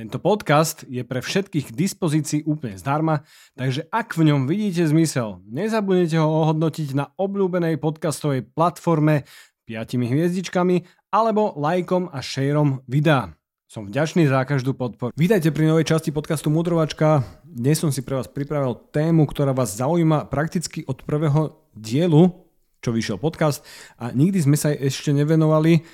Tento 0.00 0.16
podcast 0.16 0.88
je 0.88 1.04
pre 1.04 1.20
všetkých 1.20 1.68
k 1.68 1.76
dispozícii 1.76 2.48
úplne 2.48 2.80
zdarma, 2.80 3.20
takže 3.52 3.84
ak 3.92 4.16
v 4.16 4.32
ňom 4.32 4.48
vidíte 4.48 4.88
zmysel, 4.88 5.44
nezabudnite 5.44 6.16
ho 6.16 6.24
ohodnotiť 6.24 6.96
na 6.96 7.12
obľúbenej 7.20 7.76
podcastovej 7.76 8.48
platforme 8.48 9.28
5 9.68 10.00
hviezdičkami 10.00 10.88
alebo 11.12 11.52
lajkom 11.52 12.08
a 12.16 12.24
šejrom 12.24 12.80
videa. 12.88 13.36
Som 13.68 13.92
vďačný 13.92 14.24
za 14.24 14.40
každú 14.48 14.72
podporu. 14.72 15.12
Vítajte 15.20 15.52
pri 15.52 15.68
novej 15.68 15.92
časti 15.92 16.16
podcastu 16.16 16.48
Mudrovačka. 16.48 17.20
Dnes 17.44 17.76
som 17.76 17.92
si 17.92 18.00
pre 18.00 18.16
vás 18.16 18.24
pripravil 18.24 18.80
tému, 18.96 19.28
ktorá 19.28 19.52
vás 19.52 19.76
zaujíma 19.76 20.32
prakticky 20.32 20.80
od 20.88 21.04
prvého 21.04 21.60
dielu, 21.76 22.32
čo 22.80 22.88
vyšiel 22.88 23.20
podcast 23.20 23.60
a 24.00 24.16
nikdy 24.16 24.48
sme 24.48 24.56
sa 24.56 24.72
jej 24.72 24.80
ešte 24.80 25.12
nevenovali 25.12 25.84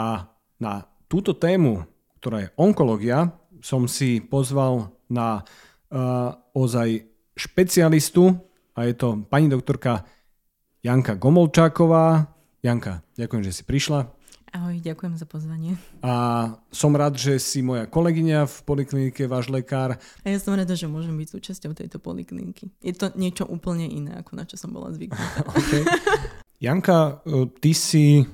a 0.00 0.32
na 0.56 0.88
túto 1.12 1.36
tému, 1.36 1.84
ktorá 2.24 2.48
je 2.48 2.52
onkológia, 2.56 3.36
som 3.60 3.86
si 3.88 4.20
pozval 4.20 4.92
na 5.08 5.44
uh, 5.92 6.34
ozaj 6.56 7.04
špecialistu 7.36 8.36
a 8.76 8.88
je 8.88 8.94
to 8.96 9.24
pani 9.28 9.48
doktorka 9.48 10.04
Janka 10.80 11.16
Gomolčáková. 11.16 12.32
Janka, 12.60 13.04
ďakujem, 13.16 13.42
že 13.44 13.52
si 13.52 13.62
prišla. 13.64 14.08
Ahoj, 14.50 14.82
ďakujem 14.82 15.14
za 15.14 15.30
pozvanie. 15.30 15.78
A 16.02 16.12
som 16.74 16.90
rád, 16.90 17.14
že 17.14 17.38
si 17.38 17.62
moja 17.62 17.86
kolegyňa 17.86 18.50
v 18.50 18.56
poliklinike, 18.66 19.30
váš 19.30 19.46
lekár. 19.46 19.94
A 19.94 20.26
ja 20.26 20.42
som 20.42 20.58
rada, 20.58 20.74
že 20.74 20.90
môžem 20.90 21.14
byť 21.14 21.28
súčasťou 21.38 21.70
tejto 21.70 22.02
polikliniky. 22.02 22.66
Je 22.82 22.90
to 22.90 23.14
niečo 23.14 23.46
úplne 23.46 23.86
iné, 23.86 24.18
ako 24.18 24.34
na 24.34 24.42
čo 24.42 24.58
som 24.58 24.74
bola 24.74 24.90
zvyknutá. 24.90 25.46
okay. 25.54 25.86
Janka, 26.58 27.22
e, 27.22 27.46
ty 27.62 27.70
si 27.78 28.26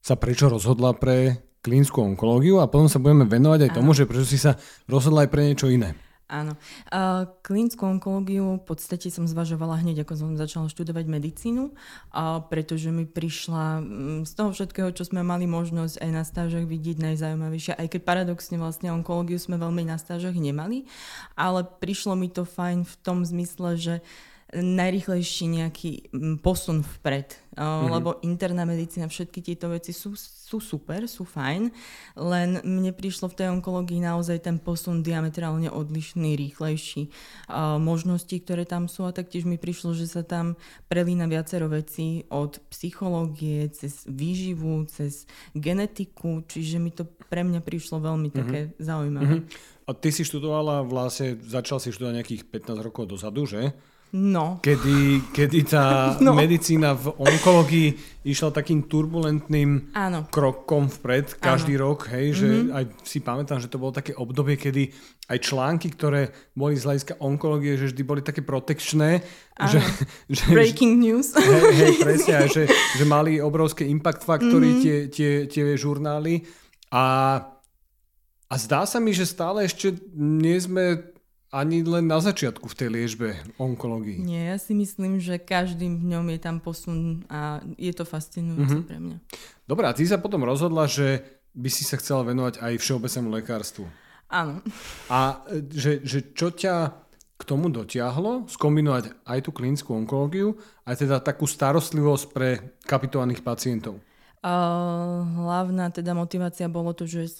sa 0.00 0.16
prečo 0.16 0.48
rozhodla 0.48 0.96
pre 0.96 1.51
klínickú 1.62 2.02
onkológiu 2.02 2.58
a 2.58 2.66
potom 2.66 2.90
sa 2.90 2.98
budeme 2.98 3.24
venovať 3.24 3.70
aj 3.70 3.70
Áno. 3.72 3.76
tomu, 3.78 3.90
že 3.94 4.04
prečo 4.04 4.26
si 4.26 4.36
sa 4.36 4.58
rozhodla 4.90 5.24
aj 5.24 5.30
pre 5.30 5.46
niečo 5.46 5.70
iné. 5.70 5.94
Áno. 6.32 6.56
Uh, 6.88 7.28
klinickú 7.44 7.84
onkológiu 7.84 8.56
v 8.56 8.64
podstate 8.64 9.12
som 9.12 9.28
zvažovala 9.28 9.84
hneď, 9.84 10.08
ako 10.08 10.16
som 10.16 10.40
začala 10.40 10.72
študovať 10.72 11.04
medicínu, 11.04 11.68
uh, 11.68 12.40
pretože 12.48 12.88
mi 12.88 13.04
prišla 13.04 13.84
um, 13.84 14.24
z 14.24 14.32
toho 14.32 14.56
všetkého, 14.56 14.96
čo 14.96 15.04
sme 15.04 15.20
mali 15.20 15.44
možnosť 15.44 16.00
aj 16.00 16.10
na 16.10 16.24
stážach 16.24 16.64
vidieť 16.64 17.04
najzaujímavejšie, 17.04 17.76
aj 17.76 17.84
keď 17.84 18.00
paradoxne 18.08 18.56
vlastne 18.56 18.88
onkológiu 18.96 19.36
sme 19.36 19.60
veľmi 19.60 19.84
na 19.84 20.00
stážach 20.00 20.32
nemali, 20.32 20.88
ale 21.36 21.68
prišlo 21.68 22.16
mi 22.16 22.32
to 22.32 22.48
fajn 22.48 22.88
v 22.88 22.94
tom 23.04 23.28
zmysle, 23.28 23.76
že 23.76 23.94
najrychlejší 24.52 25.48
nejaký 25.48 25.90
mm, 26.12 26.36
posun 26.44 26.84
vpred. 26.84 27.40
Mm-hmm. 27.52 27.88
Lebo 27.88 28.16
interná 28.24 28.64
medicína, 28.64 29.08
všetky 29.08 29.40
tieto 29.44 29.72
veci 29.72 29.92
sú, 29.92 30.16
sú 30.16 30.60
super, 30.60 31.04
sú 31.04 31.24
fajn, 31.24 31.68
len 32.16 32.60
mne 32.64 32.92
prišlo 32.96 33.28
v 33.28 33.36
tej 33.36 33.48
onkológii 33.52 34.00
naozaj 34.00 34.44
ten 34.44 34.56
posun 34.56 35.04
diametrálne 35.04 35.68
odlišný, 35.68 36.36
rýchlejší. 36.36 37.12
Možnosti, 37.80 38.32
ktoré 38.32 38.64
tam 38.64 38.88
sú 38.88 39.04
a 39.04 39.12
taktiež 39.12 39.44
mi 39.44 39.60
prišlo, 39.60 39.92
že 39.92 40.08
sa 40.08 40.24
tam 40.24 40.56
prelína 40.88 41.28
viacero 41.28 41.68
vecí 41.68 42.24
od 42.32 42.56
psychológie, 42.72 43.68
cez 43.72 44.04
výživu, 44.08 44.88
cez 44.88 45.28
genetiku, 45.52 46.44
čiže 46.48 46.80
mi 46.80 46.92
to 46.92 47.04
pre 47.28 47.44
mňa 47.44 47.60
prišlo 47.60 48.00
veľmi 48.00 48.32
mm-hmm. 48.32 48.40
také 48.48 48.60
zaujímavé. 48.80 49.44
Mm-hmm. 49.44 49.88
A 49.88 49.90
ty 49.92 50.08
si 50.08 50.24
študovala 50.24 50.86
vlastne, 50.88 51.36
začal 51.42 51.82
si 51.82 51.92
študovať 51.92 52.16
nejakých 52.16 52.42
15 52.48 52.86
rokov 52.86 53.12
dozadu, 53.12 53.44
že? 53.44 53.76
No. 54.12 54.60
Kedy, 54.60 55.32
kedy 55.32 55.72
tá 55.72 55.84
no. 56.26 56.36
medicína 56.36 56.92
v 56.92 57.16
onkológii 57.16 58.20
išla 58.28 58.52
takým 58.52 58.84
turbulentným 58.84 59.96
Áno. 59.96 60.28
krokom 60.28 60.92
vpred 60.92 61.40
každý 61.40 61.80
Áno. 61.80 61.96
rok, 61.96 62.12
hej, 62.12 62.36
že 62.36 62.48
mm-hmm. 62.52 62.76
aj 62.76 62.84
si 63.08 63.18
pamätám, 63.24 63.56
že 63.56 63.72
to 63.72 63.80
bolo 63.80 63.96
také 63.96 64.12
obdobie, 64.12 64.60
kedy 64.60 64.92
aj 65.32 65.38
články, 65.40 65.88
ktoré 65.96 66.28
boli 66.52 66.76
z 66.76 66.84
hľadiska 66.84 67.24
onkológie, 67.24 67.80
že 67.80 67.88
vždy 67.88 68.02
boli 68.04 68.20
také 68.20 68.44
protekčné. 68.44 69.24
Že, 69.56 69.80
že, 70.36 70.44
Breaking 70.52 71.00
news. 71.00 71.32
Hej, 71.32 71.72
hej 71.72 71.94
presne, 72.04 72.32
aj, 72.44 72.48
že, 72.52 72.62
že 72.68 73.04
mali 73.08 73.40
obrovské 73.40 73.88
impact 73.88 74.28
faktory 74.28 74.76
mm-hmm. 74.76 74.84
tie, 74.84 74.96
tie, 75.08 75.32
tie 75.48 75.64
žurnály 75.72 76.44
a, 76.92 77.04
a 78.44 78.54
zdá 78.60 78.84
sa 78.84 79.00
mi, 79.00 79.16
že 79.16 79.24
stále 79.24 79.64
ešte 79.64 79.96
nie 80.12 80.60
sme 80.60 81.11
ani 81.52 81.84
len 81.84 82.08
na 82.08 82.16
začiatku 82.16 82.64
v 82.64 82.78
tej 82.80 82.88
liežbe 82.88 83.28
onkológii. 83.60 84.24
Nie, 84.24 84.56
ja 84.56 84.58
si 84.58 84.72
myslím, 84.72 85.20
že 85.20 85.36
každým 85.36 86.00
dňom 86.00 86.32
je 86.32 86.38
tam 86.40 86.56
posun 86.64 87.28
a 87.28 87.60
je 87.76 87.92
to 87.92 88.08
fascinujúce 88.08 88.80
mm-hmm. 88.80 88.88
pre 88.88 88.98
mňa. 88.98 89.16
Dobre, 89.68 89.84
a 89.84 89.92
ty 89.92 90.08
sa 90.08 90.16
potom 90.16 90.48
rozhodla, 90.48 90.88
že 90.88 91.20
by 91.52 91.68
si 91.68 91.84
sa 91.84 92.00
chcela 92.00 92.24
venovať 92.24 92.64
aj 92.64 92.72
všeobecnému 92.80 93.28
lekárstvu. 93.36 93.84
Áno. 94.32 94.64
A 95.12 95.44
že, 95.68 96.00
že 96.00 96.32
čo 96.32 96.48
ťa 96.48 96.96
k 97.36 97.42
tomu 97.44 97.68
dotiahlo, 97.68 98.48
skombinovať 98.48 99.12
aj 99.28 99.38
tú 99.44 99.50
klinickú 99.52 99.92
onkológiu, 99.92 100.56
aj 100.88 101.04
teda 101.04 101.20
takú 101.20 101.44
starostlivosť 101.44 102.24
pre 102.32 102.80
kapitovaných 102.88 103.44
pacientov? 103.44 104.00
Uh, 104.42 105.22
hlavná 105.42 105.92
teda 105.92 106.16
motivácia 106.16 106.66
bolo 106.66 106.96
to, 106.96 107.04
že 107.06 107.30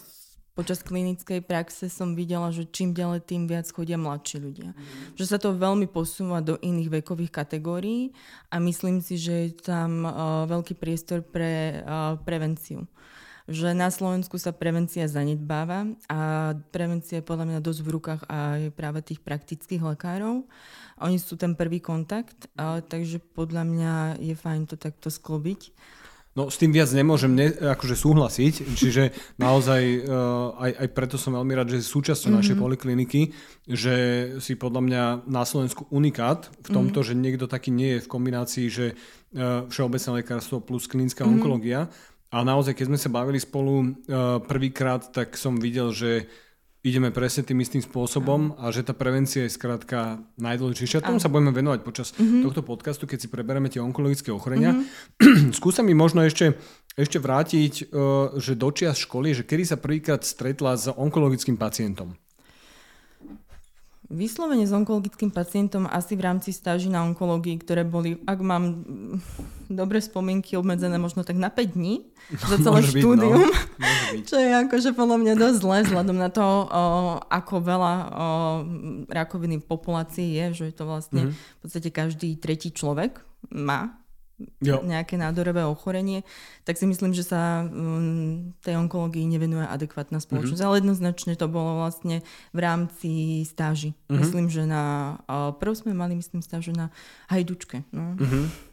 počas 0.53 0.85
klinickej 0.85 1.41
praxe 1.41 1.89
som 1.89 2.13
videla, 2.13 2.53
že 2.53 2.69
čím 2.69 2.93
ďalej, 2.93 3.25
tým 3.25 3.49
viac 3.49 3.65
chodia 3.73 3.97
mladší 3.97 4.37
ľudia. 4.37 4.71
Mm. 4.77 5.17
Že 5.17 5.25
sa 5.25 5.39
to 5.41 5.57
veľmi 5.57 5.89
posúva 5.89 6.45
do 6.45 6.61
iných 6.61 7.01
vekových 7.01 7.33
kategórií 7.33 8.13
a 8.53 8.61
myslím 8.61 9.01
si, 9.01 9.17
že 9.17 9.49
je 9.49 9.51
tam 9.57 10.05
uh, 10.05 10.45
veľký 10.45 10.77
priestor 10.77 11.25
pre 11.25 11.81
uh, 11.81 12.21
prevenciu. 12.21 12.85
Že 13.51 13.75
na 13.75 13.91
Slovensku 13.91 14.39
sa 14.39 14.55
prevencia 14.55 15.09
zanedbáva 15.11 15.91
a 16.07 16.53
prevencia 16.71 17.19
je 17.19 17.27
podľa 17.27 17.49
mňa 17.49 17.61
dosť 17.65 17.81
v 17.83 17.93
rukách 17.99 18.23
aj 18.31 18.61
práve 18.77 19.03
tých 19.03 19.19
praktických 19.19 19.83
lekárov. 19.83 20.47
Oni 21.03 21.19
sú 21.19 21.35
ten 21.35 21.57
prvý 21.57 21.81
kontakt, 21.81 22.47
uh, 22.61 22.85
takže 22.85 23.25
podľa 23.35 23.65
mňa 23.67 23.95
je 24.21 24.35
fajn 24.37 24.69
to 24.69 24.77
takto 24.77 25.09
sklobiť. 25.09 25.73
No 26.33 26.49
s 26.49 26.57
tým 26.57 26.73
viac 26.73 26.89
nemôžem 26.97 27.29
ne, 27.29 27.53
akože 27.53 27.93
súhlasiť, 27.93 28.55
čiže 28.73 29.13
naozaj 29.37 29.83
uh, 30.01 30.57
aj, 30.57 30.71
aj 30.81 30.89
preto 30.97 31.21
som 31.21 31.37
veľmi 31.37 31.53
rád, 31.53 31.77
že 31.77 31.85
je 31.85 31.93
súčasťou 31.93 32.33
mm-hmm. 32.33 32.41
našej 32.41 32.57
polikliniky, 32.57 33.21
že 33.69 33.95
si 34.41 34.57
podľa 34.57 34.81
mňa 34.81 35.03
na 35.29 35.45
Slovensku 35.45 35.85
unikát 35.93 36.49
v 36.65 36.69
tomto, 36.73 37.05
mm-hmm. 37.05 37.21
že 37.21 37.21
niekto 37.21 37.45
taký 37.45 37.69
nie 37.69 38.01
je 38.01 38.05
v 38.09 38.11
kombinácii, 38.13 38.67
že 38.73 38.97
uh, 38.97 39.69
všeobecné 39.69 40.25
lekárstvo 40.25 40.65
plus 40.65 40.89
klinická 40.89 41.21
mm-hmm. 41.21 41.37
onkológia. 41.37 41.93
A 42.33 42.41
naozaj, 42.41 42.81
keď 42.81 42.87
sme 42.89 42.97
sa 42.97 43.13
bavili 43.13 43.37
spolu 43.37 43.75
uh, 43.85 44.41
prvýkrát, 44.41 45.13
tak 45.13 45.37
som 45.37 45.61
videl, 45.61 45.93
že 45.93 46.33
ideme 46.83 47.15
presne 47.15 47.47
tým 47.47 47.63
istým 47.63 47.83
spôsobom 47.83 48.59
a 48.59 48.75
že 48.75 48.83
tá 48.83 48.91
prevencia 48.91 49.47
je 49.47 49.55
skrátka 49.55 50.19
najdôležitejšia. 50.39 51.07
Tomu 51.07 51.23
sa 51.23 51.31
budeme 51.31 51.55
venovať 51.55 51.81
počas 51.87 52.11
mm-hmm. 52.15 52.43
tohto 52.43 52.63
podcastu, 52.67 53.07
keď 53.07 53.19
si 53.23 53.29
preberieme 53.31 53.71
tie 53.71 53.79
onkologické 53.79 54.35
ochorenia. 54.35 54.75
Mm-hmm. 54.75 55.55
Skúsa 55.59 55.87
mi 55.87 55.95
možno 55.95 56.27
ešte, 56.27 56.59
ešte 56.99 57.23
vrátiť, 57.23 57.95
uh, 57.95 58.35
že 58.35 58.59
dočias 58.59 58.99
školy, 58.99 59.31
že 59.31 59.47
kedy 59.47 59.63
sa 59.63 59.79
prvýkrát 59.79 60.27
stretla 60.27 60.75
s 60.75 60.91
onkologickým 60.91 61.55
pacientom. 61.55 62.19
Vyslovene 64.13 64.69
s 64.69 64.77
onkologickým 64.77 65.33
pacientom 65.33 65.89
asi 65.89 66.13
v 66.21 66.29
rámci 66.29 66.53
stáži 66.53 66.93
na 66.93 67.01
onkológii, 67.01 67.57
ktoré 67.65 67.81
boli, 67.81 68.21
ak 68.29 68.39
mám 68.45 68.85
dobré 69.73 70.05
spomienky, 70.05 70.53
obmedzené 70.61 71.01
možno 71.01 71.25
tak 71.25 71.41
na 71.41 71.49
5 71.49 71.73
dní 71.73 72.05
za 72.37 72.61
celé 72.61 72.85
Môže 72.85 72.93
štúdium. 72.93 73.41
Byť, 73.41 73.57
no. 73.81 74.21
Čo 74.29 74.37
je 74.37 74.51
akože 74.69 74.91
podľa 74.93 75.17
mňa 75.17 75.35
dosť 75.41 75.57
zle 75.65 75.79
vzhľadom 75.89 76.19
na 76.21 76.29
to, 76.29 76.45
o, 76.45 76.61
ako 77.25 77.55
veľa 77.65 77.95
o, 77.97 78.05
rakoviny 79.09 79.65
v 79.65 79.65
populácii 79.65 80.29
je, 80.37 80.45
že 80.61 80.65
je 80.69 80.75
to 80.77 80.85
vlastne 80.85 81.33
mm-hmm. 81.33 81.57
v 81.57 81.61
podstate 81.65 81.89
každý 81.89 82.37
tretí 82.37 82.69
človek 82.69 83.25
má 83.49 84.02
jo. 84.63 84.81
nejaké 84.83 85.21
nádorové 85.21 85.63
ochorenie, 85.67 86.25
tak 86.63 86.79
si 86.79 86.87
myslím, 86.87 87.13
že 87.13 87.27
sa 87.27 87.67
um, 87.67 88.55
tej 88.63 88.79
onkológii 88.79 89.27
nevenuje 89.27 89.67
adekvátna 89.67 90.23
spoločnosť. 90.23 90.59
Mm-hmm. 90.59 90.73
Ale 90.73 90.81
jednoznačne 90.81 91.33
to 91.35 91.47
bolo 91.51 91.83
vlastne 91.83 92.25
v 92.55 92.59
rámci 92.59 93.43
stáži. 93.47 93.93
Mm-hmm. 93.93 94.19
Myslím, 94.19 94.47
že 94.51 94.63
na... 94.65 95.17
Uh, 95.29 95.53
prv 95.55 95.73
sme 95.77 95.93
mali, 95.93 96.17
myslím, 96.17 96.41
stáže 96.41 96.73
na 96.73 96.89
Hajdučke. 97.29 97.85
No. 97.93 98.17
Mm-hmm. 98.17 98.72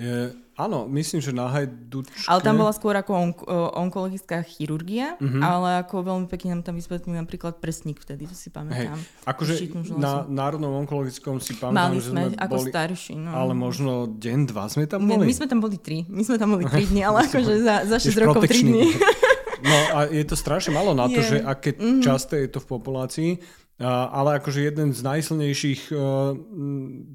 E, 0.00 0.32
áno, 0.56 0.88
myslím, 0.88 1.20
že 1.20 1.36
na 1.36 1.52
hajdučke... 1.52 2.24
Ale 2.24 2.40
tam 2.40 2.56
bola 2.56 2.72
skôr 2.72 2.96
ako 2.96 3.12
onk- 3.12 3.44
onkologická 3.76 4.40
chirurgia, 4.40 5.20
mm-hmm. 5.20 5.42
ale 5.44 5.84
ako 5.84 6.00
veľmi 6.00 6.26
pekne 6.32 6.56
nám 6.56 6.64
tam 6.64 6.80
vysvetlili 6.80 7.20
napríklad 7.20 7.60
presník 7.60 8.00
vtedy, 8.00 8.24
to 8.24 8.32
si 8.32 8.48
pamätám. 8.48 8.96
Hej. 8.96 9.28
Akože 9.28 9.52
na 10.00 10.24
Národnom 10.24 10.72
onkologickom 10.82 11.44
si 11.44 11.54
pamätám, 11.60 11.92
Mali 11.92 12.00
že 12.00 12.08
sme, 12.08 12.22
sme 12.32 12.40
ako 12.40 12.56
boli, 12.56 12.70
starší. 12.72 13.14
No. 13.20 13.30
Ale 13.36 13.52
možno 13.52 14.08
deň, 14.08 14.38
dva 14.48 14.64
sme 14.72 14.88
tam 14.88 15.04
Nie, 15.04 15.20
boli? 15.20 15.28
my 15.28 15.34
sme 15.36 15.46
tam 15.46 15.60
boli 15.60 15.76
tri. 15.76 16.08
My 16.08 16.22
sme 16.24 16.36
tam 16.40 16.48
boli 16.56 16.64
tri 16.64 16.82
dni, 16.88 17.02
ale 17.04 17.18
akože 17.28 17.52
za, 17.60 17.76
za 17.84 17.96
6 18.00 18.22
rokov 18.24 18.48
tri 18.48 18.64
dni. 18.64 18.88
No 19.62 19.78
a 19.94 19.98
je 20.10 20.26
to 20.26 20.34
strašne 20.34 20.74
malo 20.74 20.90
na 20.90 21.06
to, 21.06 21.22
je. 21.22 21.28
že 21.28 21.36
aké 21.38 21.78
mm-hmm. 21.78 22.02
časté 22.02 22.42
je 22.42 22.50
to 22.50 22.58
v 22.58 22.66
populácii. 22.66 23.30
Ale 23.88 24.38
akože 24.38 24.62
jeden 24.62 24.94
z 24.94 25.02
najsilnejších 25.02 25.90
uh, 25.90 26.38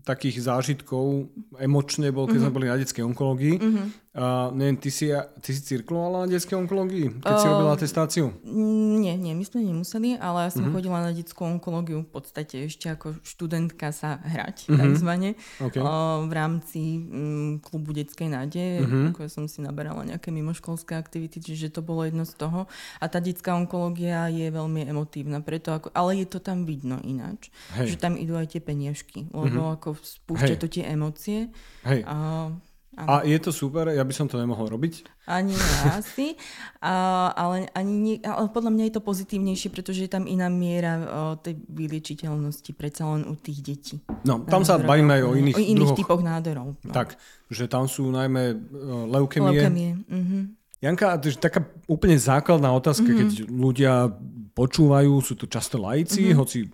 takých 0.04 0.44
zážitkov 0.44 1.32
emočne 1.56 2.12
bol, 2.12 2.28
keď 2.28 2.44
mm-hmm. 2.44 2.44
sme 2.44 2.56
boli 2.56 2.68
na 2.68 2.76
detskej 2.76 3.08
onkológii. 3.08 3.56
Mm-hmm. 3.56 3.88
Uh, 4.18 4.50
neviem, 4.58 4.74
ty 4.82 4.90
si, 4.90 5.14
ty 5.46 5.50
si 5.54 5.62
cirkulovala 5.62 6.26
na 6.26 6.34
detskej 6.34 6.58
onkológii, 6.58 7.22
keď 7.22 7.36
uh, 7.38 7.38
si 7.38 7.46
robila 7.46 7.78
atestáciu? 7.78 8.34
Nie, 8.98 9.14
nie, 9.14 9.38
my 9.38 9.46
sme 9.46 9.62
nemuseli, 9.62 10.18
ale 10.18 10.50
ja 10.50 10.58
som 10.58 10.66
mm-hmm. 10.66 10.74
chodila 10.74 11.06
na 11.06 11.14
detskú 11.14 11.46
onkológiu 11.46 12.02
v 12.02 12.10
podstate 12.10 12.66
ešte 12.66 12.90
ako 12.90 13.22
študentka 13.22 13.94
sa 13.94 14.18
hrať, 14.18 14.74
mm-hmm. 14.74 14.80
takzvané, 14.82 15.30
okay. 15.62 15.78
uh, 15.86 16.26
v 16.26 16.34
rámci 16.34 16.82
um, 17.14 17.62
klubu 17.62 17.94
detskej 17.94 18.34
nádeje, 18.34 18.82
mm-hmm. 18.82 19.14
ako 19.14 19.20
ja 19.22 19.30
som 19.30 19.46
si 19.46 19.62
naberala 19.62 20.02
nejaké 20.02 20.34
mimoškolské 20.34 20.98
aktivity, 20.98 21.38
čiže 21.38 21.70
to 21.70 21.86
bolo 21.86 22.02
jedno 22.02 22.26
z 22.26 22.42
toho. 22.42 22.66
A 22.98 23.06
tá 23.06 23.22
detská 23.22 23.54
onkológia 23.54 24.34
je 24.34 24.50
veľmi 24.50 24.82
emotívna, 24.90 25.46
preto 25.46 25.78
ako, 25.78 25.94
ale 25.94 26.26
je 26.26 26.26
to 26.26 26.42
tam 26.42 26.66
vidno 26.66 26.98
ináč, 27.06 27.54
Hej. 27.78 27.94
že 27.94 27.96
tam 28.02 28.18
idú 28.18 28.34
aj 28.34 28.58
tie 28.58 28.66
peniažky, 28.66 29.30
lebo 29.30 29.62
mm-hmm. 29.62 29.78
ako 29.78 29.94
spúšťa 29.94 30.56
Hej. 30.58 30.62
to 30.66 30.68
tie 30.74 30.84
emócie. 30.90 31.54
Hej. 31.86 32.02
A 32.10 32.50
Ano. 32.98 33.08
A 33.14 33.16
je 33.22 33.38
to 33.38 33.54
super, 33.54 33.94
ja 33.94 34.02
by 34.02 34.10
som 34.10 34.26
to 34.26 34.42
nemohol 34.42 34.74
robiť? 34.74 35.06
Ani 35.30 35.54
ja 35.54 35.96
asi, 36.02 36.34
a, 36.82 37.30
ale, 37.30 37.70
ani 37.78 37.94
nie, 37.94 38.16
ale 38.26 38.50
podľa 38.50 38.74
mňa 38.74 38.84
je 38.90 38.94
to 38.98 39.06
pozitívnejšie, 39.06 39.70
pretože 39.70 40.02
je 40.02 40.10
tam 40.10 40.26
iná 40.26 40.50
miera 40.50 40.98
o, 40.98 41.06
tej 41.38 41.62
vyliečiteľnosti 41.70 42.74
predsa 42.74 43.06
len 43.14 43.30
u 43.30 43.38
tých 43.38 43.62
detí. 43.62 43.96
No, 44.26 44.42
tam 44.50 44.66
sa 44.66 44.82
bavíme 44.82 45.14
aj 45.14 45.24
o 45.30 45.32
iných, 45.38 45.56
o 45.56 45.62
iných 45.62 45.94
druhoch. 45.94 46.00
typoch 46.02 46.22
nádorov. 46.26 46.74
No. 46.82 46.90
Tak, 46.90 47.22
že 47.54 47.70
tam 47.70 47.86
sú 47.86 48.10
najmä 48.10 48.58
leukemie. 49.14 49.62
Leukemie, 49.62 49.92
mhm. 50.10 50.40
Janka, 50.78 51.18
taká 51.42 51.66
úplne 51.90 52.22
základná 52.22 52.70
otázka, 52.70 53.10
mm-hmm. 53.10 53.22
keď 53.26 53.30
ľudia 53.50 53.94
počúvajú, 54.58 55.22
sú 55.22 55.38
to 55.38 55.46
často 55.46 55.78
laici, 55.78 56.34
mm-hmm. 56.34 56.40
hoci 56.42 56.66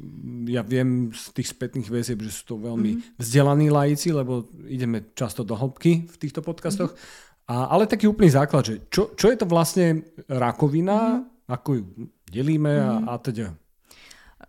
ja 0.47 0.63
viem 0.63 1.11
z 1.11 1.35
tých 1.35 1.51
spätných 1.51 1.91
väzieb, 1.91 2.23
že 2.23 2.31
sú 2.31 2.55
to 2.55 2.55
veľmi 2.55 2.95
mm-hmm. 2.95 3.19
vzdelaní 3.19 3.67
laici, 3.67 4.15
lebo 4.15 4.47
ideme 4.71 5.11
často 5.11 5.43
do 5.43 5.59
hĺbky 5.59 6.07
v 6.07 6.15
týchto 6.15 6.39
podcastoch. 6.39 6.95
Mm-hmm. 6.95 7.51
A, 7.51 7.75
ale 7.75 7.91
taký 7.91 8.07
úplný 8.07 8.31
základ, 8.31 8.63
že 8.63 8.75
čo, 8.87 9.11
čo 9.19 9.27
je 9.27 9.35
to 9.35 9.43
vlastne 9.43 10.07
rakovina, 10.31 11.27
mm-hmm. 11.27 11.51
ako 11.51 11.69
ju 11.75 11.83
delíme 12.31 12.71
mm-hmm. 12.71 13.03
a, 13.03 13.19
a 13.19 13.19
teda. 13.19 13.51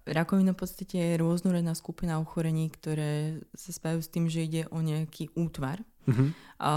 Rakovina 0.04 0.54
v 0.54 0.60
podstate 0.62 0.94
je 0.94 1.18
rôznorodná 1.18 1.74
skupina 1.74 2.22
ochorení, 2.22 2.70
ktoré 2.70 3.42
sa 3.56 3.74
spájajú 3.74 4.00
s 4.04 4.12
tým, 4.14 4.30
že 4.30 4.46
ide 4.46 4.62
o 4.70 4.78
nejaký 4.78 5.34
útvar, 5.34 5.82
a, 6.60 6.72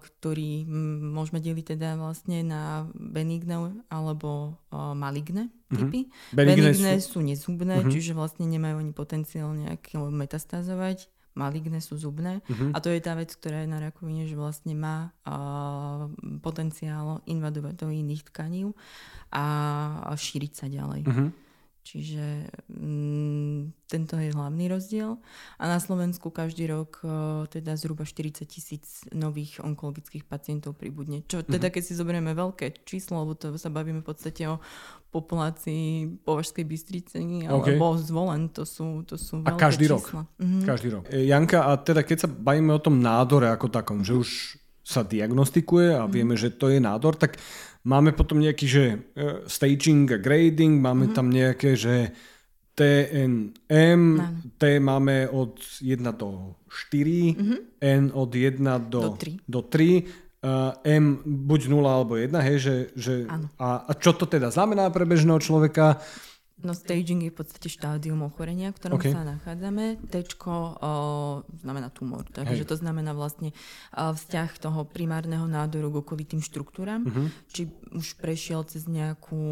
ktorý 0.00 0.66
môžeme 1.14 1.38
deliť 1.38 1.76
teda 1.76 1.94
vlastne 1.96 2.42
na 2.42 2.90
benigné 2.94 3.80
alebo 3.88 4.58
a, 4.70 4.92
maligné 4.96 5.48
mhm. 5.70 5.76
typy. 5.78 6.00
Uh-huh. 6.06 6.34
Benigné, 6.34 6.74
benigné 6.74 6.92
sú... 6.98 7.18
sú 7.18 7.18
nezubné, 7.22 7.80
uh-huh. 7.80 7.92
čiže 7.92 8.12
vlastne 8.12 8.44
nemajú 8.48 8.82
ani 8.82 8.92
potenciál 8.92 9.54
nejaké 9.54 9.98
metastázovať. 9.98 11.08
Maligné 11.30 11.78
sú 11.78 11.94
zubné 11.94 12.42
uh-huh. 12.42 12.74
a 12.74 12.82
to 12.82 12.90
je 12.90 12.98
tá 12.98 13.14
vec, 13.14 13.30
ktorá 13.30 13.62
je 13.62 13.70
na 13.70 13.78
rakovine, 13.78 14.26
že 14.26 14.34
vlastne 14.34 14.74
má 14.74 15.14
a, 15.22 16.10
potenciál 16.42 17.22
invadovať 17.22 17.74
do 17.78 17.88
iných 17.94 18.26
tkaní 18.34 18.66
a, 19.30 19.44
a 20.10 20.12
šíriť 20.18 20.52
sa 20.58 20.66
ďalej. 20.66 21.06
Uh-huh. 21.06 21.30
Čiže 21.80 22.52
mm, 22.68 23.88
tento 23.88 24.14
je 24.20 24.30
hlavný 24.30 24.68
rozdiel. 24.68 25.16
A 25.56 25.64
na 25.64 25.80
Slovensku 25.80 26.28
každý 26.28 26.68
rok 26.68 27.00
o, 27.02 27.44
teda 27.48 27.74
zhruba 27.74 28.04
40 28.04 28.44
tisíc 28.44 29.02
nových 29.10 29.64
onkologických 29.64 30.28
pacientov 30.28 30.76
pribudne. 30.76 31.24
Čo 31.24 31.40
teda 31.40 31.68
mm-hmm. 31.68 31.74
keď 31.74 31.82
si 31.82 31.92
zoberieme 31.96 32.32
veľké 32.36 32.84
číslo, 32.84 33.24
lebo 33.24 33.32
to 33.34 33.56
sa 33.56 33.72
bavíme 33.72 34.04
v 34.04 34.08
podstate 34.12 34.44
o 34.46 34.60
populácii 35.10 36.22
Považskej 36.22 36.64
Bystrice 36.68 37.18
alebo 37.48 37.66
okay. 37.66 38.04
zvolen, 38.06 38.46
to 38.54 38.62
sú, 38.62 39.02
to 39.02 39.18
sú 39.18 39.42
veľké 39.42 39.58
A 39.58 39.58
každý 39.58 39.86
čísla. 39.90 40.22
rok? 40.22 40.38
Mm-hmm. 40.38 40.62
Každý 40.62 40.88
rok. 40.94 41.04
E, 41.10 41.26
Janka, 41.26 41.58
a 41.66 41.72
teda 41.80 42.06
keď 42.06 42.18
sa 42.24 42.28
bavíme 42.30 42.70
o 42.70 42.80
tom 42.80 43.02
nádore 43.02 43.50
ako 43.50 43.66
takom, 43.72 44.06
že 44.06 44.14
už 44.14 44.60
sa 44.86 45.02
diagnostikuje 45.02 45.94
a 45.94 46.06
mm-hmm. 46.06 46.14
vieme, 46.14 46.34
že 46.38 46.54
to 46.54 46.70
je 46.70 46.78
nádor, 46.78 47.18
tak 47.18 47.38
Máme 47.80 48.12
potom 48.12 48.40
nejaký, 48.40 48.66
že 48.68 48.84
uh, 49.16 49.44
staging 49.48 50.08
a 50.12 50.18
grading, 50.20 50.80
máme 50.80 51.10
mm-hmm. 51.10 51.16
tam 51.16 51.26
nejaké, 51.32 51.76
že 51.76 52.12
TNM, 52.76 54.02
T 54.56 54.62
máme 54.80 55.28
od 55.28 55.60
1 55.84 56.00
do 56.16 56.56
4, 56.64 57.36
mm-hmm. 57.36 57.58
N 57.80 58.04
od 58.16 58.30
1 58.32 58.56
do, 58.88 59.00
do 59.00 59.10
3. 59.16 59.48
Do 59.48 59.60
3 59.68 60.28
Uh, 60.40 60.72
M 60.88 61.20
buď 61.20 61.68
0 61.68 61.84
alebo 61.84 62.16
1, 62.16 62.32
hej, 62.40 62.56
že, 62.64 62.76
že 62.96 63.14
a, 63.60 63.84
a 63.84 63.92
čo 63.92 64.16
to 64.16 64.24
teda 64.24 64.48
znamená 64.48 64.88
pre 64.88 65.04
bežného 65.04 65.36
človeka? 65.36 66.00
No 66.60 66.76
staging 66.76 67.24
je 67.24 67.32
v 67.32 67.36
podstate 67.40 67.68
štádium 67.72 68.20
ochorenia, 68.26 68.70
v 68.72 68.76
ktorom 68.76 68.98
okay. 69.00 69.12
sa 69.12 69.24
nachádzame. 69.24 69.96
T 70.12 70.14
znamená 71.60 71.88
tumor, 71.90 72.24
takže 72.28 72.64
Hej. 72.64 72.68
to 72.68 72.76
znamená 72.76 73.16
vlastne 73.16 73.56
uh, 73.96 74.12
vzťah 74.12 74.50
toho 74.60 74.84
primárneho 74.84 75.48
nádoru 75.48 75.90
k 75.90 75.96
okolitým 76.04 76.40
štruktúram, 76.44 77.08
uh-huh. 77.08 77.26
či 77.50 77.72
už 77.92 78.16
prešiel 78.20 78.64
cez 78.68 78.84
nejakú 78.84 79.42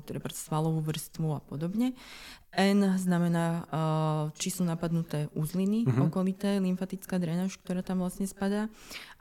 uh, 0.00 0.32
svalovú 0.32 0.80
vrstvu 0.80 1.28
a 1.36 1.40
podobne. 1.44 1.92
N 2.52 2.84
znamená, 3.00 3.64
uh, 3.64 4.28
či 4.36 4.52
sú 4.52 4.60
napadnuté 4.68 5.32
uzliny 5.32 5.88
uh-huh. 5.88 6.12
okolité, 6.12 6.60
lymfatická 6.60 7.16
drenáž, 7.16 7.56
ktorá 7.64 7.80
tam 7.80 8.04
vlastne 8.04 8.28
spadá 8.28 8.68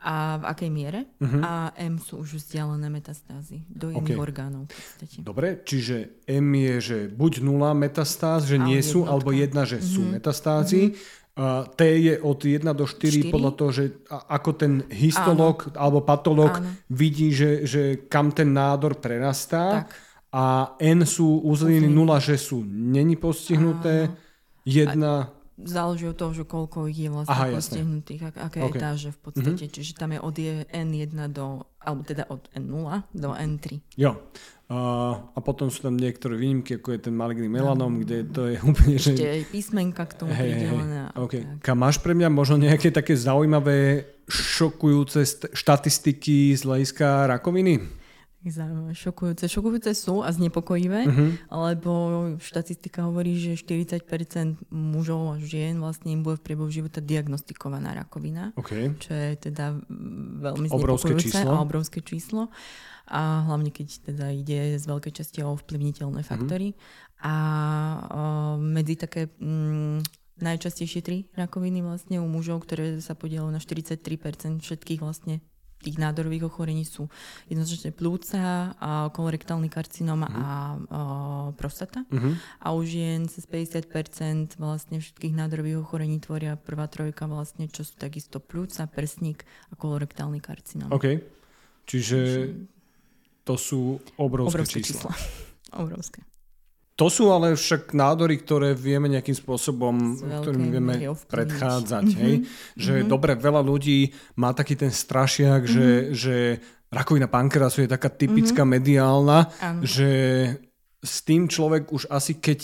a 0.03 0.35
v 0.35 0.43
akej 0.51 0.69
miere. 0.69 0.99
Uh-huh. 1.23 1.39
A 1.39 1.71
M 1.79 1.95
sú 1.95 2.19
už 2.19 2.43
vzdialené 2.43 2.91
metastázy 2.91 3.63
do 3.71 3.87
iných 3.87 4.19
okay. 4.19 4.25
orgánov. 4.27 4.67
V 4.67 5.23
Dobre, 5.23 5.63
čiže 5.63 6.19
M 6.27 6.51
je, 6.59 6.75
že 6.83 6.97
buď 7.07 7.39
nula 7.39 7.71
metastáz, 7.71 8.51
že 8.51 8.59
a 8.59 8.67
nie 8.67 8.83
sú, 8.83 9.07
alebo 9.07 9.31
jedna, 9.31 9.63
že 9.63 9.79
uh-huh. 9.79 9.93
sú 9.95 10.01
metastázy. 10.11 10.91
Uh-huh. 10.91 11.19
Uh, 11.31 11.63
T 11.79 11.87
je 11.87 12.19
od 12.19 12.43
1 12.43 12.67
do 12.75 12.83
4, 12.83 13.31
4? 13.31 13.31
podľa 13.31 13.51
toho, 13.55 13.71
že 13.71 13.83
ako 14.11 14.51
ten 14.51 14.83
histolog 14.91 15.71
Áno. 15.71 15.79
alebo 15.79 15.99
patolog 16.03 16.59
Áno. 16.59 16.67
vidí, 16.91 17.31
že, 17.31 17.63
že 17.63 18.11
kam 18.11 18.35
ten 18.35 18.51
nádor 18.51 18.99
prerastá. 18.99 19.87
Tak 19.87 20.10
a 20.31 20.75
N 20.79 21.03
sú 21.03 21.43
uzliny 21.43 21.91
0, 21.91 22.15
že 22.23 22.39
sú 22.39 22.63
není 22.63 23.19
postihnuté, 23.19 24.07
jedna... 24.63 25.35
Záleží 25.61 26.09
od 26.09 26.17
toho, 26.17 26.33
že 26.33 26.41
koľko 26.47 26.89
ich 26.89 27.05
je 27.05 27.09
vlastne 27.13 27.37
Aha, 27.37 27.53
postihnutých, 27.53 28.33
ak, 28.33 28.35
aké 28.49 28.59
okay. 28.65 28.79
etáže 28.81 29.09
v 29.13 29.19
podstate. 29.21 29.61
Mm-hmm. 29.61 29.75
Čiže 29.77 29.91
tam 29.93 30.09
je 30.09 30.19
od 30.23 30.35
N1 30.73 31.13
do, 31.29 31.69
alebo 31.77 32.01
teda 32.01 32.25
od 32.33 32.49
N0 32.57 33.05
do 33.13 33.29
N3. 33.37 33.65
Jo. 33.93 34.17
Uh, 34.71 35.21
a 35.35 35.39
potom 35.43 35.69
sú 35.69 35.83
tam 35.85 35.99
niektoré 35.99 36.39
výnimky, 36.39 36.79
ako 36.79 36.95
je 36.95 36.99
ten 37.05 37.13
maligný 37.13 37.45
melanom, 37.45 37.93
no. 37.93 38.01
kde 38.01 38.25
to 38.31 38.49
je 38.49 38.57
úplne... 38.71 38.95
Ešte 38.97 39.27
aj 39.27 39.41
písmenka 39.53 40.01
k 40.07 40.13
tomu 40.17 40.33
hey, 40.33 40.49
pridelené. 40.49 40.97
Hey, 41.13 41.19
okay. 41.19 41.41
Kam 41.61 41.77
máš 41.83 42.01
pre 42.01 42.17
mňa 42.17 42.31
možno 42.33 42.57
nejaké 42.57 42.89
také 42.89 43.13
zaujímavé, 43.13 44.07
šokujúce 44.31 45.21
statistiky 45.53 46.57
z 46.57 46.61
hľadiska 46.65 47.29
rakoviny? 47.37 48.00
Zaujímavé, 48.41 48.97
šokujúce. 48.97 49.45
Šokujúce 49.45 49.93
sú 49.93 50.25
a 50.25 50.33
znepokojivé, 50.33 51.05
uh-huh. 51.05 51.29
lebo 51.69 51.91
štatistika 52.41 53.05
hovorí, 53.05 53.37
že 53.37 53.53
40% 53.53 54.01
mužov 54.73 55.21
a 55.29 55.35
žien 55.37 55.77
vlastne 55.77 56.09
im 56.17 56.25
bude 56.25 56.41
v 56.41 56.49
priebehu 56.49 56.73
života 56.73 57.05
diagnostikovaná 57.05 57.93
rakovina, 57.93 58.49
okay. 58.57 58.97
čo 58.97 59.13
je 59.13 59.29
teda 59.37 59.77
veľmi 60.41 60.73
obrovské 60.73 61.13
číslo. 61.21 61.53
a 61.53 61.61
obrovské 61.61 62.01
číslo. 62.01 62.49
A 63.05 63.45
hlavne 63.45 63.69
keď 63.69 64.09
teda 64.09 64.33
ide 64.33 64.81
z 64.81 64.85
veľkej 64.89 65.13
časti 65.21 65.45
o 65.45 65.53
ovplyvniteľné 65.53 66.25
mhm. 66.25 66.27
faktory. 66.27 66.73
Uh-huh. 66.73 67.29
A 67.29 67.33
o, 68.09 68.21
medzi 68.57 68.97
také 68.97 69.29
mm, 69.37 70.01
najčastejšie 70.41 71.01
tri 71.05 71.29
rakoviny 71.37 71.85
vlastne 71.85 72.17
u 72.17 72.25
mužov, 72.25 72.65
ktoré 72.65 72.97
sa 73.05 73.13
podielajú 73.13 73.53
na 73.53 73.61
43% 73.61 74.01
všetkých 74.65 75.05
vlastne 75.05 75.45
tých 75.81 75.97
nádorových 75.97 76.47
ochorení 76.47 76.85
sú 76.85 77.09
jednoznačne 77.49 77.91
plúca, 77.91 78.73
kolorektálny 79.11 79.67
karcinom 79.67 80.21
uh-huh. 80.21 80.31
a, 80.31 80.45
a 80.45 81.01
prostata. 81.57 82.05
Uh-huh. 82.07 82.37
A 82.61 82.67
u 82.71 82.81
žien 82.85 83.25
cez 83.25 83.49
50% 83.49 84.61
vlastne 84.61 85.01
všetkých 85.01 85.33
nádorových 85.33 85.81
ochorení 85.81 86.21
tvoria 86.21 86.55
prvá 86.55 86.85
trojka 86.85 87.25
vlastne, 87.25 87.67
čo 87.67 87.81
sú 87.81 87.97
takisto 87.97 88.37
plúca, 88.37 88.85
prsník 88.85 89.43
a 89.69 89.77
kolorektálny 89.77 90.39
karcinom. 90.39 90.93
OK. 90.93 91.19
Čiže 91.89 92.17
to 93.41 93.57
sú 93.57 93.99
obrovské, 94.21 94.53
obrovské 94.53 94.79
čísla. 94.85 95.11
čísla. 95.11 95.13
obrovské. 95.83 96.30
To 96.99 97.07
sú 97.07 97.31
ale 97.33 97.55
však 97.55 97.95
nádory, 97.95 98.37
ktoré 98.43 98.77
vieme 98.77 99.09
nejakým 99.09 99.33
spôsobom, 99.33 100.21
ktorým 100.21 100.69
vieme 100.69 100.95
predchádzať. 101.31 102.05
Mm-hmm. 102.05 102.21
Hej? 102.21 102.33
Že 102.77 102.93
mm-hmm. 103.01 103.09
dobre, 103.09 103.31
veľa 103.39 103.61
ľudí 103.63 104.11
má 104.37 104.53
taký 104.53 104.77
ten 104.77 104.93
strašiak, 104.93 105.65
mm-hmm. 105.65 105.75
že, 105.75 105.87
že 106.13 106.35
rakovina 106.91 107.31
pankreasu 107.31 107.87
je 107.87 107.89
taká 107.89 108.11
typická 108.11 108.61
mm-hmm. 108.61 108.75
mediálna, 108.77 109.39
ano. 109.63 109.81
že 109.81 110.09
s 111.01 111.15
tým 111.25 111.49
človek 111.49 111.89
už 111.89 112.11
asi 112.11 112.37
keď, 112.37 112.59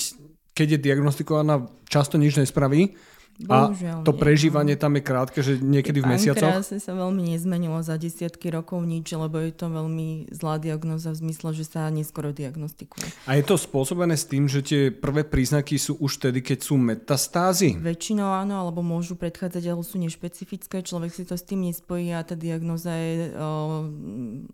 keď 0.54 0.68
je 0.78 0.84
diagnostikovaná, 0.86 1.66
často 1.90 2.20
nič 2.22 2.38
nespraví. 2.38 2.94
Bohužiaľ, 3.38 4.02
a 4.02 4.06
to 4.06 4.18
prežívanie 4.18 4.74
nie. 4.74 4.82
tam 4.82 4.98
je 4.98 5.04
krátke, 5.06 5.40
že 5.46 5.62
niekedy 5.62 6.02
v 6.02 6.10
mesiacoch? 6.10 6.42
Pankreas 6.42 6.74
sa 6.74 6.94
veľmi 6.98 7.38
nezmenilo 7.38 7.78
za 7.86 7.94
desiatky 8.02 8.50
rokov 8.50 8.82
nič, 8.82 9.14
lebo 9.14 9.38
je 9.38 9.54
to 9.54 9.70
veľmi 9.70 10.34
zlá 10.34 10.58
diagnoza 10.58 11.14
v 11.14 11.22
zmysle, 11.22 11.54
že 11.54 11.70
sa 11.70 11.86
neskoro 11.94 12.34
diagnostikuje. 12.34 13.06
A 13.30 13.38
je 13.38 13.46
to 13.46 13.54
spôsobené 13.62 14.18
s 14.18 14.26
tým, 14.26 14.50
že 14.50 14.66
tie 14.66 14.82
prvé 14.90 15.22
príznaky 15.22 15.78
sú 15.78 16.02
už 16.02 16.18
tedy, 16.18 16.42
keď 16.42 16.66
sú 16.66 16.82
metastázy? 16.82 17.78
Väčšinou 17.78 18.26
áno, 18.26 18.58
alebo 18.58 18.82
môžu 18.82 19.14
predchádzať, 19.14 19.64
ale 19.70 19.86
sú 19.86 20.02
nešpecifické. 20.02 20.82
Človek 20.82 21.14
si 21.14 21.22
to 21.22 21.38
s 21.38 21.46
tým 21.46 21.70
nespojí 21.70 22.10
a 22.18 22.26
tá 22.26 22.34
diagnoza 22.34 22.90
je... 22.98 23.38
O, 23.38 23.86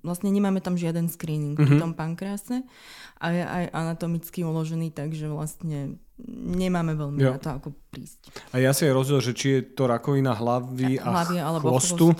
vlastne 0.04 0.28
nemáme 0.28 0.60
tam 0.60 0.76
žiaden 0.76 1.08
screening 1.08 1.56
mm-hmm. 1.56 1.72
pri 1.72 1.76
tom 1.80 1.92
pankrease 1.96 2.68
a 3.24 3.26
je 3.32 3.44
aj 3.48 3.64
anatomicky 3.72 4.44
uložený, 4.44 4.92
takže 4.92 5.32
vlastne 5.32 5.96
nemáme 6.38 6.94
veľmi 6.94 7.20
jo. 7.20 7.32
na 7.34 7.40
to, 7.42 7.50
ako 7.58 7.70
prísť. 7.90 8.30
A 8.54 8.62
ja 8.62 8.72
si 8.72 8.86
aj 8.86 8.94
rozdiel, 8.94 9.20
že 9.20 9.34
či 9.34 9.48
je 9.58 9.62
to 9.74 9.90
rakovina 9.90 10.38
hlavy 10.38 11.02
a 11.02 11.10
hlavy, 11.10 11.38
alebo 11.42 11.74
chvostu. 11.74 12.14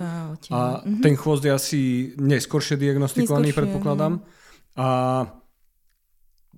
A 0.50 0.82
mm-hmm. 0.82 1.02
ten 1.06 1.14
chvost 1.14 1.46
je 1.46 1.52
asi 1.54 1.82
neskôršie 2.18 2.82
diagnostikovaný, 2.82 3.54
neskôršie, 3.54 3.60
predpokladám. 3.70 4.14
No. 4.18 4.26
A 4.74 4.88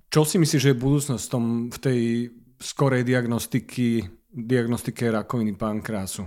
čo 0.08 0.24
si 0.24 0.40
myslíš, 0.40 0.62
že 0.62 0.70
je 0.72 0.82
budúcnosť 0.82 1.24
v, 1.28 1.30
tom, 1.30 1.44
v 1.68 1.78
tej 1.78 2.00
skorej 2.56 3.04
diagnostiky, 3.04 4.08
diagnostike 4.32 5.12
rakoviny 5.12 5.52
pankrásu? 5.52 6.24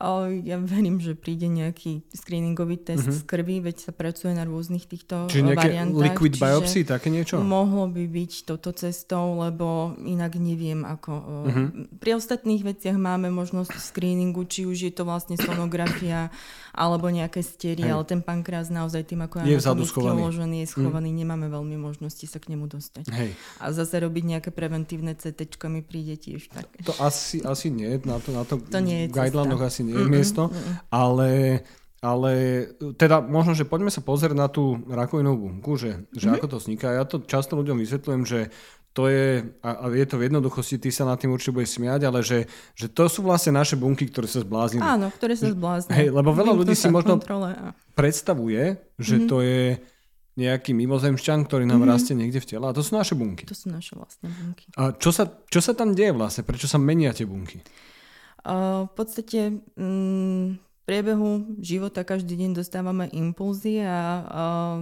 Ja 0.00 0.56
verím, 0.56 0.96
že 0.96 1.12
príde 1.12 1.44
nejaký 1.44 2.08
screeningový 2.16 2.80
test 2.80 3.04
uh-huh. 3.04 3.20
z 3.20 3.20
krvi, 3.28 3.60
veď 3.60 3.76
sa 3.84 3.92
pracuje 3.92 4.32
na 4.32 4.48
rôznych 4.48 4.88
týchto 4.88 5.28
Čiže 5.28 5.44
nejaké 5.44 5.76
variantách. 5.76 6.04
liquid 6.08 6.34
biopsy, 6.40 6.80
také 6.88 7.12
niečo? 7.12 7.36
Mohlo 7.44 7.92
by 7.92 8.08
byť 8.08 8.32
toto 8.48 8.72
cestou, 8.72 9.36
lebo 9.36 9.92
inak 10.00 10.40
neviem 10.40 10.88
ako. 10.88 11.12
Uh-huh. 11.12 11.66
Pri 12.00 12.16
ostatných 12.16 12.64
veciach 12.64 12.96
máme 12.96 13.28
možnosť 13.28 13.76
screeningu, 13.76 14.48
či 14.48 14.64
už 14.64 14.88
je 14.88 14.92
to 14.96 15.04
vlastne 15.04 15.36
sonografia 15.36 16.32
alebo 16.80 17.12
nejaké 17.12 17.44
stery, 17.44 17.84
ale 17.84 18.08
ten 18.08 18.24
pankreas 18.24 18.72
naozaj 18.72 19.04
tým, 19.04 19.28
ako 19.28 19.44
je 19.44 19.60
schovaný. 19.84 20.24
uložený, 20.24 20.56
je 20.64 20.68
schovaný, 20.72 21.12
mm. 21.12 21.18
nemáme 21.20 21.46
veľmi 21.52 21.76
možnosti 21.76 22.24
sa 22.24 22.40
k 22.40 22.56
nemu 22.56 22.72
dostať. 22.72 23.12
Hej. 23.12 23.36
A 23.60 23.68
zase 23.76 24.00
robiť 24.00 24.24
nejaké 24.24 24.48
preventívne 24.48 25.12
CT 25.12 25.60
mi 25.68 25.84
príde 25.84 26.16
tiež 26.16 26.48
tak. 26.48 26.64
To 26.88 26.96
asi, 27.04 27.44
asi 27.44 27.68
nie, 27.68 28.00
na 28.08 28.16
to, 28.16 28.32
na 28.32 28.48
to, 28.48 28.56
to 28.56 28.80
nie 28.80 29.04
je 29.04 29.12
asi 29.60 29.84
nie 29.84 29.92
je 29.92 30.08
mm 30.08 30.08
miesto, 30.10 30.48
mm 30.48 30.72
ale 30.90 31.60
ale 32.00 32.32
teda 32.96 33.20
možno, 33.20 33.52
že 33.52 33.68
poďme 33.68 33.92
sa 33.92 34.00
pozrieť 34.00 34.32
na 34.32 34.48
tú 34.48 34.80
rakovinovú 34.88 35.52
bunku, 35.52 35.76
že, 35.76 36.08
že 36.16 36.32
mm-hmm. 36.32 36.36
ako 36.40 36.46
to 36.48 36.56
vzniká. 36.56 36.88
Ja 36.96 37.04
to 37.04 37.20
často 37.20 37.60
ľuďom 37.60 37.76
vysvetľujem, 37.76 38.22
že 38.24 38.48
to 38.90 39.06
je, 39.06 39.46
a 39.62 39.86
je 39.86 40.06
to 40.06 40.18
v 40.18 40.26
jednoduchosti, 40.26 40.82
ty 40.82 40.90
sa 40.90 41.06
na 41.06 41.14
tým 41.14 41.30
určite 41.30 41.54
budeš 41.54 41.78
smiať, 41.78 42.10
ale 42.10 42.26
že, 42.26 42.50
že 42.74 42.90
to 42.90 43.06
sú 43.06 43.22
vlastne 43.22 43.54
naše 43.54 43.78
bunky, 43.78 44.10
ktoré 44.10 44.26
sa 44.26 44.42
zbláznili. 44.42 44.82
Áno, 44.82 45.14
ktoré 45.14 45.38
sa 45.38 45.54
zbláznili. 45.54 45.94
Hej, 45.94 46.08
lebo 46.10 46.34
veľa 46.34 46.52
ľudí 46.58 46.74
si 46.74 46.90
možno 46.90 47.22
a... 47.22 47.70
predstavuje, 47.94 48.82
že 48.98 49.22
mm-hmm. 49.22 49.30
to 49.30 49.36
je 49.46 49.62
nejaký 50.34 50.74
mimozemšťan, 50.74 51.46
ktorý 51.46 51.70
nám 51.70 51.86
mm-hmm. 51.86 51.92
rastie 51.94 52.14
niekde 52.18 52.42
v 52.42 52.48
tele. 52.50 52.66
A 52.66 52.74
to 52.74 52.82
sú 52.82 52.98
naše 52.98 53.14
bunky. 53.14 53.46
To 53.46 53.54
sú 53.54 53.70
naše 53.70 53.94
vlastné 53.94 54.26
bunky. 54.26 54.66
A 54.74 54.90
čo 54.98 55.14
sa, 55.14 55.28
čo 55.46 55.60
sa 55.62 55.70
tam 55.70 55.94
deje 55.94 56.10
vlastne? 56.10 56.42
Prečo 56.42 56.66
sa 56.66 56.82
menia 56.82 57.14
tie 57.14 57.28
bunky? 57.30 57.62
Uh, 58.42 58.90
v 58.90 58.92
podstate 58.96 59.60
mm, 59.78 60.58
priebehu 60.88 61.60
života 61.62 62.02
každý 62.02 62.34
deň 62.40 62.58
dostávame 62.58 63.06
impulzy 63.12 63.84
a 63.84 63.98
uh, 64.26 64.78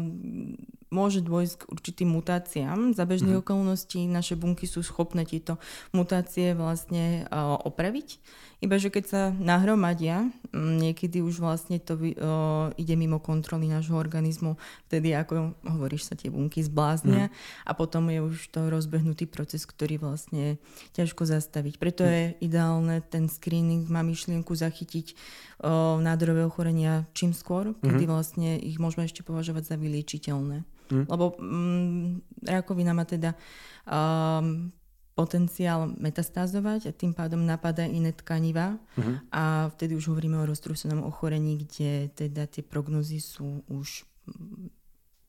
môže 0.89 1.21
dôjsť 1.21 1.55
k 1.61 1.69
určitým 1.69 2.09
mutáciám. 2.13 2.97
Za 2.97 3.05
bežných 3.05 3.41
mm. 3.41 3.43
okolností 3.45 4.09
naše 4.09 4.35
bunky 4.35 4.65
sú 4.65 4.81
schopné 4.81 5.29
tieto 5.29 5.61
mutácie 5.93 6.57
vlastne 6.57 7.29
uh, 7.29 7.61
opraviť. 7.65 8.19
Iba, 8.59 8.75
že 8.75 8.91
keď 8.91 9.05
sa 9.07 9.23
nahromadia, 9.39 10.35
niekedy 10.51 11.23
už 11.23 11.39
vlastne 11.39 11.79
to 11.79 11.95
uh, 11.95 12.75
ide 12.75 12.99
mimo 12.99 13.23
kontroly 13.23 13.71
nášho 13.71 13.95
organizmu, 13.95 14.59
vtedy, 14.91 15.15
ako 15.15 15.55
hovoríš, 15.63 16.11
sa 16.11 16.19
tie 16.19 16.27
bunky 16.27 16.67
zbláznia 16.67 17.31
mm. 17.31 17.35
a 17.71 17.73
potom 17.79 18.11
je 18.11 18.19
už 18.19 18.51
to 18.51 18.67
rozbehnutý 18.67 19.31
proces, 19.31 19.63
ktorý 19.63 20.03
vlastne 20.03 20.59
ťažko 20.91 21.23
zastaviť. 21.31 21.79
Preto 21.79 22.03
mm. 22.03 22.11
je 22.11 22.23
ideálne 22.51 22.99
ten 23.07 23.31
screening, 23.31 23.87
má 23.87 24.03
myšlienku 24.03 24.51
zachytiť 24.51 25.15
uh, 25.63 26.03
nádorové 26.03 26.43
ochorenia 26.43 27.07
čím 27.15 27.31
skôr, 27.31 27.79
kedy 27.79 28.05
mm. 28.07 28.11
vlastne 28.11 28.59
ich 28.59 28.83
môžeme 28.83 29.07
ešte 29.07 29.23
považovať 29.23 29.71
za 29.71 29.77
vyliečiteľné. 29.79 30.67
Mm. 30.91 31.07
Lebo 31.07 31.39
um, 31.39 32.19
rakovina 32.43 32.91
má 32.91 33.07
teda 33.07 33.39
um, 33.87 34.75
potenciál 35.19 35.91
metastázovať 35.99 36.81
a 36.87 36.93
tým 36.95 37.11
pádom 37.11 37.43
napadá 37.43 37.83
iné 37.83 38.15
tkaniva 38.15 38.79
uh-huh. 38.79 39.19
a 39.35 39.67
vtedy 39.75 39.99
už 39.99 40.15
hovoríme 40.15 40.39
o 40.39 40.47
roztrúsenom 40.47 41.03
ochorení, 41.03 41.59
kde 41.59 42.15
teda 42.15 42.47
tie 42.47 42.63
prognozy 42.63 43.19
sú 43.19 43.67
už 43.67 44.07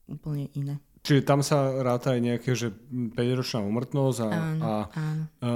úplne 0.05 0.53
iné. 0.53 0.77
Čiže 1.01 1.25
tam 1.25 1.41
sa 1.41 1.79
ráta 1.81 2.13
aj 2.13 2.22
nejaké, 2.22 2.51
že 2.53 2.69
5-ročná 2.91 3.65
umrtnosť 3.65 4.17
a, 4.19 4.27
áno, 4.29 4.62
a, 4.62 4.74
áno. 4.93 5.24
a 5.41 5.50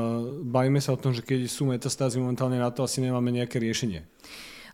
bavíme 0.50 0.80
sa 0.82 0.96
o 0.96 1.02
tom, 1.02 1.14
že 1.14 1.22
keď 1.22 1.46
sú 1.46 1.70
metastázy 1.70 2.18
momentálne 2.18 2.58
na 2.58 2.72
to, 2.74 2.88
asi 2.88 3.04
nemáme 3.04 3.30
nejaké 3.30 3.60
riešenie. 3.60 4.08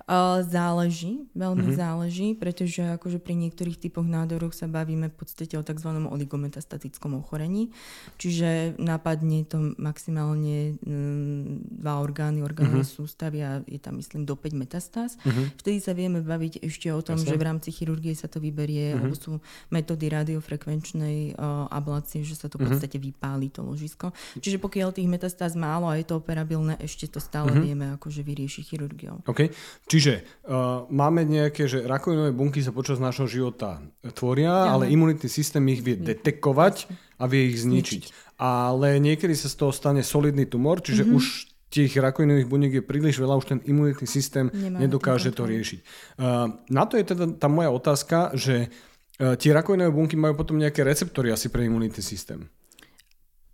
Uh, 0.09 0.41
záleží, 0.41 1.29
veľmi 1.37 1.69
mm-hmm. 1.69 1.77
záleží, 1.77 2.33
pretože 2.33 2.81
akože 2.81 3.21
pri 3.21 3.37
niektorých 3.45 3.77
typoch 3.77 4.01
nádoroch 4.01 4.57
sa 4.57 4.65
bavíme 4.65 5.05
v 5.05 5.13
podstate 5.13 5.53
o 5.53 5.61
tzv. 5.61 5.85
oligometastatickom 5.85 7.13
ochorení, 7.21 7.69
čiže 8.17 8.73
napadne 8.81 9.45
to 9.45 9.77
maximálne 9.77 10.81
um, 10.81 11.61
dva 11.61 12.01
orgány, 12.01 12.41
orgánové 12.41 12.81
mm-hmm. 12.81 12.97
sústavy 13.05 13.45
a 13.45 13.61
je 13.69 13.77
tam 13.77 14.01
myslím 14.01 14.25
do 14.25 14.33
5 14.33 14.49
metastáz. 14.57 15.13
Mm-hmm. 15.21 15.45
Vtedy 15.61 15.77
sa 15.77 15.93
vieme 15.93 16.25
baviť 16.25 16.65
ešte 16.65 16.89
o 16.89 17.05
tom, 17.05 17.21
Jasne. 17.21 17.29
že 17.29 17.35
v 17.37 17.45
rámci 17.45 17.69
chirurgie 17.69 18.17
sa 18.17 18.25
to 18.25 18.41
vyberie, 18.41 18.97
mm-hmm. 18.97 19.05
alebo 19.05 19.13
sú 19.13 19.37
metódy 19.69 20.09
radiofrekvenčnej 20.09 21.37
uh, 21.37 21.69
ablácie, 21.69 22.25
že 22.25 22.33
sa 22.33 22.49
to 22.49 22.57
v 22.57 22.65
mhm. 22.65 22.69
podstate 22.73 22.97
mm-hmm. 22.97 23.13
vypáli 23.13 23.47
to 23.53 23.61
ložisko. 23.61 24.09
Čiže 24.41 24.57
pokiaľ 24.57 24.89
tých 24.89 25.05
metastáz 25.05 25.53
málo 25.53 25.85
a 25.85 26.01
je 26.01 26.09
to 26.09 26.17
operabilné, 26.17 26.81
ešte 26.81 27.05
to 27.05 27.21
stále 27.21 27.53
mm-hmm. 27.53 27.61
vieme 27.61 27.85
akože 27.93 28.25
vyriešiť 28.25 28.63
chirurgiou. 28.73 29.21
Okay. 29.29 29.53
Čiže 29.85 29.98
Čiže 29.99 30.23
uh, 30.47 30.87
máme 30.87 31.27
nejaké, 31.27 31.67
že 31.67 31.83
rakovinové 31.83 32.31
bunky 32.31 32.63
sa 32.63 32.71
počas 32.71 33.03
nášho 33.03 33.27
života 33.27 33.83
tvoria, 34.15 34.47
ja. 34.47 34.79
ale 34.79 34.87
imunitný 34.87 35.27
systém 35.27 35.59
ich 35.67 35.83
vie 35.83 35.99
detekovať 35.99 36.87
a 37.19 37.27
vie 37.27 37.51
ich 37.51 37.59
zničiť. 37.67 38.03
zničiť. 38.07 38.39
Ale 38.39 38.95
niekedy 39.03 39.35
sa 39.35 39.51
z 39.51 39.59
toho 39.59 39.75
stane 39.75 39.99
solidný 39.99 40.47
tumor, 40.47 40.79
čiže 40.79 41.03
mm-hmm. 41.03 41.19
už 41.19 41.23
tých 41.67 41.91
rakovinových 41.99 42.47
buniek 42.47 42.73
je 42.79 42.83
príliš 42.87 43.19
veľa, 43.19 43.43
už 43.43 43.51
ten 43.51 43.59
imunitný 43.67 44.07
systém 44.07 44.47
Nemáme 44.47 44.87
nedokáže 44.87 45.35
to 45.35 45.43
riešiť. 45.43 45.79
Uh, 46.15 46.55
na 46.71 46.87
to 46.87 46.95
je 46.95 47.03
teda 47.03 47.35
tá 47.35 47.51
moja 47.51 47.67
otázka, 47.75 48.39
že 48.39 48.71
uh, 48.71 49.35
tie 49.35 49.51
rakovinové 49.51 49.91
bunky 49.91 50.15
majú 50.15 50.39
potom 50.39 50.55
nejaké 50.55 50.87
receptory 50.87 51.35
asi 51.35 51.51
pre 51.51 51.67
imunitný 51.67 51.99
systém. 51.99 52.47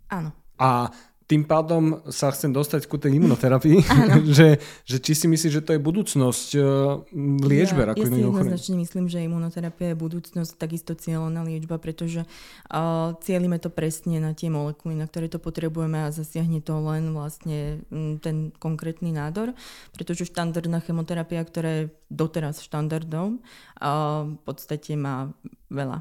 Áno. 0.06 0.30
A 0.62 0.94
tým 1.26 1.42
pádom 1.42 2.06
sa 2.06 2.30
chcem 2.30 2.54
dostať 2.54 2.86
ku 2.86 3.02
tej 3.02 3.18
imunoterapii, 3.18 3.82
že, 4.38 4.62
že 4.86 4.96
či 5.02 5.12
si 5.18 5.26
myslíš, 5.26 5.58
že 5.58 5.62
to 5.66 5.74
je 5.74 5.80
budúcnosť 5.82 6.48
uh, 6.54 7.02
liečbe 7.42 7.82
ja, 7.82 7.90
rakoviny 7.90 8.22
Ja 8.22 8.30
si 8.30 8.30
jednoznačne 8.30 8.74
myslím, 8.78 9.04
že 9.10 9.26
imunoterapia 9.26 9.92
je 9.92 9.96
budúcnosť, 9.98 10.54
takisto 10.54 10.94
cieľená 10.94 11.42
liečba, 11.42 11.82
pretože 11.82 12.22
uh, 12.22 13.18
cieľime 13.26 13.58
to 13.58 13.74
presne 13.74 14.22
na 14.22 14.38
tie 14.38 14.54
molekuly, 14.54 14.94
na 14.94 15.10
ktoré 15.10 15.26
to 15.26 15.42
potrebujeme 15.42 16.06
a 16.06 16.14
zasiahne 16.14 16.62
to 16.62 16.78
len 16.78 17.10
vlastne 17.10 17.82
m, 17.90 18.22
ten 18.22 18.54
konkrétny 18.62 19.10
nádor, 19.10 19.50
pretože 19.98 20.30
štandardná 20.30 20.78
chemoterapia, 20.78 21.42
ktorá 21.42 21.70
je 21.82 21.84
doteraz 22.06 22.62
štandardom, 22.62 23.42
uh, 23.82 24.30
v 24.30 24.40
podstate 24.46 24.94
má 24.94 25.34
veľa 25.66 25.98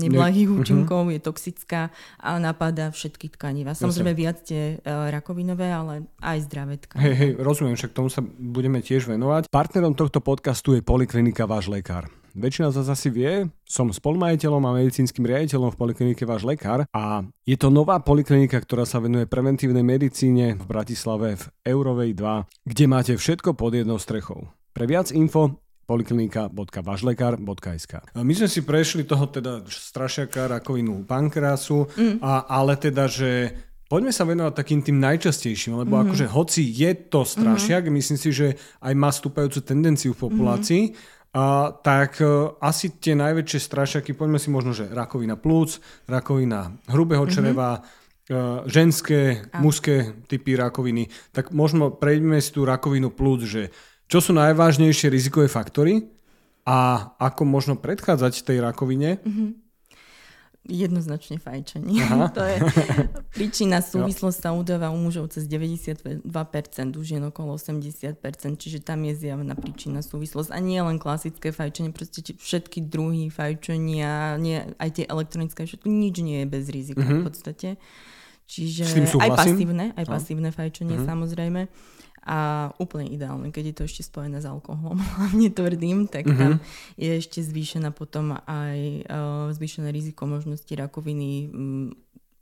neblahých 0.00 0.48
ne. 0.48 0.52
Mhm. 0.52 0.60
účinkov, 0.60 1.00
uh-huh. 1.06 1.14
je 1.14 1.20
toxická 1.20 1.92
a 2.16 2.28
napadá 2.40 2.88
všetky 2.88 3.32
tkaniva. 3.36 3.76
Samozrejme 3.76 4.12
viac 4.16 4.44
tie 4.44 4.80
uh, 4.80 5.12
rakovinové, 5.12 5.68
ale 5.68 6.08
aj 6.20 6.38
zdravé 6.48 6.80
tkaniva. 6.80 7.04
Hej, 7.08 7.14
hej, 7.16 7.30
rozumiem, 7.40 7.76
však 7.76 7.92
tomu 7.92 8.08
sa 8.08 8.24
budeme 8.24 8.80
tiež 8.80 9.08
venovať. 9.08 9.52
Partnerom 9.52 9.92
tohto 9.92 10.24
podcastu 10.24 10.76
je 10.76 10.82
Poliklinika 10.84 11.44
Váš 11.44 11.68
lekár. 11.68 12.08
Väčšina 12.32 12.72
z 12.72 12.80
vás 12.80 12.88
asi 12.96 13.12
vie, 13.12 13.44
som 13.68 13.92
spolumajiteľom 13.92 14.64
a 14.64 14.76
medicínskym 14.80 15.28
riaditeľom 15.28 15.68
v 15.68 15.76
Poliklinike 15.76 16.24
Váš 16.24 16.48
lekár 16.48 16.88
a 16.88 17.28
je 17.44 17.56
to 17.60 17.68
nová 17.68 18.00
poliklinika, 18.00 18.56
ktorá 18.56 18.88
sa 18.88 19.04
venuje 19.04 19.28
preventívnej 19.28 19.84
medicíne 19.84 20.56
v 20.56 20.64
Bratislave 20.64 21.36
v 21.36 21.44
Eurovej 21.68 22.16
2, 22.16 22.72
kde 22.72 22.84
máte 22.88 23.12
všetko 23.20 23.52
pod 23.52 23.76
jednou 23.76 24.00
strechou. 24.00 24.48
Pre 24.72 24.84
viac 24.88 25.12
info 25.12 25.60
poliklinika.važlekar.sk. 25.92 28.16
My 28.16 28.32
sme 28.32 28.48
si 28.48 28.64
prešli 28.64 29.04
toho 29.04 29.28
teda 29.28 29.60
strašiaka, 29.68 30.48
rakovinu 30.48 31.04
pankrásu, 31.04 31.92
mm. 31.92 32.24
a, 32.24 32.48
ale 32.48 32.80
teda, 32.80 33.04
že 33.04 33.52
Poďme 33.92 34.08
sa 34.08 34.24
venovať 34.24 34.56
takým 34.56 34.80
tým 34.80 35.04
najčastejším, 35.04 35.84
lebo 35.84 36.00
mm-hmm. 36.00 36.16
akože 36.16 36.26
hoci 36.32 36.64
je 36.64 36.96
to 37.12 37.28
strašiak, 37.28 37.84
mm-hmm. 37.84 38.00
myslím 38.00 38.16
si, 38.16 38.32
že 38.32 38.56
aj 38.80 38.96
má 38.96 39.12
stúpajúcu 39.12 39.60
tendenciu 39.60 40.16
v 40.16 40.32
populácii, 40.32 40.82
mm-hmm. 40.88 41.36
a, 41.36 41.76
tak 41.76 42.16
uh, 42.24 42.56
asi 42.56 42.96
tie 42.96 43.12
najväčšie 43.12 43.60
strašiaky, 43.60 44.16
poďme 44.16 44.40
si 44.40 44.48
možno, 44.48 44.72
že 44.72 44.88
rakovina 44.88 45.36
plúc, 45.36 45.76
rakovina 46.08 46.72
hrubého 46.88 47.28
mm-hmm. 47.28 47.36
čreva, 47.36 47.84
uh, 47.84 48.64
ženské, 48.64 49.44
a. 49.52 49.60
mužské 49.60 50.16
typy 50.24 50.56
rakoviny, 50.56 51.12
tak 51.36 51.52
možno 51.52 51.92
prejdeme 51.92 52.40
si 52.40 52.48
tú 52.48 52.64
rakovinu 52.64 53.12
plúc, 53.12 53.44
že 53.44 53.76
čo 54.12 54.20
sú 54.20 54.36
najvážnejšie 54.36 55.08
rizikové 55.08 55.48
faktory 55.48 56.04
a 56.68 57.10
ako 57.16 57.48
možno 57.48 57.80
predchádzať 57.80 58.44
tej 58.44 58.60
rakovine. 58.60 59.24
Mm-hmm 59.24 59.62
Jednoznačne 60.62 61.42
fajčenie. 61.42 62.06
Aha. 62.06 62.30
to 62.38 62.46
je 62.46 62.62
príčina 63.34 63.82
súvislosť 63.82 64.46
sa 64.46 64.54
udáva 64.54 64.94
u 64.94 64.98
mužov 65.02 65.34
cez 65.34 65.50
92%, 65.50 66.22
u 66.94 67.02
žien 67.02 67.18
okolo 67.26 67.58
80%, 67.58 68.62
čiže 68.62 68.78
tam 68.78 69.02
je 69.02 69.26
zjavná 69.26 69.58
príčina 69.58 70.06
súvislosť. 70.06 70.54
A 70.54 70.62
nie 70.62 70.78
len 70.78 71.02
klasické 71.02 71.50
fajčenie, 71.50 71.90
proste 71.90 72.22
všetky 72.22 72.78
druhy 72.78 73.26
fajčenia, 73.26 74.38
nie, 74.38 74.62
aj 74.78 75.02
tie 75.02 75.04
elektronické, 75.10 75.66
všetko, 75.66 75.90
nič 75.90 76.22
nie 76.22 76.46
je 76.46 76.46
bez 76.46 76.70
rizika 76.70 77.02
mm-hmm. 77.02 77.18
v 77.18 77.26
podstate. 77.26 77.68
Čiže 78.46 78.86
aj 79.18 79.30
pasívne, 79.34 79.90
aj 79.98 80.06
pasívne 80.06 80.54
fajčenie 80.54 80.94
mm-hmm. 80.94 81.10
samozrejme. 81.10 81.60
A 82.22 82.70
úplne 82.78 83.10
ideálne, 83.10 83.50
keď 83.50 83.64
je 83.66 83.74
to 83.74 83.82
ešte 83.90 84.02
spojené 84.06 84.38
s 84.38 84.46
alkoholom, 84.46 85.02
hlavne 85.18 85.50
tvrdým, 85.50 86.06
tak 86.06 86.30
mm-hmm. 86.30 86.38
tam 86.38 86.52
je 86.94 87.10
ešte 87.18 87.42
zvýšená 87.42 87.90
potom 87.90 88.38
aj 88.46 88.78
uh, 89.10 89.50
zvýšené 89.50 89.90
riziko 89.90 90.30
možnosti 90.30 90.70
rakoviny 90.70 91.50
um, 91.50 91.90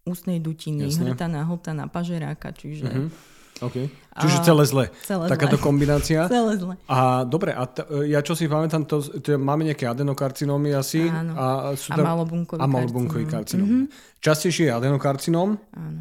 ústnej 0.04 0.40
dutiny, 0.40 0.92
Jasne. 0.92 1.12
hltaná, 1.12 1.48
hltaná, 1.48 1.88
pažeráka, 1.88 2.52
čiže... 2.52 2.88
Mm-hmm. 2.88 3.38
Okay. 3.60 3.92
Čiže 4.16 4.40
celé 4.40 4.64
zle. 4.64 4.84
Celé 5.04 5.28
Takáto 5.28 5.60
zle. 5.60 5.64
kombinácia. 5.68 6.24
celé 6.32 6.56
zle. 6.56 6.80
A 6.88 7.28
dobre, 7.28 7.52
a 7.52 7.68
t- 7.68 7.84
ja 8.08 8.24
čo 8.24 8.32
si 8.32 8.48
pamätám, 8.48 8.88
to, 8.88 9.04
to 9.20 9.36
máme 9.36 9.68
nejaké 9.68 9.84
adenokarcinómy 9.84 10.72
asi. 10.72 11.04
Áno. 11.04 11.36
A, 11.36 11.46
sú 11.76 11.92
a 11.92 12.00
malobunkový 12.00 12.56
a 12.56 12.64
malobunkový 12.64 13.28
karcinóm. 13.28 13.68
Mm-hmm. 13.68 14.16
Častejšie 14.24 14.64
je 14.68 14.72
adenokarcinóm. 14.72 15.60
Áno. 15.76 16.00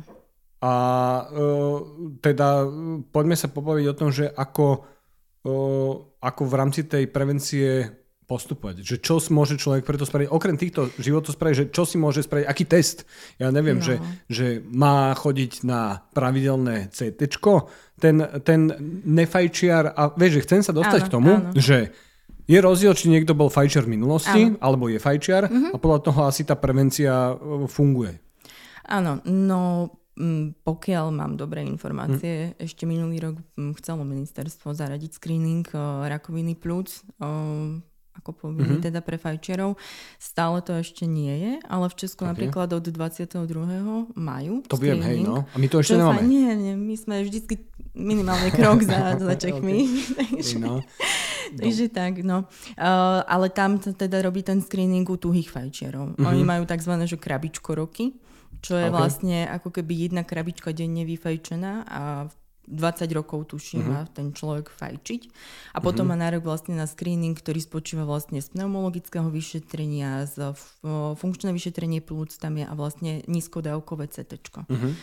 A 0.59 0.73
uh, 1.31 1.77
teda 2.19 2.67
poďme 3.15 3.35
sa 3.39 3.47
pobaviť 3.47 3.85
o 3.87 3.97
tom, 3.97 4.09
že 4.11 4.27
ako, 4.27 4.83
uh, 5.47 5.93
ako 6.19 6.41
v 6.43 6.53
rámci 6.59 6.83
tej 6.83 7.07
prevencie 7.07 7.99
postupovať. 8.29 8.85
Že 8.85 8.97
čo 9.01 9.15
môže 9.33 9.57
človek 9.57 9.81
preto 9.81 10.05
spraviť, 10.05 10.29
okrem 10.29 10.53
týchto 10.53 10.93
životov 11.01 11.33
spraviť, 11.33 11.55
že 11.57 11.65
čo 11.73 11.83
si 11.89 11.97
môže 11.97 12.21
spraviť, 12.21 12.45
aký 12.45 12.69
test. 12.69 13.09
Ja 13.41 13.49
neviem, 13.49 13.81
no. 13.81 13.85
že, 13.85 13.97
že 14.29 14.61
má 14.69 15.17
chodiť 15.17 15.65
na 15.65 16.05
pravidelné 16.13 16.93
CT, 16.93 17.25
ten, 17.97 18.21
ten 18.45 18.61
nefajčiar, 19.09 19.97
a 19.97 20.13
vieš, 20.13 20.39
že 20.39 20.45
chcem 20.45 20.61
sa 20.61 20.77
dostať 20.77 21.01
áno, 21.01 21.07
k 21.09 21.11
tomu, 21.11 21.33
áno. 21.41 21.57
že 21.57 21.89
je 22.45 22.59
rozdiel, 22.61 22.93
či 22.93 23.09
niekto 23.09 23.33
bol 23.33 23.49
fajčiar 23.49 23.89
v 23.89 23.97
minulosti, 23.97 24.53
áno. 24.53 24.61
alebo 24.61 24.93
je 24.93 25.01
fajčiar 25.01 25.49
uh-huh. 25.49 25.73
a 25.73 25.77
podľa 25.81 25.99
toho 26.05 26.19
asi 26.29 26.45
tá 26.45 26.53
prevencia 26.53 27.33
funguje. 27.65 28.21
Áno, 28.89 29.21
no 29.25 29.89
pokiaľ 30.63 31.05
mám 31.15 31.39
dobré 31.39 31.63
informácie, 31.63 32.51
mm. 32.51 32.63
ešte 32.63 32.83
minulý 32.83 33.23
rok 33.23 33.35
mm, 33.55 33.79
chcelo 33.79 34.03
ministerstvo 34.03 34.75
zaradiť 34.75 35.15
screening 35.15 35.63
rakoviny 36.05 36.59
plúc 36.59 37.07
ako 38.19 38.35
povinný 38.35 38.77
mm-hmm. 38.77 38.87
teda 38.91 38.99
pre 38.99 39.15
fajčerov. 39.15 39.79
Stále 40.19 40.59
to 40.59 40.75
ešte 40.75 41.07
nie 41.07 41.31
je, 41.31 41.53
ale 41.63 41.87
v 41.87 41.95
Česku 41.95 42.27
okay. 42.27 42.35
napríklad 42.35 42.67
od 42.75 42.83
22. 42.83 43.47
majú 44.19 44.53
To 44.67 44.75
viem, 44.75 44.99
hej, 44.99 45.23
no. 45.23 45.47
A 45.47 45.55
my 45.55 45.67
to 45.71 45.79
ešte 45.79 45.95
nemáme. 45.95 46.27
Nie, 46.27 46.51
nie, 46.59 46.75
my 46.75 46.95
sme 46.99 47.23
vždycky 47.23 47.63
minimálny 47.95 48.51
krok 48.51 48.83
za, 48.83 49.15
za 49.31 49.33
Čechmi. 49.39 49.87
takže, 50.35 50.59
no. 50.59 50.83
takže 51.55 51.87
tak, 51.87 52.19
no. 52.27 52.43
Uh, 52.75 53.23
ale 53.23 53.47
tam 53.47 53.79
teda 53.79 54.19
robí 54.19 54.43
ten 54.43 54.59
screening 54.59 55.07
u 55.07 55.15
tuhých 55.15 55.47
fajčerov. 55.55 56.19
Mm-hmm. 56.19 56.27
Oni 56.27 56.43
majú 56.43 56.67
tzv. 56.67 56.91
Že 56.99 57.15
krabičko 57.15 57.79
roky 57.79 58.11
čo 58.59 58.75
je 58.75 58.87
okay. 58.87 58.95
vlastne 58.95 59.37
ako 59.47 59.69
keby 59.71 60.09
jedna 60.09 60.21
krabička 60.27 60.75
denne 60.75 61.07
vyfajčená 61.07 61.87
a 61.87 62.03
20 62.69 63.09
rokov 63.17 63.49
tuším 63.49 63.81
má 63.81 64.05
ten 64.13 64.29
človek 64.29 64.69
fajčiť. 64.69 65.21
A 65.73 65.81
potom 65.81 66.05
uh-huh. 66.05 66.13
má 66.13 66.21
nárok 66.29 66.45
vlastne 66.45 66.77
na 66.77 66.85
screening, 66.85 67.33
ktorý 67.33 67.57
spočíva 67.57 68.05
vlastne 68.05 68.37
z 68.45 68.53
pneumologického 68.53 69.25
vyšetrenia, 69.33 70.29
z 70.29 70.53
funkčné 71.17 71.49
vyšetrenie 71.49 72.05
plúc 72.05 72.37
tam 72.37 72.61
je 72.61 72.69
a 72.69 72.73
vlastne 72.77 73.25
nízkodávkové 73.25 74.13
CT. 74.13 74.37
Uh-huh. 74.53 74.93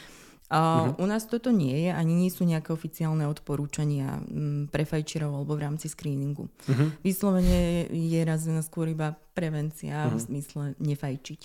A 0.47 0.59
uh-huh. 0.95 1.03
U 1.03 1.05
nás 1.11 1.27
toto 1.27 1.51
nie 1.51 1.75
je, 1.75 1.91
ani 1.91 2.15
nie 2.15 2.31
sú 2.31 2.47
nejaké 2.47 2.71
oficiálne 2.71 3.27
odporúčania 3.27 4.23
pre 4.71 4.87
fajčerov 4.87 5.43
alebo 5.43 5.59
v 5.59 5.67
rámci 5.67 5.91
screeningu. 5.91 6.47
Uh-huh. 6.47 6.95
Vyslovene 7.03 7.91
je 7.91 8.21
razená 8.23 8.63
skôr 8.63 8.87
iba 8.87 9.19
prevencia 9.35 10.07
uh-huh. 10.07 10.15
v 10.15 10.19
zmysle 10.23 10.63
nefajčiť. 10.79 11.41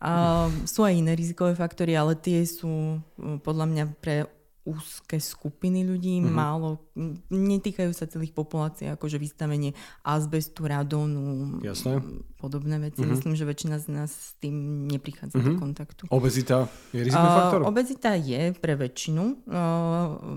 A 0.00 0.46
sú 0.68 0.84
aj 0.84 0.92
iné 0.92 1.16
rizikové 1.16 1.56
faktory, 1.56 1.96
ale 1.96 2.16
tie 2.16 2.44
sú 2.44 3.00
podľa 3.40 3.66
mňa 3.68 3.84
pre 4.00 4.28
úzke 4.66 5.22
skupiny 5.22 5.86
ľudí, 5.86 6.18
mm-hmm. 6.18 6.34
málo, 6.34 6.90
netýkajú 7.30 7.94
sa 7.94 8.10
celých 8.10 8.34
populácií, 8.34 8.90
akože 8.90 9.14
vystavenie 9.22 9.70
azbestu, 10.02 10.66
radonu, 10.66 11.62
Jasné. 11.62 12.02
podobné 12.34 12.82
veci. 12.82 13.06
Mm-hmm. 13.06 13.14
Myslím, 13.14 13.32
že 13.38 13.46
väčšina 13.46 13.78
z 13.78 13.86
nás 13.94 14.10
s 14.10 14.34
tým 14.42 14.90
neprichádza 14.90 15.38
mm-hmm. 15.38 15.54
do 15.54 15.62
kontaktu. 15.62 16.02
Obezita 16.10 16.66
je 16.90 16.98
rizikový 17.06 17.30
faktor? 17.30 17.60
Uh, 17.62 17.70
obezita 17.70 18.10
je 18.18 18.42
pre 18.58 18.74
väčšinu. 18.74 19.24
Uh, 19.46 20.34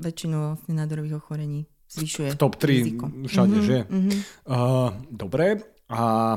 väčšinu 0.00 0.56
vlastne 0.56 0.72
nádorových 0.72 1.20
ochorení 1.20 1.68
zvyšuje 1.92 2.32
V 2.32 2.40
top 2.40 2.56
3 2.56 2.72
riziko. 2.72 3.04
všade, 3.12 3.52
mm-hmm. 3.52 3.68
že? 3.68 3.78
Mm-hmm. 3.84 4.18
Uh, 4.48 4.88
dobre. 5.12 5.60
A 5.92 6.34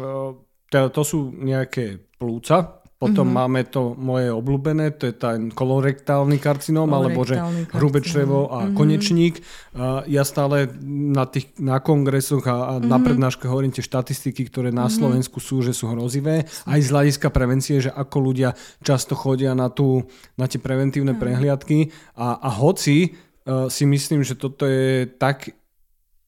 uh, 0.00 0.32
teda 0.70 0.90
to 0.90 1.02
sú 1.06 1.30
nejaké 1.32 2.02
plúca, 2.16 2.82
potom 2.96 3.28
mm-hmm. 3.28 3.44
máme 3.44 3.60
to 3.68 3.92
moje 3.92 4.32
obľúbené, 4.32 4.96
to 4.96 5.12
je 5.12 5.14
ten 5.20 5.52
kolorektálny 5.52 6.40
karcinóm, 6.40 6.88
alebo 6.96 7.28
že 7.28 7.36
hrubé 7.76 8.00
črevo 8.00 8.48
a 8.48 8.64
mm-hmm. 8.64 8.72
konečník. 8.72 9.44
Uh, 9.76 10.00
ja 10.08 10.24
stále 10.24 10.72
na, 10.88 11.28
tých, 11.28 11.52
na 11.60 11.76
kongresoch 11.84 12.40
a, 12.48 12.56
a 12.56 12.72
mm-hmm. 12.80 12.88
na 12.88 12.98
prednáške 13.04 13.44
hovorím 13.44 13.76
tie 13.76 13.84
štatistiky, 13.84 14.48
ktoré 14.48 14.72
na 14.72 14.88
mm-hmm. 14.88 14.96
Slovensku 14.96 15.44
sú, 15.44 15.60
že 15.60 15.76
sú 15.76 15.92
hrozivé. 15.92 16.48
Aj 16.48 16.80
z 16.80 16.88
hľadiska 16.88 17.28
prevencie, 17.28 17.84
že 17.84 17.92
ako 17.92 18.32
ľudia 18.32 18.56
často 18.80 19.12
chodia 19.12 19.52
na, 19.52 19.68
tú, 19.68 20.08
na 20.40 20.48
tie 20.48 20.56
preventívne 20.56 21.12
mm-hmm. 21.12 21.20
prehliadky. 21.20 21.92
A, 22.16 22.40
a 22.40 22.48
hoci 22.48 23.12
uh, 23.12 23.68
si 23.68 23.84
myslím, 23.84 24.24
že 24.24 24.40
toto 24.40 24.64
je 24.64 25.04
tak 25.04 25.52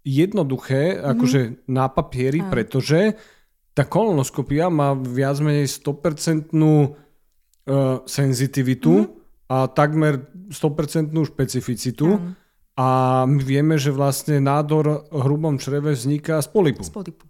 jednoduché, 0.04 1.00
mm-hmm. 1.00 1.10
akože 1.16 1.40
na 1.72 1.88
papieri, 1.88 2.44
mm-hmm. 2.44 2.52
pretože 2.52 3.00
tá 3.78 3.86
kolonoskopia 3.86 4.66
má 4.66 4.90
viac 4.98 5.38
menej 5.38 5.70
100% 5.70 6.50
uh, 6.50 6.90
senzitivitu 8.02 9.06
mm-hmm. 9.06 9.54
a 9.54 9.70
takmer 9.70 10.26
100% 10.50 11.14
špecificitu. 11.14 12.18
Mm. 12.18 12.34
A 12.78 12.88
my 13.26 13.42
vieme, 13.42 13.78
že 13.78 13.94
vlastne 13.94 14.42
nádor 14.42 15.06
v 15.10 15.18
hrubom 15.22 15.58
čreve 15.62 15.94
vzniká 15.94 16.42
z 16.42 16.50
polipu. 16.50 16.82
Z 16.82 16.90
polipu. 16.90 17.22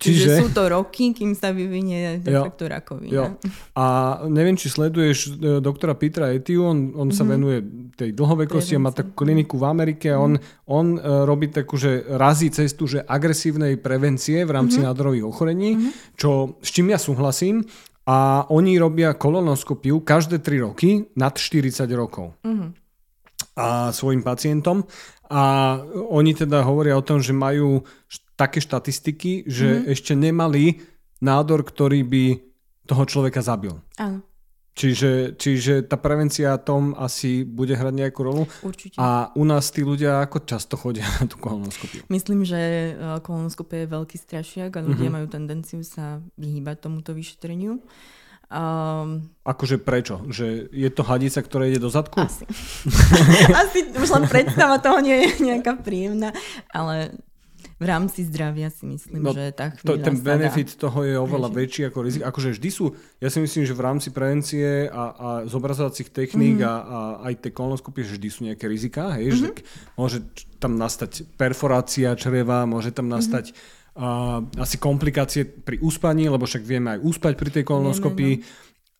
Čiže, 0.00 0.16
Čiže 0.16 0.40
sú 0.40 0.48
to 0.56 0.64
roky, 0.64 1.12
kým 1.12 1.36
sa 1.36 1.52
vyvinie 1.52 2.24
de 2.24 2.32
facto 2.32 2.64
rakovina. 2.64 3.12
Jo. 3.12 3.24
A 3.76 3.84
neviem, 4.32 4.56
či 4.56 4.72
sleduješ 4.72 5.36
e, 5.36 5.60
doktora 5.60 5.92
Petra 5.92 6.32
Etiu, 6.32 6.64
on, 6.64 6.96
on 6.96 7.12
mm-hmm. 7.12 7.12
sa 7.12 7.22
mhm. 7.22 7.30
venuje 7.36 7.58
tej 8.00 8.10
dlhovekosti 8.16 8.80
a 8.80 8.84
má 8.88 8.96
takú 8.96 9.12
kliniku 9.12 9.60
v 9.60 9.68
Amerike 9.68 10.08
a 10.08 10.16
on, 10.16 10.40
mm-hmm. 10.40 10.72
on 10.72 10.86
uh, 10.96 11.28
robí 11.28 11.52
takú, 11.52 11.76
že 11.76 12.00
razí 12.16 12.48
cestu, 12.48 12.88
že 12.88 13.04
agresívnej 13.04 13.76
prevencie 13.76 14.40
v 14.48 14.56
rámci 14.56 14.80
mm-hmm. 14.80 14.88
nádorových 14.88 15.28
ochorení, 15.28 15.76
mm-hmm. 15.76 16.16
čo, 16.16 16.56
s 16.64 16.72
čím 16.72 16.96
ja 16.96 16.98
súhlasím. 16.98 17.68
A 18.08 18.48
oni 18.48 18.80
robia 18.80 19.12
kolonoskopiu 19.12 20.00
každé 20.00 20.40
3 20.40 20.64
roky 20.64 21.12
nad 21.20 21.36
40 21.36 21.84
rokov. 21.92 22.40
Mm-hmm. 22.40 22.68
A 23.60 23.92
svojim 23.92 24.24
pacientom. 24.24 24.88
A 25.28 25.76
oni 26.10 26.32
teda 26.34 26.64
hovoria 26.64 26.96
o 26.96 27.06
tom, 27.06 27.20
že 27.20 27.36
majú 27.36 27.84
také 28.40 28.64
štatistiky, 28.64 29.44
že 29.44 29.68
mm-hmm. 29.68 29.92
ešte 29.92 30.12
nemali 30.16 30.80
nádor, 31.20 31.60
ktorý 31.60 32.00
by 32.08 32.24
toho 32.88 33.04
človeka 33.04 33.44
zabil. 33.44 33.76
Áno. 34.00 34.24
Čiže, 34.70 35.36
čiže 35.36 35.84
tá 35.84 36.00
prevencia 36.00 36.56
tom 36.56 36.96
asi 36.96 37.44
bude 37.44 37.76
hrať 37.76 37.94
nejakú 38.00 38.20
rolu. 38.24 38.48
Určite. 38.64 38.96
A 38.96 39.28
u 39.36 39.44
nás 39.44 39.68
tí 39.68 39.84
ľudia 39.84 40.24
ako 40.24 40.48
často 40.48 40.80
chodia 40.80 41.04
na 41.20 41.28
tú 41.28 41.36
kolonoskopiu? 41.36 42.08
Myslím, 42.08 42.48
že 42.48 42.96
e, 42.96 43.20
kolonoskopia 43.20 43.84
je 43.84 43.92
veľký 43.92 44.16
strašiak 44.16 44.72
a 44.72 44.80
ľudia 44.80 45.12
mm-hmm. 45.12 45.20
majú 45.20 45.26
tendenciu 45.28 45.84
sa 45.84 46.24
vyhýbať 46.40 46.80
tomuto 46.80 47.12
vyšetreniu. 47.12 47.82
Um, 48.50 49.30
akože 49.46 49.78
prečo? 49.78 50.26
Že 50.26 50.72
je 50.74 50.90
to 50.90 51.06
hadica, 51.06 51.38
ktorá 51.38 51.70
ide 51.70 51.78
do 51.78 51.86
zadku? 51.86 52.18
Asi. 52.18 52.48
asi 53.62 53.78
už 53.94 54.10
len 54.10 54.24
predstava 54.26 54.82
toho 54.82 54.98
nie 54.98 55.28
je 55.28 55.30
nejaká 55.44 55.78
príjemná, 55.78 56.34
ale 56.72 57.14
v 57.80 57.88
rámci 57.88 58.28
zdravia 58.28 58.68
si 58.68 58.84
myslím, 58.84 59.24
no, 59.24 59.32
že 59.32 59.56
tá 59.56 59.72
to, 59.72 59.96
ten 59.96 60.20
benefit 60.20 60.76
dá. 60.76 60.84
toho 60.84 61.00
je 61.00 61.16
oveľa 61.16 61.48
Ježi. 61.48 61.58
väčší 61.64 61.82
ako 61.88 61.98
riziko. 62.04 62.22
Akože 62.28 62.48
vždy 62.52 62.68
sú, 62.68 62.92
ja 63.16 63.32
si 63.32 63.40
myslím, 63.40 63.64
že 63.64 63.72
v 63.72 63.82
rámci 63.82 64.08
prevencie 64.12 64.84
a, 64.84 65.04
a 65.16 65.28
zobrazovacích 65.48 66.12
techník 66.12 66.60
mm-hmm. 66.60 66.68
a, 66.68 66.74
a 66.84 66.98
aj 67.32 67.48
tej 67.48 67.52
kolonoskopie, 67.56 68.04
že 68.04 68.20
vždy 68.20 68.28
sú 68.28 68.40
nejaké 68.44 68.68
rizika. 68.68 69.16
Hej, 69.16 69.32
mm-hmm. 69.32 69.56
že 69.56 69.96
môže 69.96 70.18
tam 70.60 70.76
nastať 70.76 71.24
perforácia 71.40 72.12
čreva, 72.20 72.68
môže 72.68 72.92
tam 72.92 73.08
nastať 73.08 73.56
mm-hmm. 73.56 73.96
uh, 73.96 74.60
asi 74.60 74.76
komplikácie 74.76 75.48
pri 75.48 75.80
uspaní, 75.80 76.28
lebo 76.28 76.44
však 76.44 76.60
vieme 76.60 77.00
aj 77.00 77.00
uspať 77.00 77.32
pri 77.40 77.48
tej 77.48 77.64
kolonoskopii. 77.64 78.34
No. 78.36 78.44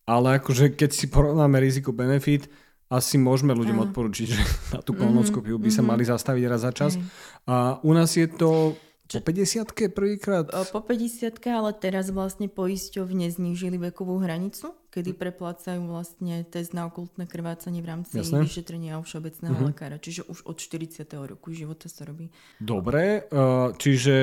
Ale 0.09 0.41
akože 0.41 0.73
keď 0.73 0.89
si 0.89 1.05
porovnáme 1.05 1.61
riziko-benefit, 1.61 2.49
asi 2.91 3.15
môžeme 3.15 3.55
ľuďom 3.55 3.77
Áno. 3.79 3.85
odporučiť, 3.87 4.27
že 4.27 4.41
na 4.75 4.83
tú 4.83 4.91
kolonoskopiu 4.91 5.55
by 5.55 5.71
sa 5.71 5.79
mhm. 5.79 5.87
mali 5.87 6.03
zastaviť 6.03 6.43
raz 6.51 6.61
za 6.67 6.71
čas. 6.75 6.99
A 7.47 7.79
u 7.79 7.91
nás 7.95 8.11
je 8.19 8.27
to 8.27 8.75
po 9.11 9.19
50 9.19 9.91
prvýkrát? 9.91 10.47
Po 10.71 10.79
50 10.79 11.35
ale 11.51 11.71
teraz 11.75 12.11
vlastne 12.15 12.47
poisťovne 12.47 13.27
znížili 13.27 13.75
vekovú 13.75 14.23
hranicu, 14.23 14.71
kedy 14.91 15.15
preplácajú 15.15 15.87
vlastne 15.87 16.43
test 16.43 16.75
na 16.75 16.83
okultné 16.85 17.23
krvácanie 17.23 17.79
v 17.79 17.87
rámci 17.87 18.19
Jasne. 18.19 18.43
vyšetrenia 18.43 18.99
u 18.99 19.03
všeobecného 19.07 19.55
uh-huh. 19.55 19.71
lekára. 19.71 19.95
Čiže 19.97 20.27
už 20.27 20.43
od 20.43 20.59
40. 20.59 21.07
roku 21.15 21.55
života 21.55 21.87
sa 21.87 22.03
robí. 22.03 22.27
Dobre, 22.59 23.23
čiže 23.79 24.15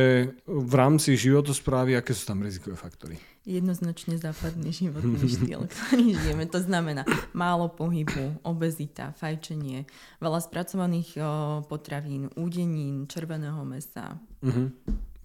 v 0.45 0.75
rámci 0.77 1.17
životosprávy, 1.17 1.97
aké 1.97 2.13
sú 2.13 2.29
tam 2.29 2.45
rizikové 2.45 2.77
faktory? 2.77 3.17
jednoznačne 3.49 4.21
západný 4.21 4.77
životný 4.77 5.25
štýl, 5.25 5.65
ktorý 5.73 6.13
žijeme. 6.21 6.45
To 6.53 6.61
znamená 6.61 7.09
málo 7.33 7.73
pohybu, 7.73 8.45
obezita, 8.45 9.17
fajčenie, 9.17 9.89
veľa 10.21 10.45
spracovaných 10.45 11.17
potravín, 11.65 12.29
údenín, 12.37 13.09
červeného 13.09 13.65
mesa. 13.65 14.21
Uh-huh. 14.45 14.69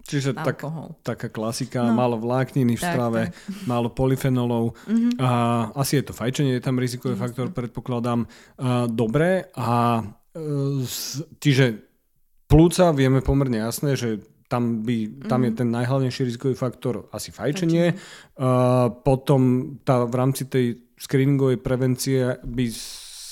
Čiže 0.04 0.36
tak, 0.36 0.60
taká 1.00 1.32
klasika, 1.32 1.88
no, 1.88 1.96
málo 1.96 2.20
vlákniny 2.20 2.76
v 2.76 2.84
tak, 2.84 2.92
strave, 2.92 3.22
tak. 3.32 3.64
málo 3.64 3.88
polyfenolov. 3.88 4.76
Uh-huh. 4.76 5.12
A, 5.16 5.32
asi 5.80 6.04
je 6.04 6.12
to 6.12 6.14
fajčenie, 6.14 6.60
je 6.60 6.64
tam 6.64 6.76
rizikový 6.76 7.16
uh-huh. 7.16 7.24
faktor, 7.24 7.56
predpokladám. 7.56 8.28
A, 8.28 8.92
dobre, 8.92 9.48
a 9.56 10.04
e, 10.36 10.44
čiže 11.40 11.66
plúca 12.52 12.92
vieme 12.92 13.24
pomerne 13.24 13.64
jasné, 13.64 13.96
že 13.96 14.20
tam, 14.52 14.86
by, 14.86 15.26
tam 15.26 15.42
mm-hmm. 15.42 15.44
je 15.44 15.50
mhm. 15.50 15.58
ten 15.58 15.70
najhlavnejší 15.74 16.22
rizikový 16.30 16.54
faktor 16.54 17.10
asi 17.10 17.34
fajčenie. 17.34 17.98
Uh, 18.38 18.94
potom 19.02 19.74
tá, 19.82 20.06
v 20.06 20.14
rámci 20.14 20.46
tej 20.46 20.94
screeningovej 20.94 21.58
prevencie 21.58 22.38
by 22.46 22.66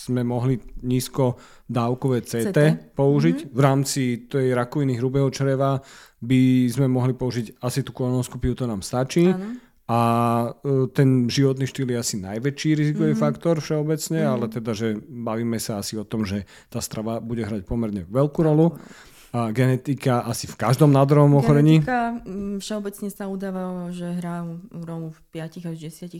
sme 0.10 0.26
mohli 0.26 0.58
nízko 0.82 1.38
dávkové 1.70 2.26
CT, 2.26 2.50
CT. 2.50 2.60
použiť. 2.98 3.38
Mm-hmm. 3.46 3.54
V 3.54 3.60
rámci 3.62 4.02
tej 4.26 4.58
rakoviny 4.58 4.98
hrubého 4.98 5.30
čreva 5.30 5.78
by 6.22 6.68
sme 6.70 6.90
mohli 6.90 7.14
použiť 7.14 7.62
asi 7.62 7.86
tú 7.86 7.94
kolonoskopiu, 7.94 8.58
to 8.58 8.66
nám 8.66 8.82
stačí. 8.82 9.30
Ano. 9.30 9.62
A 9.92 10.00
uh, 10.48 10.88
ten 10.90 11.28
životný 11.28 11.68
štýl 11.68 11.92
je 11.92 12.00
asi 12.00 12.16
najväčší 12.18 12.70
rizikový 12.80 13.12
mm-hmm. 13.12 13.26
faktor 13.28 13.60
všeobecne, 13.60 14.24
mm-hmm. 14.24 14.34
ale 14.34 14.46
teda, 14.48 14.72
že 14.72 14.96
bavíme 15.04 15.60
sa 15.60 15.84
asi 15.84 16.00
o 16.00 16.08
tom, 16.08 16.24
že 16.24 16.48
tá 16.72 16.80
strava 16.80 17.20
bude 17.20 17.44
hrať 17.44 17.68
pomerne 17.68 18.08
veľkú 18.08 18.40
rolu. 18.42 18.74
Ano 18.74 19.10
a 19.32 19.56
genetika 19.56 20.28
asi 20.28 20.44
v 20.44 20.60
každom 20.60 20.92
nádorovom 20.92 21.40
ochorení? 21.40 21.80
Genetika 21.80 22.20
mm, 22.28 22.60
všeobecne 22.60 23.08
sa 23.08 23.32
udáva, 23.32 23.88
že 23.96 24.20
hrá 24.20 24.44
rolu 24.76 25.16
v 25.16 25.20
5 25.40 25.72
až 25.72 25.76
10 25.80 26.20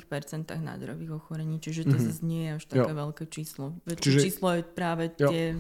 nádorových 0.64 1.12
ochorení, 1.12 1.60
čiže 1.60 1.92
to 1.92 2.00
mm-hmm. 2.00 2.24
nie 2.24 2.42
je 2.48 2.52
až 2.56 2.64
také 2.72 2.92
jo. 2.96 3.00
veľké 3.04 3.24
číslo. 3.28 3.76
Čiže... 3.84 4.20
číslo 4.24 4.48
je 4.56 4.62
práve 4.64 5.12
jo. 5.20 5.28
tie 5.28 5.60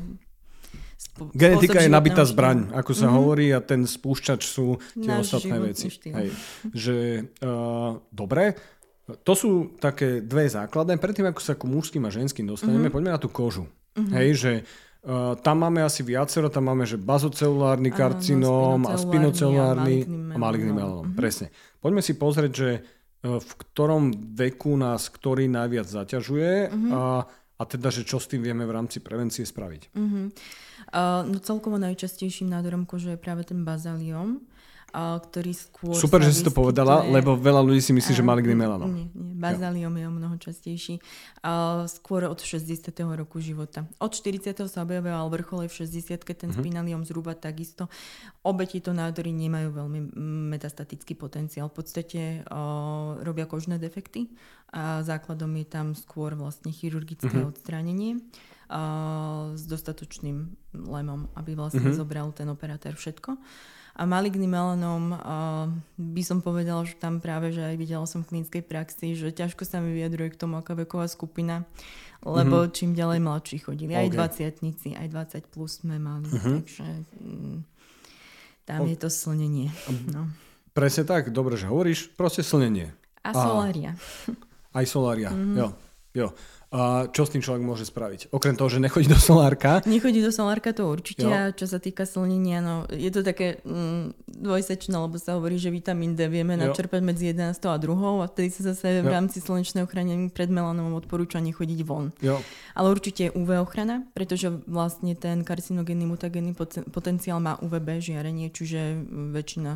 Spo- 1.02 1.34
Genetika 1.34 1.82
je 1.82 1.92
nabitá 1.92 2.24
zbraň, 2.24 2.72
ako 2.72 2.92
sa 2.94 3.10
mm-hmm. 3.10 3.18
hovorí, 3.20 3.46
a 3.52 3.60
ten 3.60 3.84
spúšťač 3.84 4.42
sú 4.46 4.80
tie 4.96 5.10
Náš 5.10 5.34
ostatné 5.34 5.58
veci. 5.60 5.90
Hej. 5.90 6.30
Že, 6.72 6.98
uh, 7.42 8.00
dobre, 8.14 8.56
to 9.26 9.34
sú 9.34 9.76
také 9.82 10.22
dve 10.24 10.48
základné. 10.48 11.02
Predtým, 11.02 11.28
ako 11.28 11.42
sa 11.42 11.58
ku 11.58 11.66
mužským 11.68 12.06
a 12.06 12.14
ženským 12.14 12.46
dostaneme, 12.48 12.88
mm-hmm. 12.88 12.96
poďme 12.96 13.12
na 13.12 13.20
tú 13.20 13.28
kožu. 13.28 13.66
Mm-hmm. 13.98 14.14
Hej, 14.16 14.30
že 14.40 14.52
Uh, 14.62 14.91
tam 15.42 15.56
máme 15.66 15.82
asi 15.82 16.06
viacero, 16.06 16.46
tam 16.54 16.70
máme, 16.70 16.86
že 16.86 17.02
bazocelulárny 17.02 17.90
karcinóm 17.90 18.86
a 18.86 19.02
spinocelulárny 19.02 20.06
a 20.06 20.38
maligný 20.38 20.78
melanom. 20.78 21.10
Mm-hmm. 21.10 21.18
Presne. 21.18 21.50
Poďme 21.82 22.06
si 22.06 22.14
pozrieť, 22.14 22.52
že 22.54 22.70
uh, 22.78 23.42
v 23.42 23.52
ktorom 23.66 24.14
veku 24.38 24.78
nás 24.78 25.10
ktorý 25.10 25.50
najviac 25.50 25.90
zaťažuje 25.90 26.70
mm-hmm. 26.70 26.92
a, 26.94 27.26
a 27.58 27.64
teda, 27.66 27.90
že 27.90 28.06
čo 28.06 28.22
s 28.22 28.30
tým 28.30 28.46
vieme 28.46 28.62
v 28.62 28.78
rámci 28.78 29.02
prevencie 29.02 29.42
spraviť. 29.42 29.90
Mm-hmm. 29.90 30.26
Uh, 30.92 31.26
no 31.26 31.38
celkovo 31.42 31.82
najčastejším 31.82 32.52
nádorom 32.54 32.86
kože 32.86 33.16
je 33.16 33.20
práve 33.22 33.42
ten 33.42 33.66
bazaliom 33.66 34.44
ktorý 34.92 35.56
skôr 35.56 35.96
Super, 35.96 36.20
že 36.20 36.36
si 36.36 36.44
to 36.44 36.52
povedala, 36.52 37.08
lebo 37.08 37.40
veľa 37.40 37.64
ľudí 37.64 37.80
si 37.80 37.96
myslí, 37.96 38.12
že 38.12 38.24
maligný 38.24 38.52
melanom. 38.60 38.92
Nie, 38.92 39.08
nie. 39.16 39.40
Bazaliom 39.40 39.96
je 39.96 40.06
o 40.06 40.14
mnoho 40.14 40.36
častejší. 40.36 41.00
Skôr 41.88 42.28
od 42.28 42.40
60. 42.44 42.92
roku 43.16 43.40
života. 43.40 43.88
Od 44.04 44.12
40. 44.12 44.52
sa 44.68 44.80
objavoval 44.84 45.32
vrchole 45.32 45.72
v 45.72 45.74
60. 45.74 46.20
ten 46.28 46.52
uh-huh. 46.52 46.60
spinaliom 46.60 47.08
zhruba 47.08 47.34
takisto. 47.40 47.88
Obe 48.44 48.68
tieto 48.68 48.92
nádory 48.92 49.32
nemajú 49.32 49.72
veľmi 49.72 50.00
metastatický 50.52 51.16
potenciál. 51.16 51.72
V 51.72 51.82
podstate 51.82 52.44
uh, 52.46 53.24
robia 53.24 53.48
kožné 53.48 53.80
defekty 53.80 54.28
a 54.76 55.04
základom 55.08 55.52
je 55.56 55.68
tam 55.68 55.88
skôr 55.96 56.36
vlastne 56.36 56.76
chirurgické 56.76 57.32
uh-huh. 57.32 57.56
odstránenie 57.56 58.20
uh, 58.20 59.56
s 59.56 59.64
dostatočným 59.66 60.52
lemom, 60.76 61.32
aby 61.40 61.56
vlastne 61.56 61.88
uh-huh. 61.88 62.00
zobral 62.04 62.36
ten 62.36 62.52
operátor 62.52 63.00
všetko. 63.00 63.40
A 63.92 64.08
maligný 64.08 64.48
melanom 64.48 65.12
uh, 65.12 65.68
by 66.00 66.24
som 66.24 66.40
povedala, 66.40 66.88
že 66.88 66.96
tam 66.96 67.20
práve, 67.20 67.52
že 67.52 67.60
aj 67.60 67.76
videla 67.76 68.08
som 68.08 68.24
v 68.24 68.34
klinickej 68.36 68.64
praxi, 68.64 69.20
že 69.20 69.36
ťažko 69.36 69.68
sa 69.68 69.84
mi 69.84 69.92
vyjadruje 69.92 70.32
k 70.32 70.40
tomu, 70.40 70.56
aká 70.56 70.74
veková 70.74 71.12
skupina, 71.12 71.68
lebo 72.24 72.64
mm-hmm. 72.64 72.74
čím 72.74 72.96
ďalej 72.96 73.20
mladší 73.20 73.58
chodili. 73.60 73.92
Okay. 73.92 74.08
Aj 74.08 74.32
20 74.64 74.96
aj 74.96 75.08
20 75.12 75.54
plus 75.54 75.84
sme 75.84 76.00
mali, 76.00 76.32
mm-hmm. 76.32 76.56
takže 76.64 76.88
mm, 77.20 77.58
tam 78.64 78.80
o... 78.84 78.88
je 78.88 78.98
to 78.98 79.10
slnenie. 79.12 79.68
No. 80.08 80.32
Presne 80.72 81.04
tak, 81.04 81.36
dobre, 81.36 81.60
že 81.60 81.68
hovoríš, 81.68 82.16
proste 82.16 82.48
slnenie. 82.48 82.96
A 83.28 83.36
solária. 83.36 83.92
Aj 84.72 84.86
solária, 84.88 85.36
mm-hmm. 85.36 85.56
jo. 85.60 85.68
jo. 86.16 86.28
A 86.72 87.12
čo 87.12 87.28
s 87.28 87.36
tým 87.36 87.44
človek 87.44 87.60
môže 87.60 87.84
spraviť? 87.84 88.32
Okrem 88.32 88.56
toho, 88.56 88.72
že 88.72 88.80
nechodí 88.80 89.12
do 89.12 89.20
solárka. 89.20 89.84
Nechodí 89.84 90.24
do 90.24 90.32
solárka, 90.32 90.72
to 90.72 90.88
určite. 90.88 91.28
Jo. 91.28 91.36
A 91.36 91.52
čo 91.52 91.68
sa 91.68 91.84
týka 91.84 92.08
slnenia, 92.08 92.64
no, 92.64 92.88
je 92.88 93.12
to 93.12 93.28
také 93.28 93.60
mm, 93.68 94.16
dvojsečné, 94.40 94.96
lebo 94.96 95.20
sa 95.20 95.36
hovorí, 95.36 95.60
že 95.60 95.68
vitamín 95.68 96.16
D 96.16 96.32
vieme 96.32 96.56
jo. 96.56 96.72
načerpať 96.72 97.04
medzi 97.04 97.36
11 97.36 97.60
a 97.68 97.76
2 97.76 98.24
a 98.24 98.28
vtedy 98.32 98.50
sa 98.56 98.72
zase 98.72 99.04
v 99.04 99.10
rámci 99.12 99.44
slnečnej 99.44 99.84
ochrany 99.84 100.32
pred 100.32 100.48
melanom 100.48 100.96
odporúča 100.96 101.44
nechodiť 101.44 101.80
von. 101.84 102.16
Jo. 102.24 102.40
Ale 102.72 102.88
určite 102.88 103.28
je 103.28 103.36
UV 103.36 103.60
ochrana, 103.60 104.08
pretože 104.16 104.48
vlastne 104.64 105.12
ten 105.20 105.44
karcinogénny 105.44 106.08
mutagénny 106.08 106.56
potenciál 106.88 107.44
má 107.44 107.60
UVB 107.60 108.00
žiarenie, 108.00 108.48
čiže 108.48 108.96
väčšina 109.36 109.76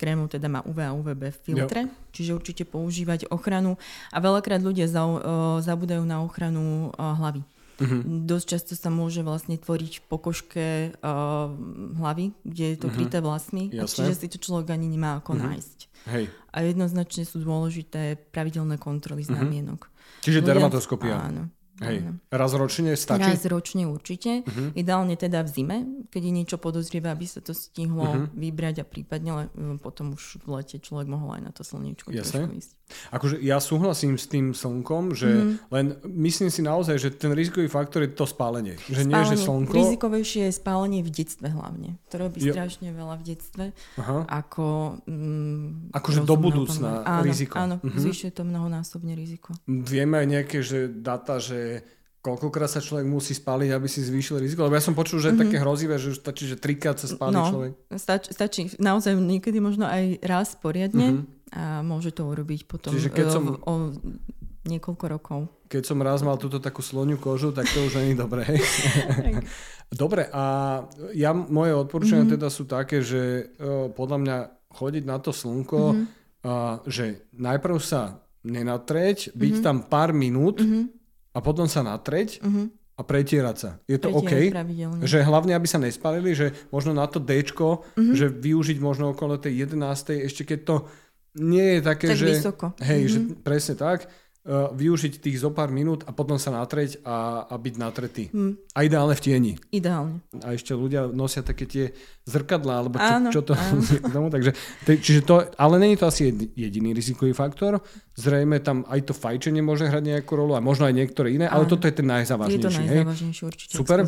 krémov 0.00 0.32
teda 0.32 0.48
má 0.48 0.64
UV 0.64 0.78
a 0.88 0.96
UVB 0.96 1.28
filtre, 1.28 1.84
jo. 1.84 1.92
čiže 2.16 2.30
určite 2.32 2.64
používať 2.64 3.28
ochranu. 3.28 3.76
A 4.08 4.24
veľakrát 4.24 4.64
ľudia 4.64 4.88
za, 4.88 5.04
uh, 5.04 5.20
zabudajú 5.60 6.00
na 6.08 6.24
ochranu 6.24 6.88
uh, 6.96 7.12
hlavy. 7.20 7.44
Uh-huh. 7.80 8.00
Dosť 8.28 8.46
často 8.56 8.72
sa 8.76 8.88
môže 8.88 9.20
vlastne 9.20 9.56
tvoriť 9.56 10.00
v 10.00 10.04
pokožke 10.08 10.66
uh, 11.00 11.48
hlavy, 12.00 12.32
kde 12.44 12.64
je 12.72 12.76
to 12.80 12.88
uh-huh. 12.88 12.96
kryté 12.96 13.20
vlasmi, 13.20 13.72
čiže 13.72 14.16
si 14.16 14.26
to 14.32 14.40
človek 14.40 14.72
ani 14.72 14.88
nemá 14.88 15.20
ako 15.20 15.36
uh-huh. 15.36 15.44
nájsť. 15.52 15.78
Hej. 16.16 16.24
A 16.52 16.64
jednoznačne 16.64 17.28
sú 17.28 17.44
dôležité 17.44 18.16
pravidelné 18.32 18.80
kontroly 18.80 19.24
znamienok. 19.24 19.88
Uh-huh. 19.88 20.24
Čiže 20.24 20.44
dermatoskopia. 20.44 21.28
Áno. 21.28 21.52
Hej. 21.80 22.12
Raz 22.28 22.52
ročne 22.52 22.92
stačí? 22.92 23.24
Raz 23.24 23.42
ročne 23.48 23.88
určite. 23.88 24.44
Uh-huh. 24.44 24.76
Ideálne 24.76 25.16
teda 25.16 25.40
v 25.40 25.48
zime, 25.48 25.76
keď 26.12 26.22
je 26.28 26.32
niečo 26.32 26.56
podozrivé, 26.60 27.08
aby 27.08 27.24
sa 27.24 27.40
to 27.40 27.56
stihlo 27.56 28.04
uh-huh. 28.04 28.28
vybrať 28.36 28.82
a 28.82 28.88
prípadne 28.88 29.30
ale 29.32 29.44
potom 29.80 30.12
už 30.12 30.44
v 30.44 30.60
lete 30.60 30.76
človek 30.76 31.08
mohol 31.08 31.40
aj 31.40 31.42
na 31.48 31.52
to 31.56 31.64
slniečko 31.64 32.12
trošku 32.12 32.52
ísť. 32.52 32.79
Akože 33.10 33.38
ja 33.42 33.60
súhlasím 33.60 34.16
s 34.16 34.26
tým 34.26 34.56
slnkom, 34.56 35.12
že 35.14 35.30
mm. 35.30 35.52
len 35.70 35.86
myslím 36.26 36.48
si 36.48 36.60
naozaj, 36.64 36.96
že 36.96 37.08
ten 37.14 37.34
rizikový 37.34 37.68
faktor 37.68 38.06
je 38.06 38.12
to 38.14 38.24
spálenie. 38.24 38.80
Že 38.88 39.04
spálenie. 39.04 39.12
nie, 39.12 39.30
že 39.30 39.36
slnko... 39.38 39.74
Rizikovejšie 39.76 40.42
je 40.48 40.54
spálenie 40.54 41.00
v 41.04 41.10
detstve 41.10 41.48
hlavne. 41.50 41.98
To 42.10 42.14
robí 42.16 42.38
jo. 42.40 42.54
strašne 42.54 42.88
veľa 42.94 43.14
v 43.20 43.22
detstve. 43.22 43.64
Aha. 44.00 44.26
Ako... 44.26 44.98
Mm, 45.04 45.92
akože 45.92 46.24
do 46.24 46.36
budúcna 46.38 47.02
áno, 47.04 47.24
riziko. 47.26 47.54
Áno, 47.58 47.76
uh-huh. 47.82 48.00
zvyšuje 48.00 48.30
to 48.32 48.42
mnohonásobne 48.46 49.12
riziko. 49.12 49.52
Vieme 49.66 50.22
aj 50.22 50.26
nejaké 50.26 50.58
že 50.60 50.88
data, 50.88 51.42
že 51.42 51.82
koľkokrát 52.20 52.68
sa 52.68 52.84
človek 52.84 53.08
musí 53.08 53.32
spáliť, 53.32 53.72
aby 53.72 53.88
si 53.88 54.04
zvýšil 54.04 54.44
riziko? 54.44 54.68
Lebo 54.68 54.76
ja 54.76 54.84
som 54.84 54.92
počul, 54.92 55.18
že 55.24 55.32
je 55.32 55.40
mm-hmm. 55.40 55.42
také 55.48 55.56
hrozivé, 55.56 55.96
že 55.96 56.12
stačí, 56.12 56.44
že 56.44 56.60
trikrát 56.60 57.00
sa 57.00 57.08
spáli 57.08 57.36
no, 57.36 57.48
človek. 57.48 57.72
Stač, 57.96 58.28
stačí 58.28 58.68
naozaj 58.76 59.16
niekedy 59.16 59.56
možno 59.58 59.88
aj 59.88 60.20
raz 60.20 60.52
poriadne 60.52 61.16
mm-hmm. 61.16 61.39
A 61.50 61.82
môže 61.82 62.14
to 62.14 62.30
urobiť 62.30 62.70
potom 62.70 62.94
Čiže 62.94 63.10
keď 63.10 63.26
som... 63.26 63.44
o, 63.58 63.72
niekoľko 64.66 65.04
rokov. 65.10 65.40
keď 65.70 65.82
som 65.86 65.98
raz 66.02 66.22
mal 66.22 66.36
túto 66.36 66.62
takú 66.62 66.82
sloniu 66.82 67.16
kožu, 67.16 67.50
tak 67.50 67.66
to 67.70 67.86
už 67.86 67.98
je 67.98 68.14
dobré. 68.14 68.44
Dobre, 69.90 70.30
a 70.30 70.44
ja, 71.18 71.34
moje 71.34 71.74
odporúčania 71.74 72.22
mm-hmm. 72.22 72.38
teda 72.38 72.48
sú 72.50 72.62
také, 72.70 73.02
že 73.02 73.50
uh, 73.58 73.90
podľa 73.90 74.18
mňa 74.22 74.36
chodiť 74.70 75.02
na 75.02 75.18
to 75.18 75.34
slnko, 75.34 75.82
mm-hmm. 75.90 76.06
uh, 76.46 76.78
že 76.86 77.26
najprv 77.34 77.76
sa 77.82 78.22
nenatreť, 78.46 79.34
byť 79.34 79.54
mm-hmm. 79.58 79.66
tam 79.66 79.76
pár 79.90 80.14
minút 80.14 80.62
mm-hmm. 80.62 80.84
a 81.34 81.38
potom 81.42 81.66
sa 81.66 81.82
natreť 81.82 82.38
mm-hmm. 82.38 82.66
a 82.96 83.00
pretierať 83.02 83.56
sa. 83.58 83.70
Je 83.90 83.98
to 83.98 84.14
OK? 84.14 84.54
Že 85.02 85.18
hlavne, 85.26 85.58
aby 85.58 85.66
sa 85.66 85.82
nespalili, 85.82 86.38
že 86.38 86.54
možno 86.70 86.94
na 86.94 87.10
to 87.10 87.18
D, 87.18 87.42
mm-hmm. 87.42 88.14
že 88.14 88.30
využiť 88.30 88.78
možno 88.78 89.10
okolo 89.10 89.42
tej 89.42 89.66
11. 89.66 90.30
ešte 90.30 90.46
keď 90.46 90.60
to 90.62 90.76
nie 91.38 91.78
je 91.78 91.80
také, 91.84 92.06
tak 92.10 92.18
že... 92.18 92.26
Vysoko. 92.34 92.66
Hej, 92.82 93.00
mm-hmm. 93.06 93.14
že 93.14 93.18
presne 93.44 93.74
tak 93.78 93.98
uh, 94.06 94.72
využiť 94.72 95.20
tých 95.20 95.40
zo 95.40 95.52
pár 95.52 95.68
minút 95.70 96.02
a 96.08 96.10
potom 96.10 96.40
sa 96.40 96.50
natreť 96.54 97.04
a, 97.04 97.46
a 97.46 97.54
byť 97.54 97.74
natretý. 97.76 98.24
Hmm. 98.32 98.56
A 98.72 98.86
ideálne 98.86 99.12
v 99.12 99.22
tieni. 99.22 99.52
Ideálne. 99.70 100.24
A 100.40 100.56
ešte 100.56 100.72
ľudia 100.72 101.10
nosia 101.10 101.44
také 101.44 101.68
tie 101.68 101.92
zrkadlá, 102.24 102.74
alebo 102.80 102.96
čo, 102.96 103.12
áno, 103.14 103.28
čo 103.28 103.40
to 103.44 103.52
tomu, 104.14 104.32
takže, 104.32 104.56
čiže 104.86 105.20
to, 105.26 105.44
ale 105.60 105.74
není 105.76 105.94
to 105.94 106.08
asi 106.08 106.32
jediný 106.56 106.96
rizikový 106.96 107.36
faktor. 107.36 107.78
Zrejme 108.16 108.60
tam 108.60 108.84
aj 108.88 109.12
to 109.12 109.12
fajčenie 109.16 109.64
môže 109.64 109.88
hrať 109.88 110.18
nejakú 110.18 110.36
rolu 110.36 110.56
a 110.56 110.60
možno 110.60 110.88
aj 110.88 110.94
niektoré 110.96 111.36
iné, 111.36 111.48
áno. 111.48 111.62
ale 111.62 111.70
toto 111.70 111.84
je 111.88 111.94
ten 111.94 112.08
najzávažnejší. 112.08 112.58
Je 112.58 112.64
to 112.64 112.72
najzávažnejší 112.72 113.42
určite. 113.44 113.74
Super. 113.76 114.04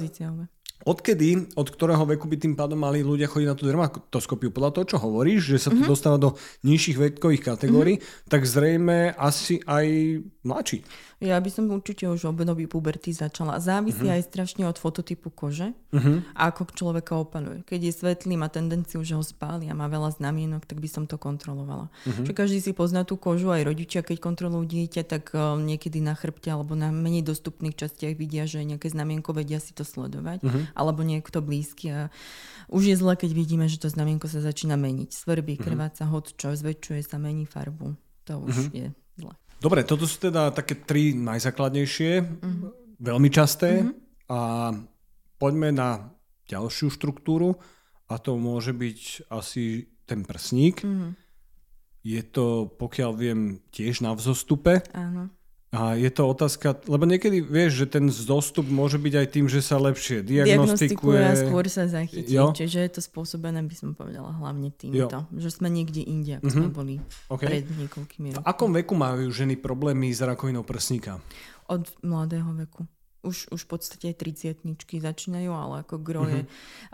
Odkedy, 0.83 1.55
od 1.55 1.68
ktorého 1.71 2.03
veku 2.03 2.27
by 2.27 2.37
tým 2.42 2.55
pádom 2.59 2.83
mali 2.83 3.07
ľudia 3.07 3.31
chodiť 3.31 3.49
na 3.49 3.55
tú 3.55 3.71
dermatoskopiu? 3.71 4.51
Podľa 4.51 4.71
toho, 4.75 4.85
čo 4.95 4.99
hovoríš, 4.99 5.55
že 5.55 5.59
sa 5.62 5.71
to 5.71 5.79
mm-hmm. 5.79 5.92
dostáva 5.95 6.18
do 6.18 6.35
nižších 6.66 6.99
vekových 6.99 7.47
kategórií, 7.55 7.97
mm-hmm. 8.03 8.27
tak 8.27 8.42
zrejme 8.42 9.14
asi 9.14 9.62
aj 9.62 9.87
mladší. 10.42 10.83
Ja 11.23 11.39
by 11.39 11.51
som 11.55 11.71
určite 11.71 12.11
už 12.11 12.35
období 12.35 12.67
puberty 12.67 13.15
začala. 13.15 13.63
Závisí 13.63 14.11
uh-huh. 14.11 14.19
aj 14.19 14.27
strašne 14.27 14.67
od 14.67 14.75
fototypu 14.75 15.31
kože 15.31 15.71
uh-huh. 15.95 16.27
a 16.35 16.51
ako 16.51 16.75
človeka 16.75 17.15
opaluje. 17.15 17.63
Keď 17.63 17.79
je 17.79 17.93
svetlý, 17.95 18.35
má 18.35 18.51
tendenciu, 18.51 19.07
že 19.07 19.15
ho 19.15 19.23
spáli 19.23 19.71
a 19.71 19.79
má 19.79 19.87
veľa 19.87 20.19
znamienok, 20.19 20.67
tak 20.67 20.83
by 20.83 20.91
som 20.91 21.07
to 21.07 21.23
kontrolovala. 21.23 21.95
Že 22.03 22.35
každý 22.35 22.59
si 22.59 22.75
pozná 22.75 23.07
tú 23.07 23.15
kožu, 23.15 23.55
aj 23.55 23.63
rodičia, 23.63 24.03
keď 24.03 24.19
kontrolujú 24.19 24.67
dieťa, 24.67 25.03
tak 25.07 25.31
uh, 25.31 25.55
niekedy 25.55 26.03
na 26.03 26.19
chrbte 26.19 26.51
alebo 26.51 26.75
na 26.75 26.91
menej 26.91 27.23
dostupných 27.23 27.79
častiach 27.79 28.19
vidia, 28.19 28.43
že 28.51 28.67
nejaké 28.67 28.91
znamienko 28.91 29.31
vedia 29.31 29.63
si 29.63 29.71
to 29.71 29.87
sledovať, 29.87 30.43
uh-huh. 30.43 30.75
alebo 30.75 31.07
niekto 31.07 31.39
blízky. 31.39 31.87
A 31.95 32.01
už 32.67 32.91
je 32.91 32.97
zle, 32.99 33.15
keď 33.15 33.31
vidíme, 33.31 33.71
že 33.71 33.79
to 33.79 33.87
znamienko 33.87 34.27
sa 34.27 34.43
začína 34.43 34.75
meniť. 34.75 35.15
Svrbí, 35.15 35.55
krváca, 35.55 36.03
hodčo, 36.11 36.51
zväčšuje 36.51 37.07
sa, 37.07 37.23
mení 37.23 37.47
farbu. 37.47 37.95
To 38.27 38.43
už 38.43 38.57
uh-huh. 38.59 38.75
je. 38.75 38.89
Dobre, 39.62 39.87
toto 39.87 40.11
sú 40.11 40.18
teda 40.18 40.51
také 40.51 40.75
tri 40.75 41.14
najzákladnejšie, 41.14 42.12
mm-hmm. 42.18 42.98
veľmi 42.98 43.31
časté 43.31 43.87
mm-hmm. 43.87 44.27
a 44.27 44.40
poďme 45.38 45.70
na 45.70 46.11
ďalšiu 46.51 46.90
štruktúru 46.90 47.55
a 48.11 48.18
to 48.18 48.35
môže 48.35 48.75
byť 48.75 49.31
asi 49.31 49.87
ten 50.03 50.27
prsník. 50.27 50.83
Mm-hmm. 50.83 51.11
Je 52.03 52.22
to, 52.27 52.75
pokiaľ 52.75 53.11
viem, 53.14 53.62
tiež 53.70 54.03
na 54.03 54.11
vzostupe. 54.18 54.83
Áno. 54.90 55.31
A 55.73 55.97
je 55.97 56.13
to 56.13 56.29
otázka, 56.29 56.77
lebo 56.85 57.09
niekedy 57.09 57.41
vieš, 57.41 57.81
že 57.81 57.87
ten 57.97 58.05
zostup 58.13 58.69
môže 58.69 59.01
byť 59.01 59.15
aj 59.25 59.27
tým, 59.33 59.49
že 59.49 59.65
sa 59.65 59.81
lepšie 59.81 60.21
diagnostikuje. 60.21 61.17
Diagnostikuje 61.17 61.19
a 61.25 61.33
skôr 61.33 61.65
sa 61.73 61.89
zachytí. 61.89 62.29
Jo? 62.29 62.53
Čiže 62.53 62.85
je 62.85 62.91
to 62.93 63.01
spôsobené, 63.01 63.65
by 63.65 63.73
som 63.73 63.97
povedala, 63.97 64.37
hlavne 64.37 64.69
týmto. 64.69 65.25
Jo. 65.25 65.25
Že 65.33 65.49
sme 65.49 65.73
niekde 65.73 66.05
inde, 66.05 66.37
ako 66.37 66.45
mm-hmm. 66.45 66.61
sme 66.61 66.69
boli 66.77 66.95
okay. 67.33 67.49
pred 67.49 67.65
niekoľkými 67.65 68.29
rokmi. 68.37 68.45
V 68.45 68.53
akom 68.53 68.69
veku 68.77 68.93
majú 68.93 69.33
ženy 69.33 69.57
problémy 69.57 70.13
s 70.13 70.21
rakovinou 70.21 70.61
prsníka? 70.61 71.25
Od 71.73 71.89
mladého 72.05 72.53
veku. 72.53 72.85
Už, 73.25 73.49
už 73.49 73.65
v 73.65 73.69
podstate 73.73 74.13
aj 74.13 74.61
30 74.61 75.01
začínajú, 75.01 75.57
ale 75.57 75.89
ako 75.89 76.05
gro 76.05 76.29
mm-hmm. 76.29 76.37
je 76.37 76.43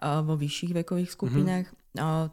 uh, 0.07 0.23
vo 0.23 0.39
vyšších 0.39 0.71
vekových 0.87 1.11
skupinách. 1.11 1.67
Mm-hmm. 1.67 1.88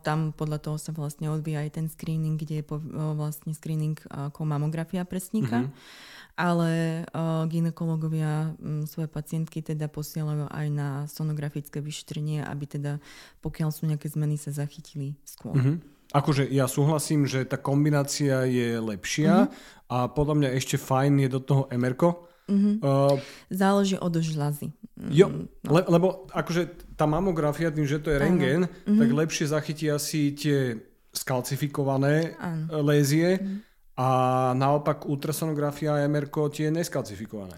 Tam 0.05 0.31
podľa 0.31 0.59
toho 0.61 0.77
sa 0.77 0.93
vlastne 0.93 1.33
odvíja 1.33 1.65
aj 1.65 1.81
ten 1.81 1.87
screening, 1.89 2.37
kde 2.37 2.61
je 2.61 2.65
po, 2.65 2.77
vlastne 3.17 3.51
screening 3.51 3.97
ako 4.07 4.45
mamografia 4.45 5.01
prsníka. 5.03 5.65
Mm-hmm 5.65 6.13
ale 6.35 7.03
uh, 7.15 7.47
ginekologovia 7.47 8.51
um, 8.59 8.83
svoje 8.83 9.07
pacientky 9.07 9.63
teda 9.63 9.87
posielajú 9.87 10.51
aj 10.51 10.67
na 10.67 10.89
sonografické 11.07 11.79
vyšetrenie, 11.79 12.43
aby 12.43 12.67
teda 12.67 12.99
pokiaľ 13.39 13.69
sú 13.71 13.87
nejaké 13.87 14.11
zmeny 14.11 14.35
sa 14.35 14.51
zachytili 14.51 15.15
skôr. 15.23 15.55
Mm-hmm. 15.55 15.77
Akože 16.11 16.43
ja 16.51 16.67
súhlasím, 16.67 17.25
že 17.25 17.47
tá 17.47 17.55
kombinácia 17.55 18.43
je 18.45 18.77
lepšia 18.77 19.47
mm-hmm. 19.47 19.89
a 19.95 19.97
podľa 20.11 20.35
mňa 20.43 20.49
ešte 20.59 20.75
fajn 20.75 21.23
je 21.23 21.29
do 21.31 21.39
toho 21.39 21.63
emerko. 21.71 22.27
Mm-hmm. 22.45 22.75
Uh, 22.85 23.17
Záleží 23.49 23.97
od 23.97 24.13
žľazy. 24.21 24.69
Jo, 25.11 25.27
mm, 25.27 25.65
no. 25.65 25.69
le, 25.75 25.81
lebo 25.91 26.07
akože 26.31 26.95
tá 26.95 27.09
mamografia, 27.09 27.73
tým, 27.73 27.89
že 27.89 27.99
to 27.99 28.13
je 28.13 28.21
rengen, 28.21 28.69
mm-hmm. 28.69 28.99
tak 29.01 29.09
lepšie 29.11 29.45
zachytí 29.49 29.89
asi 29.91 30.31
tie 30.31 30.77
skalcifikované 31.11 32.37
ano. 32.37 32.85
lézie. 32.85 33.41
Mm-hmm 33.41 33.75
a 33.95 34.07
naopak 34.51 35.07
ultrasonografia 35.07 35.95
a 35.95 36.03
MR 36.03 36.27
tie 36.51 36.67
neskalcifikované. 36.67 37.55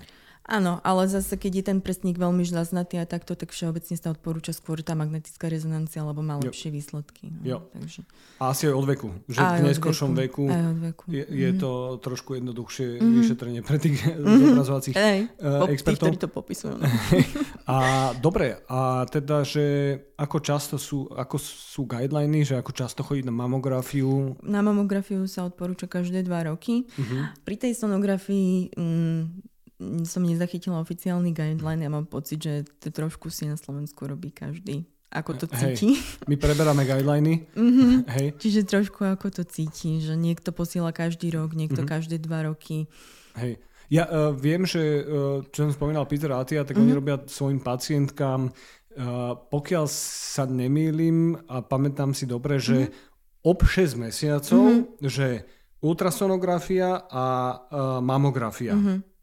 Áno, 0.47 0.79
ale 0.87 1.11
zase 1.11 1.35
keď 1.35 1.51
je 1.59 1.63
ten 1.67 1.79
prstník 1.83 2.15
veľmi 2.15 2.47
žľaznatý 2.47 3.03
a 3.03 3.05
takto, 3.05 3.35
tak 3.35 3.51
všeobecne 3.51 3.99
sa 3.99 4.15
odporúča 4.15 4.55
skôr 4.55 4.79
tá 4.79 4.95
magnetická 4.95 5.51
rezonancia, 5.51 6.07
lebo 6.07 6.23
má 6.23 6.39
lepšie 6.39 6.71
jo. 6.71 6.75
výsledky. 6.79 7.35
No, 7.35 7.43
jo. 7.43 7.57
Takže... 7.75 8.07
A 8.39 8.55
asi 8.55 8.71
aj 8.71 8.75
od 8.79 8.85
veku. 8.87 9.07
Že 9.27 9.39
aj 9.43 9.59
v 9.59 9.67
neskôršom 9.67 10.11
veku, 10.15 10.47
veku, 10.47 10.71
veku. 10.87 11.03
Je, 11.11 11.23
je 11.27 11.49
mm-hmm. 11.51 11.59
to 11.59 11.71
trošku 11.99 12.39
jednoduchšie 12.39 12.87
mm-hmm. 12.95 13.15
vyšetrenie 13.19 13.59
pre 13.59 13.75
tých 13.75 13.99
mm-hmm. 14.07 14.39
zobrazovacích 14.47 14.95
hey, 14.95 15.27
uh, 15.43 15.67
expertov. 15.67 16.15
Tých, 16.15 16.23
to 16.23 16.31
popisujú. 16.31 16.79
a 17.75 17.77
dobre, 18.15 18.63
a 18.71 19.03
teda, 19.03 19.43
že 19.43 19.99
ako 20.15 20.37
často 20.39 20.79
sú, 20.79 21.11
ako 21.11 21.35
sú 21.43 21.83
guideliny, 21.83 22.47
že 22.47 22.55
ako 22.55 22.71
často 22.71 23.03
chodiť 23.03 23.27
na 23.27 23.35
mamografiu? 23.35 24.39
Na 24.47 24.63
mamografiu 24.63 25.27
sa 25.27 25.43
odporúča 25.43 25.91
každé 25.91 26.23
dva 26.23 26.47
roky. 26.47 26.87
Mm-hmm. 26.87 27.43
Pri 27.43 27.55
tej 27.59 27.75
sonografii 27.75 28.71
mm, 28.71 29.56
som 29.79 30.25
nezachytila 30.25 30.81
oficiálny 30.81 31.37
guideline. 31.37 31.85
Ja 31.85 31.91
mám 31.93 32.09
pocit, 32.09 32.41
že 32.41 32.53
to 32.81 32.89
trošku 32.89 33.29
si 33.29 33.45
na 33.45 33.53
Slovensku 33.53 34.09
robí 34.09 34.33
každý. 34.33 34.89
Ako 35.07 35.39
to 35.39 35.47
cíti. 35.47 35.95
Hej, 35.95 36.27
my 36.27 36.35
preberáme 36.35 36.83
guideliny. 36.83 37.47
Mm-hmm. 37.55 37.91
Hej. 38.19 38.27
Čiže 38.41 38.67
trošku 38.67 39.07
ako 39.07 39.31
to 39.31 39.43
cíti, 39.47 40.03
že 40.03 40.19
niekto 40.19 40.51
posiela 40.51 40.91
každý 40.91 41.31
rok, 41.31 41.55
niekto 41.55 41.85
mm-hmm. 41.85 41.93
každé 41.95 42.15
dva 42.19 42.43
roky. 42.49 42.91
Hej. 43.39 43.61
Ja 43.87 44.03
uh, 44.03 44.35
viem, 44.35 44.67
že 44.67 44.99
uh, 44.99 45.47
čo 45.47 45.69
som 45.69 45.71
spomínal 45.71 46.03
Peter 46.11 46.27
Atia, 46.35 46.67
tak 46.67 46.75
mm-hmm. 46.75 46.91
oni 46.91 46.97
robia 46.99 47.15
svojim 47.23 47.63
pacientkám, 47.63 48.51
uh, 48.51 49.31
pokiaľ 49.47 49.85
sa 49.87 50.43
nemýlim 50.43 51.39
a 51.47 51.63
pamätám 51.63 52.11
si 52.11 52.27
dobre, 52.27 52.59
že 52.59 52.91
mm-hmm. 52.91 53.47
ob 53.47 53.63
6 53.63 54.03
mesiacov, 54.03 54.65
mm-hmm. 54.67 55.07
že 55.07 55.47
ultrasonografia 55.79 57.07
a 57.07 57.25
uh, 57.55 58.03
mamografia. 58.03 58.75
Mm-hmm 58.75 59.16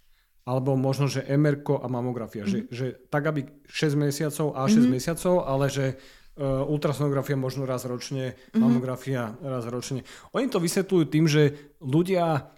alebo 0.44 0.76
možno, 0.76 1.08
že 1.08 1.24
MR 1.24 1.64
a 1.64 1.88
mamografia. 1.88 2.44
Mm-hmm. 2.44 2.68
Že, 2.68 2.76
že 2.76 2.86
tak, 3.08 3.24
aby 3.32 3.48
6 3.64 3.96
mesiacov 3.96 4.46
a 4.52 4.68
6 4.68 4.76
mm-hmm. 4.76 4.92
mesiacov, 4.92 5.34
ale 5.48 5.66
že 5.72 5.86
uh, 6.36 6.68
ultrasonografia 6.68 7.36
možno 7.36 7.64
raz 7.64 7.88
ročne, 7.88 8.36
mm-hmm. 8.36 8.60
mamografia 8.60 9.32
raz 9.40 9.64
ročne. 9.64 10.04
Oni 10.36 10.52
to 10.52 10.60
vysvetľujú 10.60 11.04
tým, 11.08 11.24
že 11.24 11.72
ľudia 11.80 12.52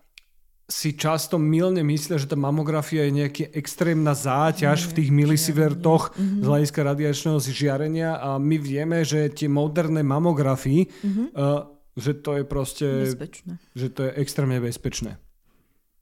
si 0.67 0.99
často 0.99 1.39
milne 1.39 1.87
myslia, 1.87 2.19
že 2.19 2.27
tá 2.27 2.35
mamografia 2.35 3.07
je 3.07 3.23
nejaká 3.23 3.55
extrémna 3.55 4.19
záťaž 4.19 4.91
v 4.91 4.93
tých 4.99 5.11
milisievertoch 5.15 6.11
mm-hmm. 6.11 6.43
z 6.43 6.47
hľadiska 6.47 6.81
radiačného 6.83 7.39
žiarenia 7.39 8.19
a 8.19 8.35
my 8.43 8.59
vieme, 8.59 9.07
že 9.07 9.31
tie 9.31 9.47
moderné 9.47 10.03
mamografii, 10.03 10.91
mm-hmm. 10.91 11.27
uh, 11.39 11.71
že 11.95 12.19
to 12.19 12.43
je 12.43 12.45
proste... 12.45 12.87
Bezpečné. 13.15 13.63
Že 13.79 13.87
to 13.95 14.01
je 14.11 14.13
extrémne 14.19 14.59
bezpečné. 14.59 15.23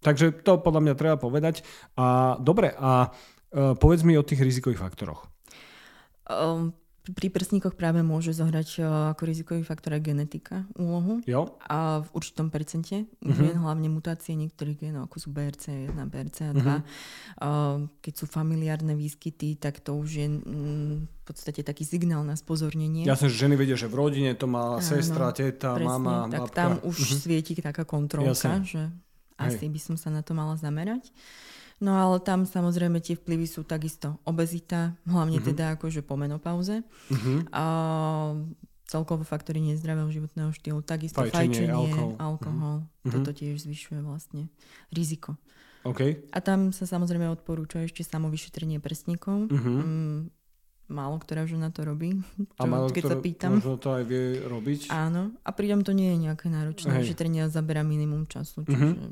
Takže 0.04 0.44
to 0.44 0.60
podľa 0.60 0.80
mňa 0.84 0.94
treba 1.00 1.16
povedať. 1.16 1.64
A 1.96 2.36
dobre, 2.36 2.76
a 2.76 3.08
uh, 3.08 3.72
povedz 3.74 4.04
mi 4.04 4.20
o 4.20 4.26
tých 4.26 4.44
rizikových 4.44 4.84
faktoroch. 4.84 5.24
Um, 6.28 6.76
pri 7.04 7.28
prsníkoch 7.28 7.76
práve 7.76 8.00
môže 8.00 8.32
zohrať 8.32 8.80
uh, 8.80 9.12
ako 9.12 9.22
rizikový 9.28 9.60
faktor 9.60 9.92
aj 9.92 10.08
genetika 10.08 10.64
úlohu. 10.72 11.20
Jo. 11.28 11.60
A 11.68 12.00
v 12.00 12.08
určitom 12.16 12.48
percente 12.48 13.04
uh-huh. 13.20 13.60
hlavne 13.60 13.92
mutácie 13.92 14.32
niektorých 14.32 14.88
genov, 14.88 15.12
ako 15.12 15.16
sú 15.20 15.28
BRC1, 15.36 15.92
BRCA2. 16.00 16.64
Uh-huh. 16.64 16.80
Uh, 17.44 17.92
keď 18.00 18.12
sú 18.16 18.24
familiárne 18.24 18.96
výskyty, 18.96 19.60
tak 19.60 19.84
to 19.84 20.00
už 20.00 20.08
je 20.16 20.28
mm, 20.32 20.94
v 21.04 21.22
podstate 21.28 21.60
taký 21.60 21.84
signál 21.84 22.24
na 22.24 22.40
spozornenie. 22.40 23.04
Jasne, 23.04 23.28
že 23.28 23.36
ženy 23.36 23.60
vedia, 23.60 23.76
že 23.76 23.92
v 23.92 24.00
rodine 24.00 24.32
to 24.32 24.48
má 24.48 24.80
Áno, 24.80 24.84
sestra, 24.84 25.28
teta, 25.36 25.76
presne, 25.76 26.00
mama, 26.00 26.32
tak 26.32 26.40
babka. 26.48 26.56
tam 26.56 26.72
už 26.88 26.96
uh-huh. 27.04 27.20
svieti 27.20 27.52
taká 27.60 27.84
kontrolka, 27.84 28.32
Jasne. 28.32 28.64
že 28.64 28.82
asi 29.38 29.66
Hej. 29.66 29.72
by 29.72 29.80
som 29.80 29.96
sa 29.98 30.08
na 30.10 30.22
to 30.22 30.32
mala 30.36 30.54
zamerať. 30.54 31.10
No 31.82 31.98
ale 31.98 32.22
tam 32.22 32.46
samozrejme 32.46 33.02
tie 33.02 33.18
vplyvy 33.18 33.50
sú 33.50 33.66
takisto 33.66 34.22
obezita, 34.22 34.94
hlavne 35.10 35.42
uh-huh. 35.42 35.50
teda 35.50 35.74
akože 35.74 36.06
po 36.06 36.14
menopauze. 36.14 36.86
Uh-huh. 37.10 37.42
A 37.50 37.64
celkovo 38.86 39.26
faktory 39.26 39.58
nezdravého 39.58 40.06
životného 40.12 40.54
štýlu, 40.54 40.86
takisto 40.86 41.18
fajčenie, 41.18 41.66
fajčenie 41.66 41.74
alkohol. 41.74 42.10
alkohol. 42.22 42.76
Uh-huh. 42.86 43.10
Toto 43.10 43.34
tiež 43.34 43.66
zvyšuje 43.66 44.00
vlastne 44.06 44.46
riziko. 44.94 45.34
OK. 45.84 46.30
A 46.32 46.38
tam 46.40 46.72
sa 46.72 46.88
samozrejme 46.88 47.28
odporúča 47.28 47.84
ešte 47.84 48.06
samovyšetrenie 48.06 48.78
prsníkov. 48.78 49.50
Uh-huh. 49.50 49.82
Mm, 49.82 50.20
málo 50.86 51.16
ktorá 51.16 51.44
žena 51.44 51.68
to 51.68 51.82
robí, 51.82 52.20
A 52.54 52.62
čo, 52.62 52.68
málo 52.68 52.88
keď 52.88 53.02
kto 53.02 53.08
sa 53.08 53.16
pýtam. 53.18 53.50
možno 53.56 53.76
to 53.76 53.88
aj 53.90 54.04
vie 54.04 54.24
robiť. 54.40 54.80
Áno, 54.88 55.32
a 55.38 55.50
pritom 55.50 55.80
to 55.80 55.90
nie 55.90 56.12
je 56.12 56.18
nejaké 56.22 56.46
náročné 56.46 56.90
Hej. 56.90 57.00
vyšetrenie 57.02 57.40
a 57.40 57.48
zabera 57.48 57.80
minimum 57.80 58.24
času. 58.24 58.62
Mhm. 58.62 58.68
Čiže... 58.68 59.06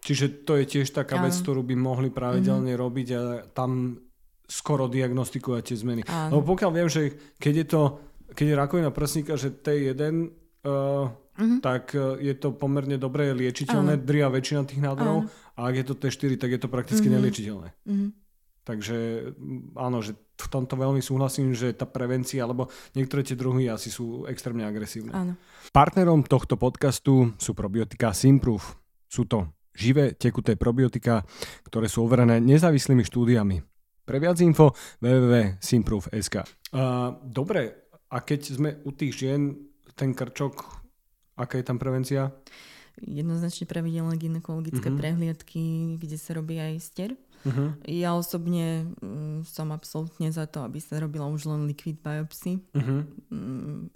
Čiže 0.00 0.26
to 0.44 0.52
je 0.54 0.64
tiež 0.66 0.88
taká 0.90 1.16
vec, 1.18 1.32
Áno. 1.32 1.38
Mhm. 1.38 1.44
ktorú 1.44 1.60
by 1.62 1.74
mohli 1.74 2.08
pravidelne 2.08 2.72
robiť 2.72 3.08
a 3.10 3.20
tam 3.48 3.96
skoro 4.44 4.84
diagnostikujete 4.86 5.72
zmeny. 5.74 6.04
Áno. 6.04 6.36
Lebo 6.36 6.52
pokiaľ 6.52 6.70
viem, 6.70 6.88
že 6.88 7.02
keď 7.36 7.54
je 7.54 7.66
to, 7.66 7.82
keď 8.30 8.46
je 8.46 8.54
rakovina 8.54 8.90
prsníka, 8.90 9.34
že 9.34 9.48
T1, 9.50 10.28
uh, 10.62 11.08
Mhm. 11.34 11.58
tak 11.60 11.90
uh, 11.92 12.14
je 12.16 12.30
to 12.32 12.52
pomerne 12.52 12.94
dobre 12.94 13.32
liečiteľné, 13.32 13.98
dria 13.98 14.30
väčšina 14.30 14.62
tých 14.64 14.78
nádorov, 14.78 15.26
a 15.52 15.66
ak 15.66 15.74
je 15.74 15.84
to 15.84 15.94
T4, 15.96 16.38
tak 16.38 16.46
je 16.48 16.60
to 16.60 16.68
prakticky 16.68 17.08
Mhm. 17.08 17.14
neliečiteľné. 17.14 17.68
Mhm. 17.84 18.06
Takže 18.62 18.96
áno, 19.74 19.98
že 19.98 20.14
v 20.34 20.46
tomto 20.50 20.74
veľmi 20.74 20.98
súhlasím, 20.98 21.54
že 21.54 21.72
tá 21.72 21.86
prevencia, 21.86 22.42
alebo 22.42 22.66
niektoré 22.92 23.22
tie 23.22 23.38
druhy 23.38 23.70
asi 23.70 23.86
sú 23.88 24.26
extrémne 24.26 24.66
agresívne. 24.66 25.14
Áno. 25.14 25.32
Partnerom 25.70 26.26
tohto 26.26 26.58
podcastu 26.58 27.32
sú 27.38 27.54
probiotika 27.54 28.10
Simproof. 28.10 28.74
Sú 29.06 29.30
to 29.30 29.46
živé 29.74 30.14
tekuté 30.14 30.58
probiotika, 30.58 31.22
ktoré 31.66 31.86
sú 31.86 32.02
overené 32.02 32.42
nezávislými 32.42 33.06
štúdiami. 33.06 33.62
Pre 34.04 34.18
viac 34.20 34.36
info 34.42 34.74
www.simproof.sk 35.00 36.34
uh, 36.36 36.44
Dobre, 37.24 37.90
a 38.10 38.20
keď 38.20 38.40
sme 38.54 38.70
u 38.84 38.90
tých 38.92 39.16
žien, 39.16 39.54
ten 39.94 40.12
krčok, 40.12 40.60
aká 41.38 41.58
je 41.58 41.66
tam 41.66 41.78
prevencia? 41.78 42.30
Jednoznačne 43.00 43.66
pravidelné 43.66 44.14
ginekologické 44.14 44.86
Mhm. 44.90 44.98
prehliadky, 44.98 45.62
kde 45.98 46.16
sa 46.18 46.38
robí 46.38 46.58
aj 46.62 46.74
ster. 46.78 47.10
Uh-huh. 47.44 47.76
Ja 47.84 48.16
osobne 48.16 48.88
som 49.44 49.70
absolútne 49.70 50.28
za 50.28 50.44
to, 50.44 50.60
aby 50.60 50.76
sa 50.78 50.98
robila 50.98 51.24
už 51.26 51.44
len 51.44 51.64
liquid 51.64 52.00
biopsy. 52.00 52.58
Uh-huh. 52.72 53.04
Mm, 53.28 53.88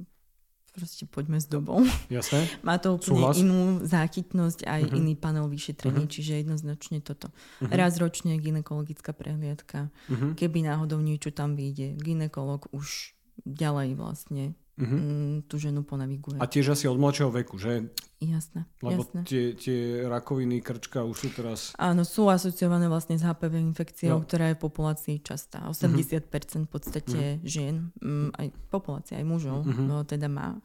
proste 0.71 1.05
poďme 1.05 1.37
s 1.37 1.45
dobou. 1.45 1.83
Jasné? 2.07 2.47
Má 2.63 2.79
to 2.79 2.95
úplne 2.95 3.19
Súhlas. 3.19 3.37
inú 3.37 3.61
záchytnosť 3.83 4.63
aj 4.63 4.81
Mhm. 4.87 4.95
iný 4.95 5.15
panel 5.15 5.47
vyšetrení, 5.49 6.07
Mhm. 6.07 6.13
čiže 6.13 6.33
jednoznačne 6.39 7.03
toto. 7.03 7.35
Mhm. 7.59 7.73
Raz 7.73 7.99
ročne 7.99 8.39
ginekologická 8.39 9.11
prehliadka. 9.11 9.91
Uh-huh. 10.07 10.33
Keby 10.33 10.63
náhodou 10.65 11.01
niečo 11.01 11.35
tam 11.35 11.59
vyjde, 11.59 11.99
ginekolog 11.99 12.71
už 12.71 13.13
ďalej 13.43 13.95
vlastne 13.95 14.55
Uh-huh. 14.79 15.43
tú 15.51 15.59
ženu 15.59 15.83
ponaviguje. 15.83 16.39
A 16.39 16.47
tiež 16.47 16.71
asi 16.71 16.87
od 16.87 16.95
mladšieho 16.97 17.35
veku, 17.35 17.59
že? 17.59 17.91
Jasné, 18.19 18.67
Lebo 18.83 19.07
jasné. 19.07 19.21
tie, 19.27 19.45
tie 19.55 19.79
rakoviny 20.07 20.59
krčka 20.59 21.03
už 21.03 21.17
sú 21.19 21.29
teraz... 21.31 21.71
Áno, 21.79 22.03
sú 22.03 22.27
asociované 22.27 22.91
vlastne 22.91 23.15
s 23.15 23.23
HPV 23.23 23.59
infekciou, 23.63 24.19
Jo. 24.19 24.25
ktorá 24.27 24.51
je 24.51 24.59
v 24.59 24.63
populácii 24.63 25.17
častá. 25.23 25.63
80% 25.67 26.67
v 26.67 26.71
podstate 26.71 27.19
žien, 27.47 27.95
mm, 28.03 28.35
aj 28.35 28.47
populácia, 28.71 29.19
aj 29.19 29.27
mužov, 29.27 29.63
Mhm. 29.67 29.83
no, 29.87 30.03
teda 30.03 30.27
má 30.27 30.59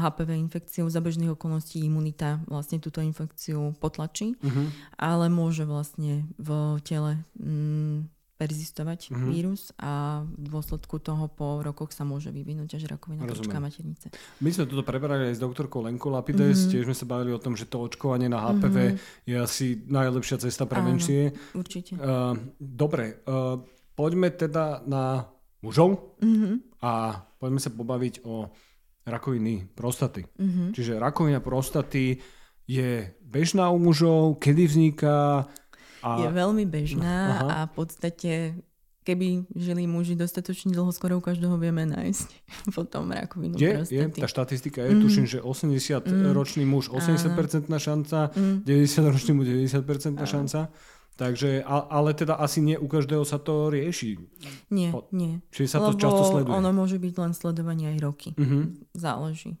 HPV 0.00 0.32
infekciu. 0.40 0.88
Za 0.88 1.00
bežných 1.00 1.32
okolností 1.32 1.84
imunita 1.84 2.40
vlastne 2.48 2.80
túto 2.80 3.00
infekciu 3.00 3.76
potlačí, 3.76 4.36
Uh-huh. 4.40 4.68
ale 4.96 5.28
môže 5.28 5.64
vlastne 5.64 6.24
v 6.36 6.80
tele 6.80 7.20
mm, 7.36 8.08
perzistovať 8.42 9.14
Mhm. 9.14 9.26
vírus 9.30 9.70
a 9.78 10.26
v 10.26 10.50
dôsledku 10.50 10.98
toho 10.98 11.30
po 11.30 11.62
rokoch 11.62 11.94
sa 11.94 12.02
môže 12.02 12.34
vyvinúť 12.34 12.74
až 12.74 12.90
rakovina 12.90 13.22
krčka 13.22 13.62
maternice. 13.62 14.10
My 14.42 14.50
sme 14.50 14.66
toto 14.66 14.82
preberali 14.82 15.30
aj 15.30 15.38
s 15.38 15.40
doktorkou 15.40 15.86
Lenkou 15.86 16.10
Lapides, 16.10 16.66
Mhm. 16.66 16.70
tiež 16.74 16.84
sme 16.90 16.96
sa 16.98 17.06
bavili 17.06 17.30
o 17.30 17.38
tom, 17.38 17.54
že 17.54 17.70
to 17.70 17.78
očkovanie 17.78 18.26
na 18.26 18.42
HPV 18.42 18.98
je 19.22 19.36
asi 19.38 19.78
najlepšia 19.78 20.42
cesta 20.42 20.66
prevencie. 20.66 21.30
Určite. 21.54 21.94
Uh, 21.94 22.34
dobre, 22.58 23.22
uh, 23.22 23.62
poďme 23.94 24.34
teda 24.34 24.82
na 24.82 25.30
mužov 25.62 26.18
Mhm. 26.18 26.82
a 26.82 27.14
poďme 27.38 27.60
sa 27.62 27.70
pobaviť 27.70 28.26
o 28.26 28.50
rakoviny 29.06 29.70
prostaty. 29.70 30.26
Mhm. 30.26 30.74
Čiže 30.74 30.98
rakovina 30.98 31.38
prostaty 31.38 32.18
je 32.66 32.90
bežná 33.22 33.70
u 33.70 33.78
mužov, 33.78 34.38
kedy 34.38 34.66
vzniká 34.66 35.46
a... 36.02 36.20
je 36.20 36.28
veľmi 36.28 36.66
bežná 36.66 37.14
Aha. 37.38 37.46
a 37.46 37.56
v 37.70 37.72
podstate 37.72 38.32
keby 39.02 39.50
žili 39.54 39.90
muži 39.90 40.14
dostatočne 40.14 40.70
dlho, 40.70 40.94
skoro 40.94 41.18
u 41.18 41.22
každého 41.22 41.58
vieme 41.58 41.82
nájsť 41.86 42.28
potom 42.76 43.10
rakovinu 43.10 43.58
je, 43.58 43.66
je, 43.90 44.06
prostaty. 44.06 44.20
tá 44.22 44.26
štatistika 44.30 44.80
je, 44.86 45.02
tuším, 45.02 45.26
že 45.26 45.38
80-ročný 45.42 46.62
muž 46.62 46.90
80% 46.90 47.66
šanca, 47.66 48.18
90-ročný 48.62 49.32
muž 49.34 49.46
90% 49.50 50.22
šanca. 50.22 50.70
Takže, 51.12 51.60
ale 51.68 52.16
teda 52.16 52.40
asi 52.40 52.64
nie 52.64 52.80
u 52.80 52.88
každého 52.88 53.20
sa 53.28 53.36
to 53.36 53.68
rieši. 53.68 54.16
Nie, 54.72 54.96
nie. 55.12 55.44
Čiže 55.52 55.76
sa 55.76 55.78
to 55.84 55.92
Lebo 55.92 56.00
často 56.00 56.22
sleduje. 56.24 56.56
ono 56.56 56.72
môže 56.72 56.96
byť 56.96 57.14
len 57.20 57.32
sledovanie 57.36 57.92
aj 57.92 57.98
roky. 58.00 58.30
Mhm. 58.32 58.88
Záleží 58.96 59.60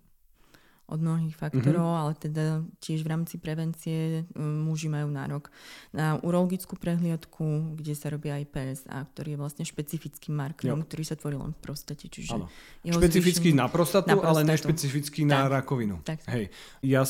od 0.86 0.98
mnohých 0.98 1.32
faktorov, 1.32 1.88
ale 1.96 2.12
teda 2.14 2.44
tiež 2.78 3.00
v 3.00 3.08
rámci 3.08 3.38
prevencie 3.38 4.26
mm, 4.28 4.66
muži 4.66 4.92
majú 4.92 5.08
nárok 5.08 5.48
na 5.90 6.18
urologickú 6.20 6.76
prehliadku, 6.76 7.74
kde 7.74 7.94
sa 7.96 8.12
robí 8.12 8.28
aj 8.28 8.44
PSA, 8.50 8.98
ktorý 9.08 9.34
je 9.34 9.38
vlastne 9.40 9.64
špecifickým 9.64 10.34
markerom, 10.36 10.80
Jo. 10.80 10.84
ktorý 10.84 11.02
sa 11.02 11.16
tvorí 11.16 11.38
len 11.38 11.54
v 11.54 11.60
prostate. 11.60 12.10
Čiže 12.12 12.36
Špecificky 12.84 13.50
zvýšenie- 13.50 13.56
na 13.56 13.66
prostatu, 13.68 14.10
na 14.10 14.20
ale 14.20 14.42
prostatu. 14.42 14.50
nešpecificky 14.52 15.20
na 15.24 15.48
Tak. 15.48 15.64
rakovinu. 15.64 15.96
Tak. 16.04 16.18
Hej. 16.28 16.50
Ja 16.82 17.06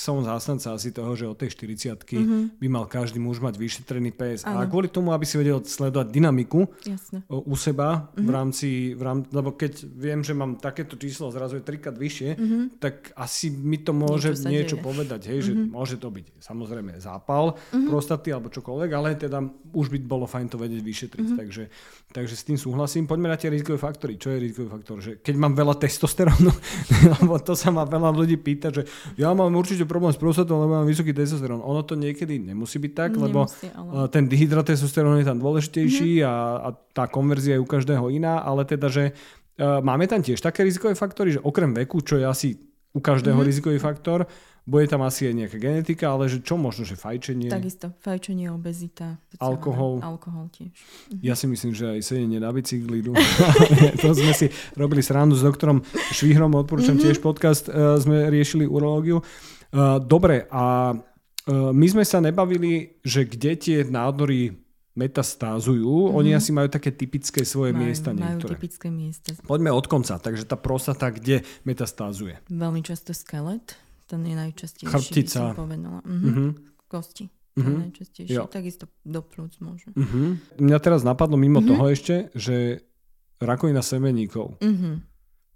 som 0.00 0.16
zástanca 0.20 0.72
asi 0.72 0.88
toho, 0.90 1.12
že 1.12 1.24
od 1.24 1.36
tej 1.36 1.52
40 1.52 2.16
Mhm. 2.16 2.56
by 2.56 2.66
mal 2.66 2.84
každý 2.86 3.18
muž 3.18 3.36
mať 3.38 3.54
vyšetrený 3.54 4.10
PSA. 4.10 4.48
A 4.50 4.64
kvôli 4.64 4.88
tomu, 4.88 5.10
aby 5.10 5.22
si 5.22 5.36
vedel 5.36 5.60
sledovať 5.60 6.08
dynamiku 6.08 6.64
Jasné. 6.82 7.20
o, 7.26 7.44
u 7.44 7.54
seba 7.54 8.08
Mhm. 8.10 8.24
v 8.24 8.30
rámci, 8.30 8.68
v 8.92 9.02
rámci, 9.02 9.28
lebo 9.30 9.52
keď 9.52 9.72
viem, 9.86 10.20
že 10.20 10.32
mám 10.32 10.56
takéto 10.56 10.96
číslo 10.96 11.28
zrazu 11.28 11.56
je 11.56 11.66
trikrát 11.66 11.92
vyššie, 11.92 12.30
tak 12.76 13.12
asi 13.14 13.50
mi 13.50 13.76
to 13.76 13.92
môže 13.92 14.32
Mhm. 14.32 14.40
Niečo 14.40 14.48
niečo, 14.48 14.68
deje. 14.70 14.80
Mhm. 14.80 14.86
povedať, 14.86 15.20
hej, 15.26 15.38
že 15.42 15.52
môže 15.52 15.96
to 15.96 16.08
byť 16.08 16.26
samozrejme 16.40 16.92
zápal 16.96 17.54
prostaty 17.84 18.30
alebo 18.30 18.48
čokoľvek, 18.48 18.90
ale 18.90 19.08
teda 19.14 19.38
už 19.72 19.86
by 19.88 19.98
bolo 20.00 20.24
fajn 20.24 20.46
to 20.46 20.56
vedieť 20.56 20.80
vyšetriť. 20.80 21.26
Mhm. 21.26 21.36
Takže, 21.36 21.62
takže 22.10 22.34
s 22.34 22.42
tým 22.42 22.58
súhlasím. 22.58 23.06
Poďme 23.06 23.30
na 23.30 23.38
tie 23.38 23.50
rizikové 23.50 23.78
faktory. 23.78 24.18
Čo 24.18 24.34
je 24.34 24.38
rizikový 24.42 24.68
faktor? 24.68 24.96
Že 24.98 25.12
keď 25.22 25.34
mám 25.38 25.54
veľa 25.54 25.78
testosterónu, 25.78 26.50
lebo 27.22 27.34
to 27.38 27.54
sa 27.54 27.70
ma 27.70 27.86
veľa 27.86 28.10
ľudí 28.10 28.34
pýta, 28.38 28.74
že 28.74 28.82
ja 29.14 29.30
mám 29.30 29.54
určite 29.54 29.86
problém 29.86 30.10
s 30.10 30.18
prostatou, 30.18 30.58
lebo 30.58 30.82
mám 30.82 30.90
vysoký 30.90 31.14
testosterón. 31.14 31.62
Ono 31.62 31.86
to 31.86 31.94
niekedy 31.94 32.42
nemusí 32.42 32.82
byť 32.82 32.92
tak, 32.92 33.10
lebo 33.14 33.46
Nemusí, 33.46 33.70
ale- 33.70 33.90
uh, 33.94 34.06
ten 34.10 34.26
dihydrotestosterón 34.26 35.22
je 35.22 35.26
tam 35.30 35.38
dôležitejší 35.38 36.26
a, 36.26 36.34
a 36.66 36.68
tá 36.74 37.06
konverzia 37.06 37.56
je 37.56 37.62
u 37.62 37.68
každého 37.68 38.10
iná, 38.10 38.42
ale 38.42 38.66
teda, 38.66 38.90
že 38.90 39.14
uh, 39.14 39.78
máme 39.78 40.10
tam 40.10 40.18
tiež 40.18 40.42
také 40.42 40.66
rizikové 40.66 40.98
faktory, 40.98 41.38
že 41.38 41.44
okrem 41.46 41.70
veku, 41.70 42.02
čo 42.02 42.18
je 42.18 42.26
asi 42.26 42.48
u 42.90 42.98
každého 42.98 43.38
rizikový 43.38 43.78
faktor, 43.78 44.26
bude 44.68 44.86
tam 44.86 45.02
asi 45.02 45.28
aj 45.28 45.34
nejaká 45.34 45.56
genetika, 45.56 46.12
ale 46.12 46.28
že 46.28 46.44
čo 46.44 46.60
možno, 46.60 46.84
že 46.84 46.94
fajčenie. 46.94 47.48
Takisto 47.48 47.92
fajčenie, 48.00 48.52
obezita. 48.52 49.16
Alkohol. 49.40 50.04
Alkohol 50.04 50.52
tiež. 50.52 50.72
Ja 51.24 51.32
si 51.34 51.48
myslím, 51.48 51.72
že 51.72 51.98
aj 51.98 52.00
sedenie 52.04 52.38
na 52.38 52.52
bicykli. 52.52 53.00
to 54.02 54.12
sme 54.12 54.32
si 54.36 54.52
robili 54.76 55.00
srandu 55.00 55.34
s 55.34 55.42
doktorom 55.42 55.80
Švihrom, 56.12 56.52
odporúčam 56.54 57.00
tiež 57.00 57.18
podcast, 57.18 57.66
uh, 57.68 57.96
sme 57.96 58.28
riešili 58.28 58.68
urológiu. 58.68 59.24
Uh, 59.70 60.02
dobre, 60.02 60.50
a 60.50 60.92
uh, 60.92 61.70
my 61.72 61.86
sme 61.88 62.04
sa 62.04 62.20
nebavili, 62.20 63.00
že 63.02 63.24
kde 63.24 63.52
tie 63.56 63.78
nádory 63.86 64.60
metastázujú. 65.00 66.12
Oni 66.12 66.34
asi 66.34 66.50
majú 66.50 66.66
také 66.66 66.90
typické 66.90 67.46
svoje 67.46 67.70
Majú, 67.72 67.82
miesta 67.86 68.10
majú 68.10 68.20
niektoré. 68.20 68.50
typické 68.58 68.88
miesta. 68.90 69.32
Poďme 69.46 69.70
od 69.70 69.86
konca. 69.86 70.18
Takže 70.18 70.44
tá 70.44 70.58
prostata, 70.58 71.14
kde 71.14 71.46
metastázuje? 71.62 72.42
Veľmi 72.50 72.82
často 72.82 73.14
skelet, 73.14 73.78
ten 74.10 74.20
je 74.20 74.34
najčastejší, 74.34 74.90
Chrbtica. 74.90 75.54
povedala. 75.54 76.02
Mhm. 76.02 76.26
Mhm. 76.26 76.46
Kosti, 76.84 77.30
Mhm. 77.54 77.72
najčastejšie. 77.80 78.34
Jo. 78.34 78.44
Takisto 78.46 78.90
do 79.04 79.22
plúc 79.22 79.54
môžu. 79.58 79.90
Uh-huh. 79.92 80.34
Mňa 80.56 80.78
teraz 80.78 81.02
napadlo 81.02 81.34
mimo 81.36 81.60
toho 81.60 81.86
ešte, 81.86 82.26
že 82.32 82.82
rakovina 83.38 83.78
semeníkov. 83.80 84.58
Mhm. 84.58 85.06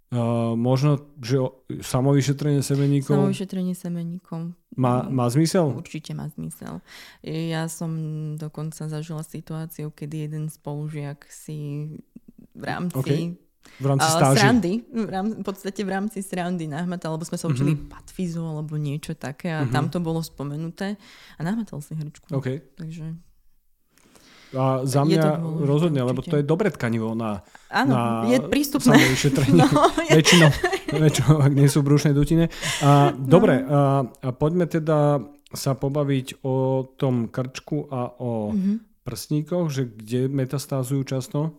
Uh, 0.09 0.55
možno, 0.55 1.03
že 1.19 1.43
samovyšetrenie 1.75 2.63
semeníkov 2.63 3.19
Samovyšetrenie 3.19 3.75
semeníkov 3.75 4.55
má, 4.73 5.03
má 5.05 5.27
zmysel? 5.27 5.75
určite 5.75 6.15
má 6.15 6.31
zmysel. 6.31 6.79
Ja 7.21 7.67
som 7.67 7.91
dokonca 8.37 8.87
zažila 8.87 9.27
situáciu, 9.27 9.91
kedy 9.91 10.31
jeden 10.31 10.45
spolužiak 10.47 11.27
si 11.27 11.91
v 12.55 12.63
rámci 12.63 12.95
OK. 12.95 13.11
V 13.75 13.87
rámci 13.87 14.07
A 14.07 14.11
stáži. 14.13 14.39
srandy, 14.39 14.73
v, 14.87 15.09
rám, 15.09 15.27
v 15.35 15.45
podstate 15.45 15.81
v 15.83 15.91
rámci 15.91 16.19
srandy 16.21 16.65
nahmatal, 16.65 17.19
lebo 17.19 17.25
sme 17.25 17.35
sa 17.35 17.47
učili 17.47 17.75
Mhm. 17.75 17.79
mm-hmm. 17.81 17.91
patfizu 17.91 18.39
alebo 18.41 18.75
niečo 18.77 19.13
také 19.13 19.51
a 19.51 19.63
mm-hmm. 19.63 19.75
tam 19.75 19.85
to 19.89 19.99
bolo 19.99 20.21
spomenuté 20.21 20.95
a 21.35 21.41
nahmatal 21.41 21.83
si 21.83 21.93
hrčku. 21.93 22.31
OK. 22.31 22.63
Takže 22.75 23.19
A 24.55 24.87
za 24.87 25.03
Je 25.03 25.19
to 25.19 25.19
mňa 25.19 25.25
dôležité, 25.35 25.67
rozhodne, 25.67 26.01
lebo 26.01 26.21
určite. 26.23 26.31
to 26.31 26.37
je 26.39 26.47
dobré 26.47 26.69
tkanivo 26.71 27.19
na, 27.19 27.43
áno, 27.67 27.91
na 27.91 28.31
je 28.31 28.39
prístupné. 28.39 28.95
No, 29.51 29.67
je- 30.07 30.15
väčšinou, 30.15 30.51
väčšinou, 30.95 31.35
ak 31.43 31.53
nie 31.53 31.67
sú 31.67 31.83
brúšnej 31.83 32.15
dutine. 32.15 32.47
A, 32.79 33.11
dobre, 33.11 33.59
a, 33.61 34.07
a 34.07 34.29
poďme 34.31 34.71
teda 34.71 35.19
sa 35.51 35.75
pobaviť 35.75 36.47
o 36.47 36.87
tom 36.95 37.27
krčku 37.27 37.91
a 37.91 38.15
o 38.15 38.55
mm-hmm. 38.55 38.77
prstníkoch, 39.03 39.67
že 39.69 39.83
kde 39.87 40.31
metastázujú 40.31 41.03
často? 41.03 41.59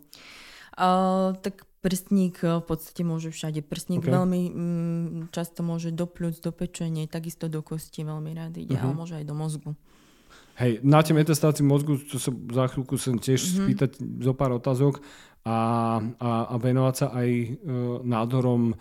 Uh, 0.75 1.36
tak 1.39 1.67
prstník 1.86 2.41
v 2.41 2.65
podstate 2.65 3.05
môže 3.05 3.29
všade. 3.29 3.61
Prstník 3.61 4.01
okay. 4.01 4.09
veľmi 4.17 4.41
mm, 4.49 5.09
často 5.29 5.61
môže 5.61 5.93
do 5.93 6.09
pľúc, 6.09 6.41
do 6.41 6.49
pečenie, 6.49 7.05
takisto 7.05 7.45
do 7.45 7.61
kosti 7.61 8.01
veľmi 8.01 8.33
rád 8.33 8.57
ide, 8.57 8.73
uh-huh. 8.73 8.89
ale 8.89 8.97
môže 8.97 9.13
aj 9.13 9.25
do 9.29 9.38
mozgu. 9.38 9.71
Hej, 10.57 10.81
na 10.81 11.05
tie 11.05 11.13
metastácii 11.13 11.61
mozgu, 11.61 12.01
čo 12.01 12.17
sa 12.17 12.33
za 12.33 12.65
chvíľku 12.73 12.97
chcem 12.97 13.21
tiež 13.21 13.38
uh-huh. 13.38 13.69
spýtať 13.69 14.01
zo 14.01 14.33
pár 14.33 14.57
otázok 14.57 14.97
a, 15.45 15.57
a, 16.17 16.29
a 16.49 16.55
venovať 16.57 16.95
sa 16.97 17.07
aj 17.13 17.29
uh, 17.29 17.53
nádorom 18.01 18.73
uh, 18.73 18.77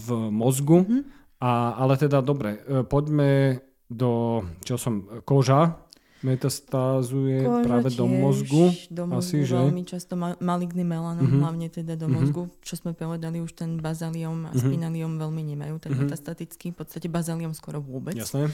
v 0.00 0.08
mozgu. 0.32 0.80
Uh-huh. 0.80 1.04
A, 1.44 1.76
ale 1.84 2.00
teda 2.00 2.24
dobre, 2.24 2.64
uh, 2.64 2.80
poďme 2.88 3.60
do, 3.90 4.40
čo 4.64 4.80
som, 4.80 5.04
koža, 5.26 5.89
metastázuje 6.20 7.48
Koža 7.48 7.64
práve 7.64 7.88
do 7.96 8.04
mozgu. 8.04 8.68
Do 8.92 9.08
mozgu 9.08 9.40
asi, 9.40 9.48
že? 9.48 9.56
veľmi 9.56 9.82
často 9.88 10.14
maligný 10.20 10.84
melanom, 10.84 11.24
uh-huh. 11.24 11.40
hlavne 11.40 11.72
teda 11.72 11.96
do 11.96 12.06
uh-huh. 12.06 12.20
mozgu. 12.20 12.42
Čo 12.60 12.84
sme 12.84 12.92
povedali, 12.92 13.40
už 13.40 13.56
ten 13.56 13.80
bazaliom 13.80 14.48
a 14.48 14.52
uh-huh. 14.52 14.60
spinaliom 14.60 15.16
veľmi 15.16 15.42
nemajú 15.56 15.80
ten 15.80 15.96
uh-huh. 15.96 16.04
metastatický. 16.04 16.76
V 16.76 16.84
podstate 16.84 17.08
bazaliom 17.08 17.56
skoro 17.56 17.80
vôbec. 17.80 18.12
Jasné. 18.12 18.52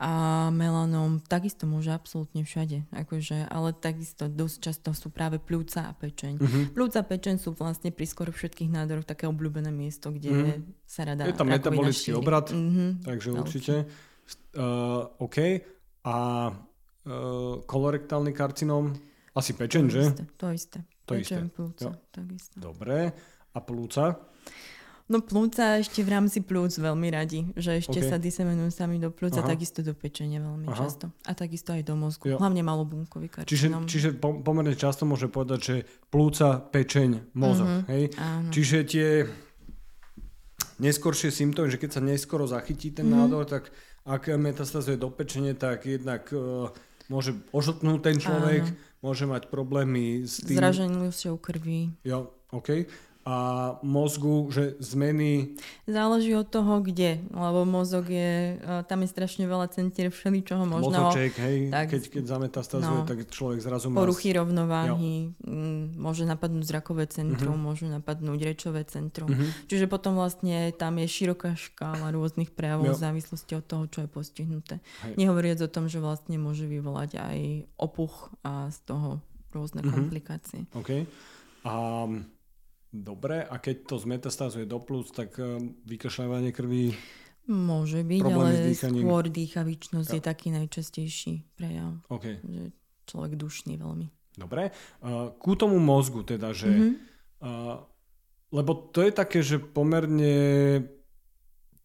A 0.00 0.48
melanom 0.54 1.20
takisto 1.20 1.68
môže 1.68 1.92
absolútne 1.92 2.46
všade. 2.46 2.88
Akože, 2.94 3.44
ale 3.50 3.76
takisto 3.76 4.30
dosť 4.30 4.56
často 4.62 4.88
sú 4.96 5.12
práve 5.12 5.42
pľúca 5.42 5.90
a 5.90 5.92
pečeň. 5.92 6.38
Uh-huh. 6.38 6.62
Pľúca 6.72 7.02
a 7.02 7.08
pečeň 7.10 7.42
sú 7.42 7.52
vlastne 7.58 7.90
pri 7.90 8.06
skoro 8.06 8.30
všetkých 8.30 8.70
nádoroch 8.70 9.04
také 9.04 9.26
obľúbené 9.26 9.74
miesto, 9.74 10.14
kde 10.14 10.30
uh-huh. 10.30 10.62
sa 10.86 11.10
rada 11.10 11.26
Je 11.26 11.34
tam 11.34 11.50
metabolický 11.50 12.14
obrad, 12.14 12.54
uh-huh. 12.54 13.02
takže 13.02 13.28
určite. 13.34 13.74
Uh, 14.54 15.10
OK. 15.18 15.58
A 16.00 16.16
kolorektálny 17.64 18.32
karcinóm? 18.32 18.92
Asi 19.32 19.54
pečen, 19.54 19.88
to 19.88 19.94
že? 19.94 20.02
Isté, 20.10 20.24
to 20.36 20.46
isté. 20.50 20.78
To 21.06 21.12
pečen, 21.14 21.46
isté. 21.46 21.54
plúca, 21.54 21.88
takisto. 22.10 22.56
Dobre. 22.58 22.98
A 23.50 23.58
plúca? 23.58 24.30
No 25.10 25.18
plúca 25.18 25.82
ešte 25.82 26.06
v 26.06 26.14
rámci 26.14 26.38
plúc 26.38 26.70
veľmi 26.78 27.10
radi, 27.10 27.50
že 27.58 27.82
ešte 27.82 27.98
okay. 27.98 28.10
sa 28.14 28.16
diseminujú 28.22 28.70
sami 28.70 29.02
do 29.02 29.10
plúca, 29.10 29.42
takisto 29.42 29.82
do 29.82 29.90
pečenia 29.90 30.38
veľmi 30.38 30.70
Aha. 30.70 30.86
často. 30.86 31.10
A 31.26 31.34
takisto 31.34 31.74
aj 31.74 31.82
do 31.82 31.98
mozgu, 31.98 32.30
jo. 32.30 32.36
hlavne 32.38 32.62
malobunkový 32.62 33.26
karcinom. 33.26 33.90
Čiže, 33.90 34.22
čiže 34.22 34.22
pomerne 34.22 34.70
často 34.78 35.02
môže 35.10 35.26
povedať, 35.26 35.58
že 35.58 35.76
plúca, 36.14 36.62
pečeň, 36.62 37.34
mozog. 37.34 37.66
Mm-hmm. 37.66 37.90
Hej? 37.90 38.04
Áno. 38.22 38.48
Čiže 38.54 38.78
tie 38.86 39.08
neskoršie 40.78 41.34
symptómy, 41.34 41.74
že 41.74 41.82
keď 41.82 41.90
sa 41.90 42.00
neskoro 42.06 42.46
zachytí 42.46 42.94
ten 42.94 43.10
mm-hmm. 43.10 43.18
nádor, 43.26 43.50
tak 43.50 43.74
ak 44.06 44.30
metastazuje 44.38 44.94
do 44.94 45.10
pečene, 45.10 45.58
tak 45.58 45.90
jednak 45.90 46.30
uh, 46.30 46.70
môže 47.10 47.34
ožltnúť 47.50 47.98
ten 48.00 48.16
človek, 48.22 48.62
Áno. 48.70 49.02
môže 49.02 49.26
mať 49.26 49.50
problémy 49.50 50.22
s 50.24 50.38
tým... 50.46 50.56
Zraženosťou 50.56 51.34
krvi. 51.42 51.90
Jo, 52.06 52.30
OK 52.54 52.86
a 53.20 53.36
mozgu, 53.84 54.48
že 54.48 54.80
zmeny... 54.80 55.52
Záleží 55.84 56.32
od 56.32 56.48
toho, 56.48 56.80
kde, 56.80 57.20
lebo 57.28 57.68
mozog 57.68 58.08
je, 58.08 58.56
e, 58.56 58.80
tam 58.88 59.04
je 59.04 59.08
strašne 59.12 59.44
veľa 59.44 59.68
centier 59.68 60.08
všeličoho 60.08 60.64
možného. 60.64 61.12
Mozoček, 61.12 61.36
hej, 61.36 61.68
tak, 61.68 61.86
keď, 61.92 62.02
keď 62.16 62.24
zametastazuje, 62.24 62.98
no, 63.04 63.04
tak 63.04 63.28
človek 63.28 63.60
zrazu 63.60 63.92
má... 63.92 64.00
Poruchy 64.00 64.32
rovnováhy, 64.32 65.36
jo. 65.36 65.52
môže 66.00 66.24
napadnúť 66.24 66.64
zrakové 66.64 67.04
centrum, 67.12 67.60
uh-huh. 67.60 67.68
môžu 67.68 67.92
napadnúť 67.92 68.40
rečové 68.40 68.88
centrum. 68.88 69.28
Uh-huh. 69.28 69.68
Čiže 69.68 69.84
potom 69.84 70.16
vlastne 70.16 70.72
tam 70.72 70.96
je 70.96 71.04
široká 71.04 71.60
škála 71.60 72.16
rôznych 72.16 72.56
prejavov 72.56 72.96
v 72.96 73.04
závislosti 73.04 73.52
od 73.52 73.64
toho, 73.68 73.84
čo 73.92 74.00
je 74.00 74.08
postihnuté. 74.08 74.80
Hej. 75.04 75.20
Nehovoriac 75.20 75.60
o 75.60 75.68
tom, 75.68 75.92
že 75.92 76.00
vlastne 76.00 76.40
môže 76.40 76.64
vyvolať 76.64 77.20
aj 77.20 77.38
opuch 77.76 78.32
a 78.40 78.72
z 78.72 78.78
toho 78.88 79.20
rôzne 79.52 79.84
uh-huh. 79.84 79.92
komplikácie. 79.92 80.64
OK. 80.72 81.04
A 81.68 81.74
Dobre, 82.90 83.46
a 83.46 83.54
keď 83.62 83.86
to 83.86 83.96
zmetastázuje 84.02 84.66
do 84.66 84.82
plus, 84.82 85.14
tak 85.14 85.38
eh, 85.38 85.62
vykašľávanie 85.86 86.50
krvi... 86.50 86.94
Môže 87.50 88.06
byť, 88.06 88.22
ale 88.30 88.74
skôr 88.76 89.26
dýchavičnosť 89.26 90.10
ja. 90.12 90.16
je 90.18 90.22
taký 90.22 90.48
najčastejší 90.54 91.58
prejav. 91.58 91.98
Okay. 92.06 92.38
Že 92.46 92.70
človek 93.10 93.34
dušný 93.34 93.74
veľmi. 93.74 94.06
Dobre. 94.38 94.70
Uh, 95.02 95.34
ku 95.34 95.58
tomu 95.58 95.82
mozgu 95.82 96.22
teda, 96.22 96.54
že... 96.54 96.70
Mm-hmm. 96.70 96.94
Lebo 98.52 98.92
to 98.92 99.02
je 99.02 99.10
také, 99.10 99.40
že 99.40 99.58
pomerne 99.58 100.36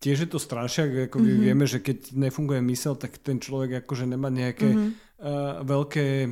tiež 0.06 0.26
je 0.26 0.30
to 0.30 0.38
strašiak, 0.38 1.10
ako 1.10 1.18
mm-hmm. 1.18 1.42
vieme, 1.42 1.66
že 1.66 1.82
keď 1.82 2.14
nefunguje 2.14 2.62
mysel, 2.70 2.94
tak 2.94 3.18
ten 3.22 3.42
človek 3.42 3.86
akože 3.86 4.06
nemá 4.06 4.30
nejaké 4.30 4.70
mm-hmm. 4.70 4.90
uh, 5.18 5.66
veľké 5.66 6.08
uh, 6.26 6.32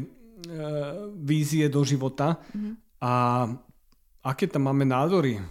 vízie 1.17 1.65
do 1.73 1.81
života 1.81 2.37
mm-hmm. 2.53 2.73
a 3.01 3.13
aké 4.23 4.47
tam 4.47 4.71
máme 4.71 4.87
nádory 4.87 5.43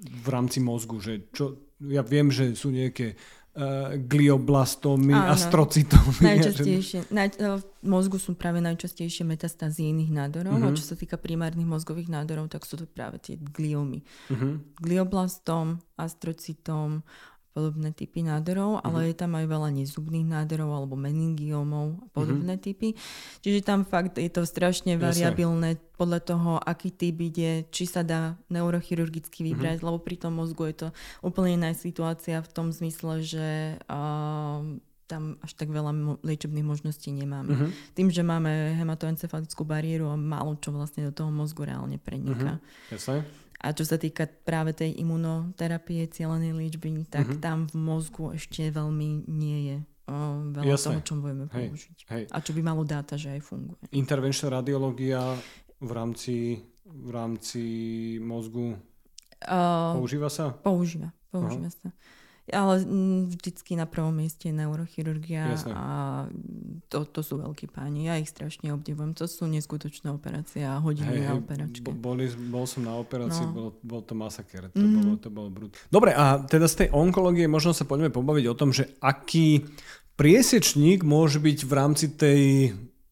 v 0.00 0.26
rámci 0.30 0.62
mozgu, 0.62 1.02
že 1.02 1.28
čo, 1.34 1.60
ja 1.84 2.00
viem, 2.00 2.32
že 2.32 2.56
sú 2.56 2.72
nejaké 2.72 3.18
uh, 3.56 3.98
glioblastómy, 4.00 5.12
Áno. 5.12 5.34
astrocytómy. 5.36 6.22
Najčastejšie, 6.30 7.10
naj, 7.12 7.36
v 7.36 7.64
mozgu 7.84 8.16
sú 8.16 8.32
práve 8.38 8.64
najčastejšie 8.64 9.26
metastázy 9.26 9.92
iných 9.92 10.12
nádorov 10.14 10.56
uh-huh. 10.56 10.72
a 10.72 10.76
čo 10.78 10.84
sa 10.86 10.96
týka 10.96 11.20
primárnych 11.20 11.68
mozgových 11.68 12.08
nádorov, 12.08 12.48
tak 12.48 12.64
sú 12.64 12.80
to 12.80 12.88
práve 12.88 13.20
tie 13.20 13.36
gliomy. 13.36 14.06
Uh-huh. 14.32 14.62
Glioblastom, 14.80 15.82
astrocytóm, 16.00 17.04
podobné 17.50 17.90
typy 17.90 18.22
nádorov, 18.22 18.78
uh-huh. 18.78 18.86
ale 18.86 19.10
je 19.10 19.16
tam 19.18 19.34
aj 19.34 19.46
veľa 19.50 19.68
nezubných 19.74 20.26
nádorov 20.26 20.70
alebo 20.70 20.94
meningiomov 20.94 21.98
a 21.98 22.06
podobné 22.14 22.54
uh-huh. 22.54 22.66
typy. 22.66 22.94
Čiže 23.42 23.66
tam 23.66 23.82
fakt 23.82 24.16
je 24.16 24.30
to 24.30 24.46
strašne 24.46 24.94
variabilné 24.94 25.74
Jasne. 25.74 25.94
podľa 25.98 26.20
toho, 26.22 26.50
aký 26.62 26.94
typ 26.94 27.18
ide, 27.18 27.66
či 27.74 27.90
sa 27.90 28.06
dá 28.06 28.38
neurochirurgicky 28.48 29.42
vybrať, 29.50 29.82
uh-huh. 29.82 29.88
lebo 29.90 29.98
pri 29.98 30.16
tom 30.18 30.38
mozgu 30.38 30.70
je 30.70 30.76
to 30.86 30.88
úplne 31.26 31.58
iná 31.58 31.70
situácia 31.74 32.38
v 32.38 32.48
tom 32.54 32.70
zmysle, 32.70 33.22
že 33.26 33.76
uh, 33.90 34.62
tam 35.10 35.42
až 35.42 35.58
tak 35.58 35.74
veľa 35.74 35.90
mo- 35.90 36.22
liečebných 36.22 36.62
možností 36.62 37.10
nemáme. 37.10 37.50
Uh-huh. 37.50 37.70
Tým, 37.98 38.14
že 38.14 38.22
máme 38.22 38.78
hematoencefalickú 38.78 39.66
bariéru 39.66 40.06
a 40.06 40.14
málo 40.14 40.54
čo 40.62 40.70
vlastne 40.70 41.10
do 41.10 41.12
toho 41.12 41.34
mozgu 41.34 41.66
reálne 41.66 41.98
preniká. 41.98 42.62
Uh-huh. 42.62 42.94
Jasne. 42.94 43.26
A 43.60 43.76
čo 43.76 43.84
sa 43.84 44.00
týka 44.00 44.24
práve 44.24 44.72
tej 44.72 44.96
imunoterapie, 45.04 46.08
cieľenej 46.08 46.56
liečby, 46.56 47.04
tak 47.12 47.28
mm-hmm. 47.28 47.44
tam 47.44 47.68
v 47.68 47.76
mozgu 47.76 48.32
ešte 48.32 48.72
veľmi 48.72 49.28
nie 49.28 49.58
je 49.68 49.76
veľa 50.10 50.66
Jasne. 50.66 50.98
toho, 50.98 51.00
čo 51.06 51.14
budeme 51.20 51.46
hej, 51.52 51.68
použiť. 51.70 51.98
Hej. 52.10 52.22
A 52.34 52.36
čo 52.42 52.50
by 52.56 52.60
malo 52.64 52.82
dáta, 52.82 53.14
že 53.14 53.36
aj 53.36 53.40
funguje. 53.46 53.78
Intervenčná 53.94 54.58
radiológia 54.58 55.22
v 55.78 55.90
rámci, 55.92 56.64
v 56.82 57.10
rámci 57.14 57.62
mozgu 58.18 58.74
uh, 59.46 59.94
používa 59.94 60.26
sa? 60.26 60.50
Používa, 60.50 61.14
používa 61.30 61.70
Aha. 61.70 61.78
sa 61.78 61.88
ale 62.50 62.82
mm, 62.82 63.34
vždycky 63.34 63.78
na 63.78 63.86
prvom 63.86 64.12
mieste 64.12 64.50
je 64.50 64.54
neurochirurgia 64.54 65.54
Jasne. 65.54 65.72
a 65.72 65.84
to, 66.90 67.06
to 67.06 67.22
sú 67.22 67.38
veľkí 67.38 67.70
páni. 67.70 68.10
Ja 68.10 68.18
ich 68.18 68.28
strašne 68.28 68.74
obdivujem. 68.74 69.14
To 69.16 69.30
sú 69.30 69.46
neskutočné 69.46 70.10
operácie 70.10 70.66
a 70.66 70.82
hodiny 70.82 71.22
hey, 71.22 71.26
na 71.26 71.38
operačke. 71.38 71.90
Bol, 71.94 72.20
bol 72.50 72.64
som 72.66 72.82
na 72.84 72.94
operácii, 72.98 73.46
no. 73.46 73.52
bol, 73.54 73.68
bol 73.80 74.00
to 74.02 74.14
masaker. 74.18 74.68
To, 74.68 74.76
mm-hmm. 74.76 74.98
bolo, 75.00 75.14
to 75.16 75.28
bolo 75.30 75.48
brut. 75.48 75.72
Dobre, 75.88 76.10
a 76.12 76.42
teda 76.42 76.66
z 76.66 76.86
tej 76.86 76.88
onkológie 76.90 77.46
možno 77.46 77.70
sa 77.70 77.86
poďme 77.86 78.10
pobaviť 78.10 78.44
o 78.50 78.58
tom, 78.58 78.74
že 78.74 78.90
aký 78.98 79.64
priesečník 80.18 81.06
môže 81.06 81.40
byť 81.40 81.58
v 81.64 81.72
rámci 81.72 82.06
tej 82.12 82.42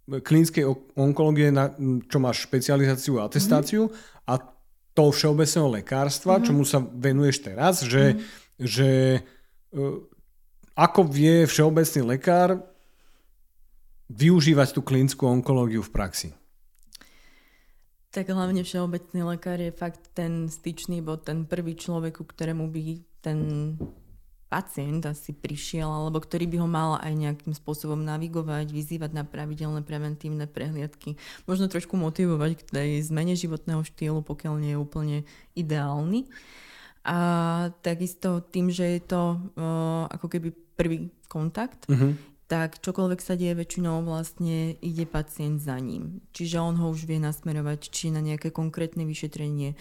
klinickej 0.08 0.64
onkológie, 0.96 1.52
na, 1.52 1.72
čo 2.08 2.18
má 2.18 2.32
špecializáciu 2.32 3.22
a 3.22 3.28
atestáciu 3.28 3.88
mm-hmm. 3.88 4.28
a 4.28 4.34
toho 4.96 5.10
všeobecného 5.14 5.68
lekárstva, 5.78 6.36
mm-hmm. 6.36 6.46
čomu 6.50 6.62
sa 6.66 6.82
venuješ 6.82 7.46
teraz, 7.46 7.86
že 7.86 8.18
mm-hmm 8.18 8.46
že 8.58 9.22
e, 9.70 9.80
ako 10.74 11.00
vie 11.06 11.46
všeobecný 11.46 12.02
lekár 12.18 12.62
využívať 14.10 14.68
tú 14.74 14.80
klinickú 14.82 15.26
onkológiu 15.26 15.82
v 15.82 15.90
praxi? 15.94 16.28
Tak 18.08 18.32
hlavne 18.32 18.64
všeobecný 18.64 19.20
lekár 19.36 19.60
je 19.60 19.70
fakt 19.70 20.10
ten 20.16 20.48
styčný 20.48 21.04
bod, 21.04 21.28
ten 21.28 21.44
prvý 21.44 21.76
človek, 21.76 22.18
ku 22.18 22.24
ktorému 22.24 22.66
by 22.72 22.82
ten 23.20 23.38
pacient 24.48 25.04
asi 25.04 25.36
prišiel, 25.36 25.84
alebo 25.84 26.16
ktorý 26.24 26.48
by 26.48 26.56
ho 26.64 26.68
mal 26.68 26.96
aj 27.04 27.12
nejakým 27.12 27.52
spôsobom 27.52 28.00
navigovať, 28.00 28.72
vyzývať 28.72 29.12
na 29.12 29.28
pravidelné 29.28 29.84
preventívne 29.84 30.48
prehliadky, 30.48 31.20
možno 31.44 31.68
trošku 31.68 32.00
motivovať 32.00 32.50
k 32.56 32.62
tej 32.64 32.90
zmene 33.04 33.36
životného 33.36 33.84
štýlu, 33.84 34.24
pokiaľ 34.24 34.54
nie 34.56 34.72
je 34.72 34.80
úplne 34.80 35.16
ideálny. 35.52 36.32
A 37.08 37.18
takisto 37.80 38.44
tým, 38.44 38.68
že 38.68 39.00
je 39.00 39.00
to 39.00 39.40
uh, 39.56 40.04
ako 40.12 40.28
keby 40.28 40.52
prvý 40.76 41.08
kontakt, 41.32 41.88
uh-huh. 41.88 42.12
tak 42.52 42.84
čokoľvek 42.84 43.20
sa 43.24 43.32
deje, 43.32 43.56
väčšinou 43.56 44.04
vlastne 44.04 44.76
ide 44.84 45.08
pacient 45.08 45.64
za 45.64 45.80
ním. 45.80 46.20
Čiže 46.36 46.60
on 46.60 46.76
ho 46.76 46.92
už 46.92 47.08
vie 47.08 47.16
nasmerovať, 47.16 47.88
či 47.88 48.12
na 48.12 48.20
nejaké 48.20 48.52
konkrétne 48.52 49.08
vyšetrenie, 49.08 49.72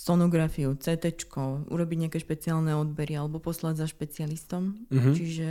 sonografiu, 0.00 0.72
CT, 0.80 1.28
urobiť 1.68 1.96
nejaké 2.08 2.18
špeciálne 2.18 2.72
odbery 2.72 3.20
alebo 3.20 3.36
poslať 3.36 3.84
za 3.84 3.86
špecialistom. 3.86 4.88
Mhm. 4.88 5.12
Čiže 5.12 5.48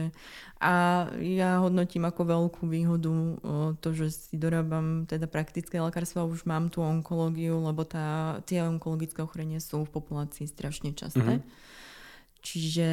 a 0.58 1.06
ja 1.22 1.62
hodnotím 1.62 2.10
ako 2.10 2.22
veľkú 2.26 2.64
výhodu 2.66 3.14
to, 3.78 3.88
že 3.94 4.10
si 4.10 4.36
dorábam 4.42 5.06
teda 5.06 5.30
praktické 5.30 5.78
lekárstvo 5.78 6.26
a 6.26 6.30
už 6.30 6.50
mám 6.50 6.74
tú 6.74 6.82
onkológiu, 6.82 7.62
lebo 7.62 7.86
tá, 7.86 8.42
tie 8.50 8.66
onkologické 8.66 9.22
ochorenia 9.22 9.62
sú 9.62 9.86
v 9.86 9.94
populácii 9.94 10.50
strašne 10.50 10.98
časté. 10.98 11.22
Mhm. 11.22 11.46
Čiže 12.40 12.90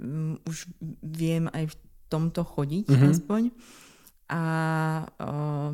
um, 0.00 0.40
už 0.48 0.72
viem 1.04 1.52
aj 1.52 1.68
v 1.68 1.74
tomto 2.08 2.42
chodiť 2.42 2.88
Mhm. 2.88 3.06
aspoň. 3.12 3.42
A 4.26 4.42
uh, 5.22 5.70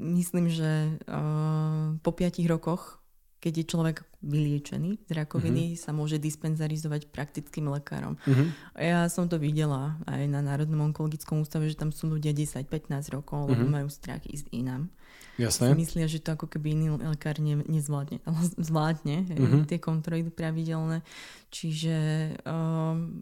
myslím, 0.00 0.48
že 0.48 0.96
uh, 1.04 1.92
po 2.00 2.10
piatich 2.16 2.48
rokoch, 2.48 3.01
keď 3.42 3.52
je 3.58 3.66
človek 3.66 3.96
vyliečený 4.22 5.02
z 5.02 5.10
rakoviny, 5.12 5.74
sa 5.74 5.90
môže 5.90 6.14
dispenzarizovať 6.16 7.10
praktickým 7.10 7.66
lekárom. 7.66 8.14
Mhm. 8.22 8.44
Ja 8.78 9.10
som 9.10 9.26
to 9.26 9.34
videla 9.36 9.98
aj 10.06 10.30
na 10.30 10.38
Národnom 10.38 10.86
onkologickom 10.86 11.42
ústave, 11.42 11.66
že 11.66 11.74
tam 11.74 11.90
sú 11.90 12.06
ľudia 12.06 12.30
10-15 12.30 13.10
rokov, 13.10 13.50
lebo 13.50 13.66
Mhm. 13.66 13.74
majú 13.74 13.88
strach 13.90 14.22
ísť 14.22 14.46
inám. 14.54 14.86
Si 15.34 15.42
Jasné. 15.42 15.74
myslia, 15.74 16.06
že 16.06 16.20
to 16.20 16.32
ako 16.32 16.46
keby 16.46 16.70
iný 16.70 16.86
lekár 17.02 17.42
ne, 17.42 17.58
nezvládne. 17.66 18.22
Ale 18.22 18.38
zvládne 18.70 19.16
Mhm. 19.34 19.66
tie 19.66 19.82
kontroly 19.82 20.22
pravidelné. 20.30 21.02
Čiže 21.50 21.96
um, 22.46 23.18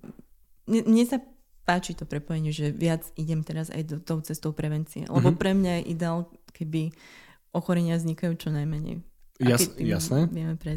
mne, 0.68 1.04
sa 1.08 1.16
páči 1.64 1.94
to 1.94 2.04
prepojenie, 2.04 2.50
že 2.50 2.74
viac 2.74 3.06
idem 3.14 3.40
teraz 3.40 3.70
aj 3.70 3.82
do, 3.86 3.96
tou 4.02 4.20
cestou 4.20 4.52
prevencie. 4.52 5.06
Lebo 5.08 5.32
Mhm. 5.32 5.38
pre 5.38 5.56
mňa 5.56 5.72
je 5.80 5.82
ideál, 5.88 6.18
keby 6.52 6.92
ochorenia 7.50 7.96
vznikajú 7.96 8.34
čo 8.36 8.50
najmenej. 8.50 9.00
Jas, 9.40 9.72
jasné. 9.74 10.28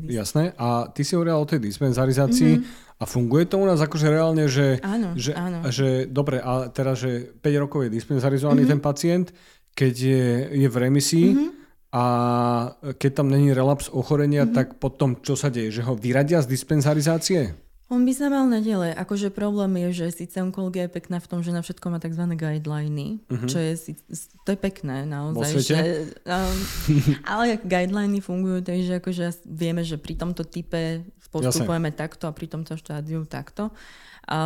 Jasné. 0.08 0.44
A 0.56 0.88
ty 0.88 1.04
si 1.04 1.14
hovorila 1.14 1.38
o 1.38 1.46
tej 1.46 1.60
dispenzarizácii 1.60 2.54
Mhm. 2.58 2.64
a 2.96 3.04
funguje 3.04 3.44
to 3.46 3.60
u 3.60 3.66
nás 3.66 3.78
akože 3.78 4.08
reálne, 4.08 4.48
že, 4.48 4.80
Áno, 4.80 5.12
že, 5.14 5.36
áno. 5.36 5.68
že 5.68 6.08
dobre, 6.08 6.40
a 6.40 6.68
teraz, 6.70 7.04
že 7.04 7.36
5 7.36 7.60
rokov 7.60 7.84
je 7.84 7.92
dispenzarizovaný 7.92 8.64
Mhm. 8.64 8.70
ten 8.70 8.80
pacient, 8.80 9.28
keď 9.72 9.94
je, 9.94 10.26
je 10.56 10.68
v 10.70 10.76
remisii 10.78 11.30
Mhm. 11.34 11.48
a 11.92 12.04
keď 12.94 13.12
tam 13.14 13.28
není 13.28 13.52
relaps 13.52 13.90
ochorenia, 13.90 14.46
Mhm. 14.46 14.54
tak 14.54 14.68
potom 14.78 15.20
čo 15.20 15.36
sa 15.36 15.48
deje? 15.48 15.70
Že 15.70 15.82
ho 15.84 15.94
vyradia 15.94 16.40
z 16.40 16.48
dispenzarizácie? 16.48 17.54
On 17.94 18.02
by 18.02 18.10
sa 18.10 18.26
mal 18.28 18.44
naďalej. 18.44 18.98
Akože 18.98 19.30
problém 19.30 19.78
je, 19.80 20.02
že 20.02 20.26
síce 20.26 20.36
onkológia 20.36 20.86
je 20.86 20.92
pekná 20.92 21.18
v 21.18 21.28
tom, 21.28 21.40
že 21.40 21.50
na 21.50 21.62
všetko 21.62 21.86
má 21.88 21.98
tzv. 21.98 22.26
guideliny, 22.28 23.22
Mhm. 23.24 23.46
čo 23.46 23.58
je, 23.58 23.72
to 24.42 24.50
je 24.50 24.60
pekné 24.60 25.06
naozaj. 25.06 25.62
Že, 25.62 25.80
um, 26.26 26.58
ale 27.32 27.60
guideliny 27.60 28.18
fungujú 28.18 28.60
tak, 28.60 28.78
že 28.80 28.98
akože 28.98 29.26
vieme, 29.46 29.82
že 29.82 29.96
pri 29.96 30.16
tomto 30.16 30.42
type 30.44 31.06
postupujeme 31.30 31.90
takto 31.90 32.26
a 32.26 32.32
pri 32.32 32.46
tomto 32.48 32.74
štádiu 32.74 33.24
takto. 33.24 33.70
A, 34.24 34.40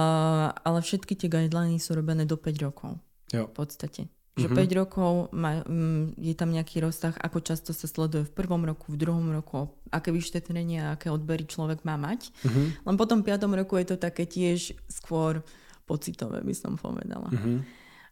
ale 0.58 0.80
všetky 0.80 1.14
tie 1.14 1.28
guideliny 1.28 1.78
sú 1.78 1.93
robené 1.93 2.24
do 2.24 2.36
5 2.36 2.52
rokov 2.60 2.98
Jo. 3.30 3.45
v 3.45 3.54
podstate. 3.54 4.02
Že 4.38 4.48
Mhm. 4.48 4.56
5 4.56 4.72
rokov 4.78 5.12
má, 5.34 5.66
mm, 5.66 6.14
je 6.22 6.34
tam 6.38 6.54
nejaký 6.54 6.78
rozsah, 6.80 7.18
ako 7.18 7.42
často 7.42 7.74
sa 7.74 7.90
sleduje 7.90 8.30
v 8.30 8.34
prvom 8.38 8.62
roku, 8.62 8.94
v 8.94 8.98
druhom 9.02 9.26
roku, 9.34 9.74
aké 9.90 10.14
vyšetrenia, 10.14 10.94
aké 10.94 11.10
odbery 11.10 11.50
človek 11.50 11.82
má 11.82 11.98
mať. 11.98 12.30
Mhm. 12.46 12.86
Len 12.86 12.96
po 12.96 13.10
tom 13.10 13.26
piatom 13.26 13.58
roku 13.58 13.82
je 13.82 13.92
to 13.92 13.98
také 13.98 14.30
tiež 14.30 14.78
skôr 14.86 15.42
pocitové, 15.90 16.46
by 16.46 16.54
som 16.54 16.78
povedala. 16.78 17.34
Mhm. 17.34 17.66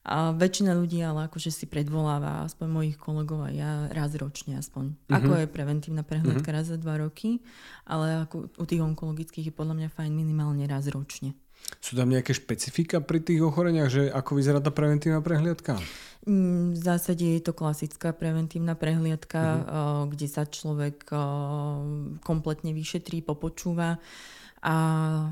A 0.06 0.38
väčšina 0.38 0.78
ľudí 0.78 1.02
ale 1.02 1.26
akože 1.26 1.50
si 1.50 1.66
predvoláva, 1.66 2.46
aspoň 2.46 2.68
mojich 2.70 2.98
kolegov 2.98 3.42
a 3.42 3.50
ja, 3.50 3.90
raz 3.90 4.14
ročne 4.14 4.62
aspoň. 4.62 4.94
Mhm. 5.10 5.14
Ako 5.14 5.32
je 5.42 5.48
preventívna 5.50 6.02
prehľadka 6.06 6.50
raz 6.54 6.70
za 6.70 6.78
dva 6.78 7.02
roky, 7.02 7.42
ale 7.86 8.22
ako 8.26 8.54
u 8.54 8.66
tých 8.70 8.82
onkologických 8.86 9.50
je 9.50 9.54
podľa 9.54 9.74
mňa 9.82 9.90
fajn 9.90 10.12
minimálne 10.14 10.66
raz 10.70 10.86
ročne. 10.94 11.34
Sú 11.82 11.93
tam 11.93 12.09
nejaké 12.09 12.34
špecifika 12.34 13.01
pri 13.01 13.22
tých 13.22 13.41
ochoreniach, 13.41 13.89
že 13.89 14.09
ako 14.09 14.38
vyzerá 14.38 14.57
tá 14.61 14.74
preventívna 14.74 15.22
prehliadka? 15.22 15.78
Mm, 16.26 16.74
V 16.74 16.80
zásade 16.82 17.22
je 17.22 17.41
to 17.41 17.53
klasická 17.53 18.09
preventívna 18.09 18.74
prehliadka, 18.74 19.41
Mhm. 19.41 19.61
uh, 19.61 20.03
kde 20.09 20.28
sa 20.30 20.49
človek 20.49 21.05
uh, 21.13 21.22
kompletne 22.26 22.74
vyšetrí, 22.74 23.22
popočúva 23.22 24.01
a 24.66 24.76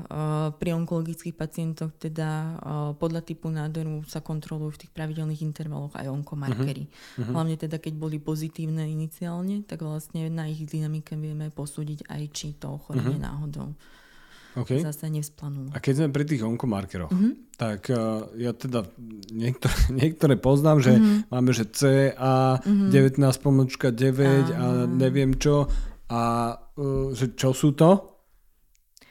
uh, 0.06 0.54
pri 0.54 0.78
onkologických 0.78 1.34
pacientoch 1.34 1.90
teda 1.98 2.54
podľa 3.02 3.26
typu 3.26 3.50
nádoru 3.50 4.06
sa 4.06 4.22
kontrolujú 4.22 4.78
v 4.78 4.80
tých 4.86 4.92
pravidelných 4.94 5.42
intervaloch 5.42 5.98
aj 5.98 6.06
onkomarkery. 6.06 6.86
Mhm. 7.18 7.34
Hlavne 7.34 7.58
teda, 7.58 7.82
keď 7.82 7.98
boli 7.98 8.22
pozitívne 8.22 8.86
iniciálne, 8.86 9.66
tak 9.66 9.82
vlastne 9.82 10.30
na 10.30 10.46
ich 10.46 10.62
dynamike 10.62 11.18
vieme 11.18 11.50
posúdiť 11.50 12.06
aj, 12.06 12.22
či 12.30 12.54
to 12.54 12.78
ochorenie 12.78 13.18
náhodou 13.18 13.74
Okay. 14.54 14.78
zase 14.78 15.10
nevzplanulo. 15.10 15.70
A 15.70 15.78
keď 15.78 15.94
sme 15.98 16.08
pri 16.08 16.24
tých 16.24 16.42
onkomarkeroch, 16.42 17.10
Mhm. 17.10 17.30
tak 17.54 17.90
uh, 17.90 18.30
ja 18.34 18.50
teda 18.50 18.86
niektoré, 19.28 19.74
niektoré 20.02 20.34
poznám, 20.36 20.78
že 20.78 20.92
Mhm. 20.94 21.14
máme, 21.28 21.50
že 21.50 21.66
CA 21.66 22.62
19 22.62 23.18
pomočka 23.38 23.90
9 23.90 24.50
a 24.50 24.66
neviem 24.86 25.34
čo 25.34 25.66
a 26.06 26.22
uh, 26.54 27.10
že 27.10 27.34
čo 27.34 27.50
sú 27.50 27.74
to? 27.74 28.14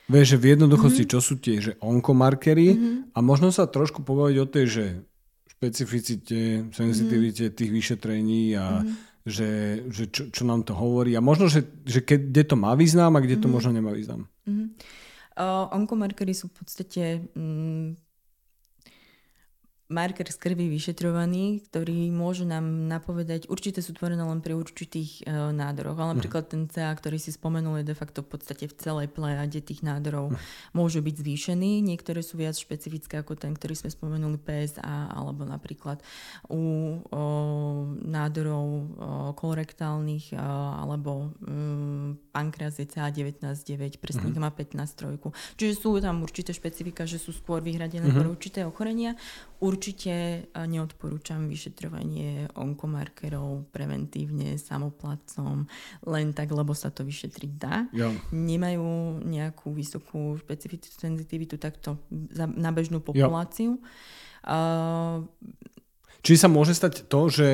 Vieš, 0.05 0.35
že 0.35 0.37
v 0.37 0.45
jednoduchosti, 0.53 1.03
čo 1.05 1.19
sú 1.19 1.39
tie, 1.39 1.59
že 1.59 1.79
onkomarkery 1.79 2.67
a 3.11 3.19
možno 3.19 3.49
sa 3.49 3.63
trošku 3.65 4.03
pobaviť 4.03 4.35
o 4.37 4.45
tej, 4.45 4.65
že 4.67 4.85
špecificite, 5.49 6.39
senzitivite 6.71 7.49
tých 7.49 7.71
vyšetrení 7.71 8.51
a 8.53 8.83
že, 9.23 9.79
že 9.87 10.11
čo, 10.11 10.27
čo 10.27 10.43
nám 10.43 10.67
to 10.67 10.75
hovorí 10.75 11.15
a 11.15 11.23
možno, 11.23 11.47
že, 11.47 11.63
že 11.87 12.03
keď, 12.03 12.19
kde 12.29 12.43
to 12.43 12.55
má 12.59 12.75
význam 12.75 13.15
a 13.15 13.23
kde 13.23 13.39
to 13.39 13.47
možno 13.47 13.71
nemá 13.71 13.95
význam. 13.95 14.27
Mhm. 14.43 14.75
Uh, 15.33 15.65
onkomarkery 15.73 16.37
sú 16.37 16.45
v 16.51 16.55
podstate 16.61 17.03
mm, 17.33 17.97
marker 19.93 20.25
z 20.25 20.37
krvi 20.41 20.65
vyšetrovaný, 20.73 21.61
ktorý 21.69 22.09
môže 22.09 22.49
nám 22.49 22.89
napovedať, 22.89 23.45
určite 23.45 23.85
sú 23.85 23.93
tvorené 23.93 24.25
len 24.25 24.41
pri 24.41 24.57
určitých 24.57 25.29
uh, 25.29 25.53
nádoroch, 25.53 25.95
ale 26.01 26.17
napríklad 26.17 26.49
ten 26.49 26.65
CA, 26.65 26.89
ktorý 26.89 27.21
si 27.21 27.29
spomenul, 27.29 27.85
je 27.85 27.93
de 27.93 27.95
facto 27.95 28.25
v 28.25 28.33
podstate 28.33 28.65
v 28.65 28.73
celej 28.73 29.07
plejade 29.13 29.61
tých 29.61 29.85
nádorov 29.85 30.33
môžu 30.73 31.05
byť 31.05 31.15
zvýšený. 31.21 31.85
Niektoré 31.85 32.25
sú 32.25 32.41
viac 32.41 32.57
špecifické 32.57 33.21
ako 33.21 33.37
ten, 33.37 33.53
ktorý 33.53 33.77
sme 33.77 33.93
spomenuli 33.93 34.41
PSA, 34.41 35.13
alebo 35.13 35.45
napríklad 35.45 36.01
u 36.49 36.97
o, 37.13 37.23
nádorov 38.01 38.65
o, 38.65 38.81
kolorektálnych 39.37 40.33
a, 40.33 40.81
alebo 40.81 41.35
um, 41.45 42.17
pankreas 42.33 42.81
je 42.81 42.89
CA19-9, 42.89 44.01
prsník 44.01 44.35
má 44.41 44.49
15-3. 44.49 45.21
Čiže 45.59 45.73
sú 45.77 45.99
tam 46.01 46.25
určité 46.25 46.55
špecifika, 46.55 47.05
že 47.05 47.21
sú 47.21 47.35
skôr 47.35 47.61
vyhradené 47.61 48.09
pre 48.09 48.27
určité 48.27 48.65
ochorenia. 48.65 49.13
Určite 49.63 50.43
neodporúčam 50.67 51.47
vyšetrovanie 51.47 52.51
onkomarkerov 52.51 53.71
preventívne 53.71 54.59
samoplacom, 54.59 55.63
len 56.03 56.35
tak, 56.35 56.51
lebo 56.51 56.75
sa 56.75 56.91
to 56.91 57.07
vyšetriť 57.07 57.51
dá 57.55 57.87
Jo. 57.95 58.11
nemajú 58.35 59.23
nejakú 59.23 59.71
vysokú 59.71 60.35
špecifickú 60.35 60.91
senzitivitu 60.91 61.55
takto 61.55 61.95
na 62.35 62.75
bežnú 62.75 62.99
populáciu. 62.99 63.79
Uh, 64.43 65.23
Či 66.19 66.35
sa 66.35 66.51
môže 66.51 66.75
stať 66.75 67.07
to, 67.07 67.31
že 67.31 67.47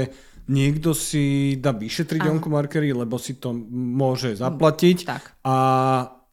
niekto 0.49 0.97
si 0.97 1.53
dá 1.61 1.69
vyšetriť 1.69 2.25
Áno. 2.25 2.41
onkomarkery, 2.41 2.89
lebo 2.89 3.21
si 3.21 3.37
to 3.37 3.53
môže 3.69 4.33
zaplatiť 4.33 4.97
tak. 5.05 5.37
a, 5.45 5.57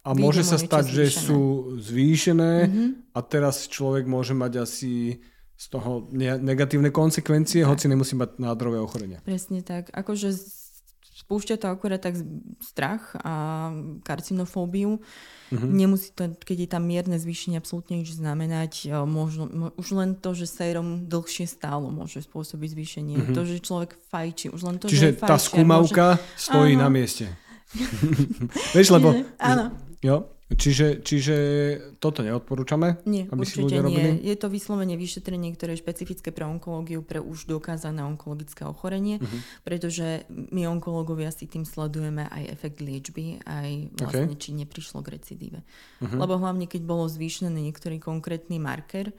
a 0.00 0.10
môže 0.16 0.40
sa 0.40 0.56
stať, 0.56 0.88
že 0.88 1.04
zvýšené. 1.12 1.20
sú 1.20 1.40
zvýšené 1.76 2.52
Mhm. 2.64 2.84
a 3.12 3.18
teraz 3.20 3.68
človek 3.68 4.08
môže 4.08 4.32
mať 4.32 4.64
asi 4.64 5.20
z 5.56 5.66
toho 5.72 6.08
ne- 6.12 6.36
negatívne 6.38 6.92
konsekvencie, 6.92 7.64
hoci 7.64 7.88
nemusí 7.88 8.12
mať 8.12 8.36
nádorové 8.36 8.76
ochorenia. 8.78 9.24
Presne 9.24 9.64
tak. 9.64 9.88
Akože 9.96 10.36
spúšťa 11.16 11.56
to 11.56 11.66
akurát 11.72 11.98
tak 11.98 12.14
strach 12.60 13.16
a 13.24 13.72
karcinofóbiu. 14.04 15.00
Mhm. 15.48 15.66
Nemusí 15.72 16.12
to, 16.12 16.28
keď 16.36 16.56
je 16.60 16.68
tam 16.68 16.84
mierne 16.84 17.16
zvýšenie, 17.16 17.56
absolútne 17.56 17.98
nič 18.04 18.12
znamenať. 18.14 18.72
E, 18.84 18.94
Možno, 19.08 19.48
mo- 19.48 19.72
už 19.80 19.88
len 19.96 20.12
to, 20.18 20.36
že 20.36 20.44
sérum 20.44 21.08
dlhšie 21.08 21.48
stálo, 21.48 21.88
môže 21.88 22.20
spôsobiť 22.20 22.68
zvýšenie. 22.76 23.14
To, 23.32 23.42
že 23.48 23.64
človek 23.64 23.96
fajčí, 24.12 24.52
už 24.52 24.60
len 24.60 24.76
to. 24.76 24.92
Čiže 24.92 25.16
že 25.16 25.24
tá 25.24 25.40
skúmavka 25.40 26.20
stojí 26.36 26.76
Áno. 26.76 26.84
na 26.84 26.88
mieste. 26.92 27.32
Vieš, 28.76 28.92
lebo... 28.92 29.16
Áno. 29.40 29.72
Jo, 30.04 30.35
čiže, 30.54 31.02
čiže 31.02 31.36
toto 31.98 32.22
neodporúčame, 32.22 33.02
Nie, 33.02 33.26
aby 33.26 33.42
si 33.42 33.58
určite 33.58 33.66
ľudia 33.66 33.82
robili? 33.82 34.10
nie. 34.22 34.30
Je 34.30 34.36
to 34.38 34.46
vyslovene 34.46 34.94
vyšetrenie, 34.94 35.50
ktoré 35.58 35.74
je 35.74 35.82
špecifické 35.82 36.30
pre 36.30 36.46
onkológiu, 36.46 37.02
pre 37.02 37.18
už 37.18 37.50
dokázané 37.50 38.06
onkologické 38.06 38.62
ochorenie, 38.62 39.18
Mhm. 39.18 39.38
pretože 39.66 40.22
my 40.30 40.70
onkológovia 40.70 41.34
si 41.34 41.50
tým 41.50 41.66
sledujeme 41.66 42.30
aj 42.30 42.42
efekt 42.46 42.78
liečby, 42.78 43.42
aj 43.42 43.90
vlastne, 43.98 44.34
či 44.38 44.54
neprišlo 44.54 45.02
k 45.02 45.18
recidíve. 45.18 45.66
Mhm. 45.98 46.14
Lebo 46.22 46.38
hlavne, 46.38 46.70
keď 46.70 46.82
bolo 46.86 47.10
zvýšený 47.10 47.66
niektorý 47.66 47.98
konkrétny 47.98 48.62
marker, 48.62 49.10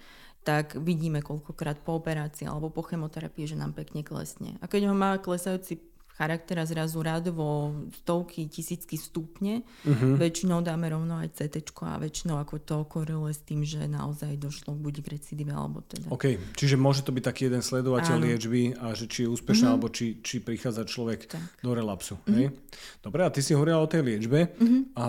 tak 0.47 0.79
vidíme 0.79 1.19
koľkokrát 1.19 1.83
po 1.83 1.99
operácii 1.99 2.47
alebo 2.47 2.71
po 2.71 2.79
chemoterapii, 2.79 3.51
že 3.51 3.59
nám 3.59 3.75
pekne 3.75 3.99
klesne. 3.99 4.55
A 4.63 4.71
keď 4.71 4.87
ho 4.87 4.95
má 4.95 5.19
klesajúci 5.19 5.75
charakter 6.17 6.57
a 6.57 6.65
zrazu 6.65 7.05
radovo 7.05 7.77
stovky, 8.01 8.49
tisícky 8.49 8.97
stupne. 8.97 9.61
Uh-huh. 9.85 10.17
Väčšinou 10.17 10.65
dáme 10.65 10.89
rovno 10.89 11.21
aj 11.21 11.37
CT 11.37 11.69
a 11.85 12.01
väčšinou 12.01 12.41
ako 12.41 12.57
to 12.65 12.77
koreluje 12.89 13.37
s 13.37 13.41
tým, 13.45 13.61
že 13.61 13.85
naozaj 13.85 14.33
došlo 14.41 14.73
buď 14.73 15.05
k 15.05 15.07
recidíve 15.13 15.53
alebo 15.53 15.85
teda. 15.85 16.09
OK, 16.09 16.57
čiže 16.57 16.73
môže 16.73 17.05
to 17.05 17.13
byť 17.13 17.23
taký 17.23 17.53
jeden 17.53 17.61
sledovateľ 17.61 18.17
Áno. 18.17 18.25
liečby 18.25 18.73
a 18.81 18.97
že 18.97 19.05
či 19.05 19.29
je 19.29 19.31
úspešná 19.31 19.69
uh-huh. 19.69 19.77
alebo 19.77 19.93
či, 19.93 20.17
či 20.25 20.41
prichádza 20.41 20.89
človek 20.89 21.29
tak. 21.29 21.45
do 21.61 21.71
relapsu. 21.77 22.17
Uh-huh. 22.17 22.33
Hej? 22.33 22.57
Dobre, 23.05 23.21
a 23.21 23.29
ty 23.29 23.45
si 23.45 23.53
hovorila 23.53 23.85
o 23.85 23.87
tej 23.87 24.01
liečbe. 24.01 24.57
Uh-huh. 24.57 24.89
A 24.97 25.07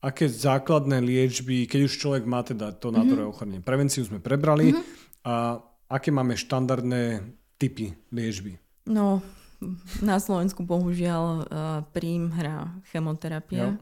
aké 0.00 0.32
základné 0.32 1.04
liečby, 1.04 1.68
keď 1.68 1.80
už 1.84 2.00
človek 2.00 2.24
má 2.24 2.40
teda 2.40 2.72
to 2.72 2.88
nádorové 2.88 3.28
mm-hmm. 3.28 3.36
ochorenie. 3.36 3.60
Prevenciu 3.60 4.00
sme 4.00 4.16
prebrali 4.16 4.72
mm-hmm. 4.72 5.28
a 5.28 5.60
aké 5.92 6.08
máme 6.08 6.40
štandardné 6.40 7.20
typy 7.60 7.92
liečby? 8.08 8.56
No, 8.88 9.20
na 10.00 10.16
Slovensku 10.16 10.64
bohužiaľ 10.64 11.24
uh, 11.24 11.44
príjm 11.92 12.32
hrá 12.32 12.72
chemoterapia. 12.90 13.76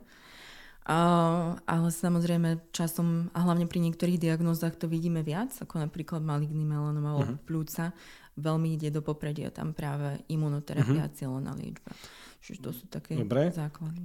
Uh, 0.89 1.61
ale 1.69 1.93
samozrejme 1.93 2.73
časom 2.73 3.29
a 3.37 3.45
hlavne 3.45 3.69
pri 3.69 3.77
niektorých 3.85 4.17
diagnózach 4.17 4.73
to 4.73 4.89
vidíme 4.89 5.21
viac, 5.21 5.53
ako 5.61 5.85
napríklad 5.85 6.25
maligný 6.25 6.65
melanom 6.65 7.05
alebo 7.05 7.37
uh-huh. 7.37 7.45
plúca. 7.45 7.93
Veľmi 8.41 8.79
ide 8.79 8.89
do 8.89 9.05
popredia 9.05 9.53
tam 9.53 9.77
práve 9.77 10.25
imunoterapia 10.33 11.05
uh-huh. 11.05 11.13
a 11.13 11.17
cieľená 11.17 11.53
liečba. 11.61 11.93
Čiže 12.41 12.61
to 12.65 12.71
sú 12.73 12.85
také 12.89 13.21
Dobre. 13.21 13.53
základy. 13.53 14.01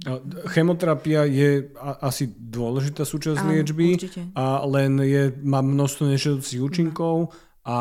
Chemoterapia 0.52 1.24
je 1.24 1.72
a, 1.72 2.04
asi 2.12 2.28
dôležitá 2.28 3.08
súčasť 3.08 3.40
Áno, 3.40 3.50
liečby, 3.56 3.96
určite. 3.96 4.28
a 4.36 4.60
len 4.68 5.00
je, 5.00 5.32
má 5.40 5.64
množstvo 5.64 6.04
nežiaducich 6.12 6.60
účinkov 6.60 7.32
a 7.64 7.76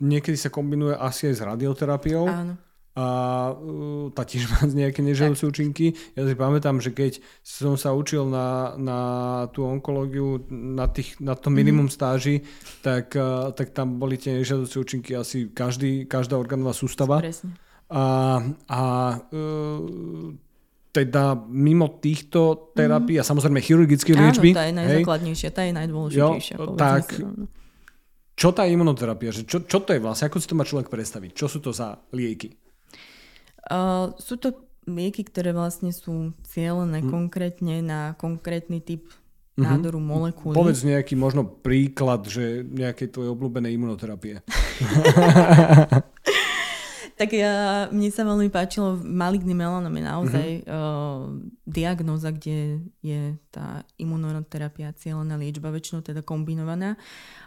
niekedy 0.00 0.40
sa 0.40 0.48
kombinuje 0.48 0.96
asi 0.96 1.28
aj 1.28 1.34
s 1.36 1.42
radioterapiou. 1.44 2.24
Áno 2.32 2.71
a 2.92 3.06
uh, 3.56 4.12
tiež 4.12 4.52
má 4.52 4.68
nejaké 4.68 5.00
nežiaduce 5.00 5.48
účinky. 5.48 5.96
Ja 6.12 6.28
si 6.28 6.36
pamätám, 6.36 6.76
že 6.84 6.92
keď 6.92 7.24
som 7.40 7.80
sa 7.80 7.96
učil 7.96 8.28
na, 8.28 8.76
na 8.76 8.98
tú 9.48 9.64
onkológiu 9.64 10.44
na, 10.52 10.84
tých, 10.92 11.16
na 11.16 11.32
to 11.32 11.48
minimum 11.48 11.88
mm-hmm. 11.88 11.96
stáži, 11.96 12.44
tak, 12.84 13.16
uh, 13.16 13.48
tak 13.56 13.72
tam 13.72 13.96
boli 13.96 14.20
tie 14.20 14.36
nežiaduce 14.36 14.76
účinky 14.76 15.16
asi 15.16 15.48
každý, 15.48 16.04
každá 16.04 16.36
orgánová 16.36 16.76
sústava. 16.76 17.24
Presne. 17.24 17.56
A, 17.88 18.40
a 18.68 18.82
uh, 19.32 20.36
teda 20.92 21.32
mimo 21.48 21.96
týchto 21.96 22.76
terapií 22.76 23.16
a 23.16 23.24
samozrejme 23.24 23.64
chirurgické 23.64 24.12
liečby. 24.12 24.52
Áno, 24.52 24.60
tá 24.60 24.64
je 24.68 24.76
najzákladnejšia, 24.76 25.48
tá 25.48 25.62
je 25.64 25.72
najdôležitejšia. 25.72 26.56
Jo, 26.60 26.76
tak, 26.76 27.08
si, 27.08 27.24
no. 27.24 27.48
čo 28.36 28.52
tá 28.52 28.68
imunoterapia? 28.68 29.32
Že 29.32 29.42
čo, 29.48 29.58
čo 29.64 29.80
to 29.80 29.96
je 29.96 30.00
vlastne? 30.04 30.28
Ako 30.28 30.36
si 30.36 30.44
to 30.44 30.52
má 30.52 30.68
človek 30.68 30.92
predstaviť? 30.92 31.30
Čo 31.32 31.48
sú 31.48 31.58
to 31.64 31.72
za 31.72 31.96
lieky? 32.12 32.61
Uh, 33.70 34.14
sú 34.18 34.38
to 34.40 34.58
lieky, 34.86 35.22
ktoré 35.22 35.54
vlastne 35.54 35.94
sú 35.94 36.34
cieľené 36.42 37.02
mm. 37.02 37.08
konkrétne 37.10 37.74
na 37.82 38.00
konkrétny 38.18 38.82
typ 38.82 39.06
mm-hmm. 39.06 39.62
nádoru 39.62 40.02
molekuly. 40.02 40.56
Povedz 40.58 40.82
nejaký 40.82 41.14
možno 41.14 41.46
príklad, 41.46 42.26
že 42.26 42.66
nejakej 42.66 43.14
tvojej 43.14 43.30
obľúbenej 43.30 43.78
imunoterapie. 43.78 44.42
Tak 47.12 47.38
ja, 47.38 47.86
mne 47.92 48.10
sa 48.10 48.26
veľmi 48.26 48.50
páčilo, 48.50 48.98
maligný 48.98 49.54
melanom 49.54 49.94
je 49.94 50.02
naozaj 50.02 50.48
mm-hmm. 50.64 50.74
uh, 50.74 51.30
diagnóza, 51.62 52.34
kde 52.34 52.82
je 52.98 53.38
tá 53.52 53.86
imunoterapia, 53.94 54.96
cieľená 54.96 55.38
liečba, 55.38 55.70
väčšinou 55.70 56.02
teda 56.02 56.26
kombinovaná. 56.26 56.98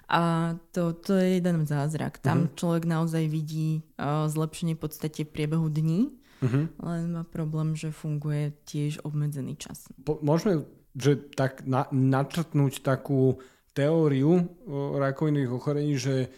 A 0.05 0.53
to, 0.69 0.93
to 0.93 1.17
je 1.17 1.41
jeden 1.41 1.65
zázrak. 1.65 2.21
Tam 2.21 2.45
mm-hmm. 2.45 2.57
človek 2.61 2.83
naozaj 2.85 3.25
vidí 3.25 3.81
uh, 3.97 4.29
zlepšenie 4.29 4.77
v 4.77 4.81
podstate 4.85 5.25
v 5.25 5.33
priebehu 5.33 5.65
dní, 5.65 6.13
mm-hmm. 6.45 6.65
len 6.77 7.01
má 7.09 7.23
problém, 7.25 7.73
že 7.73 7.89
funguje 7.89 8.53
tiež 8.69 9.01
obmedzený 9.01 9.57
čas. 9.57 9.89
Po, 10.05 10.21
môžeme 10.21 10.61
že 10.95 11.19
tak 11.35 11.67
na, 11.67 11.91
načrtnúť 11.91 12.79
takú 12.79 13.41
teóriu 13.75 14.39
uh, 14.39 14.95
rakovinových 14.95 15.51
ochorení, 15.51 15.99
že 15.99 16.31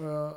uh, 0.00 0.34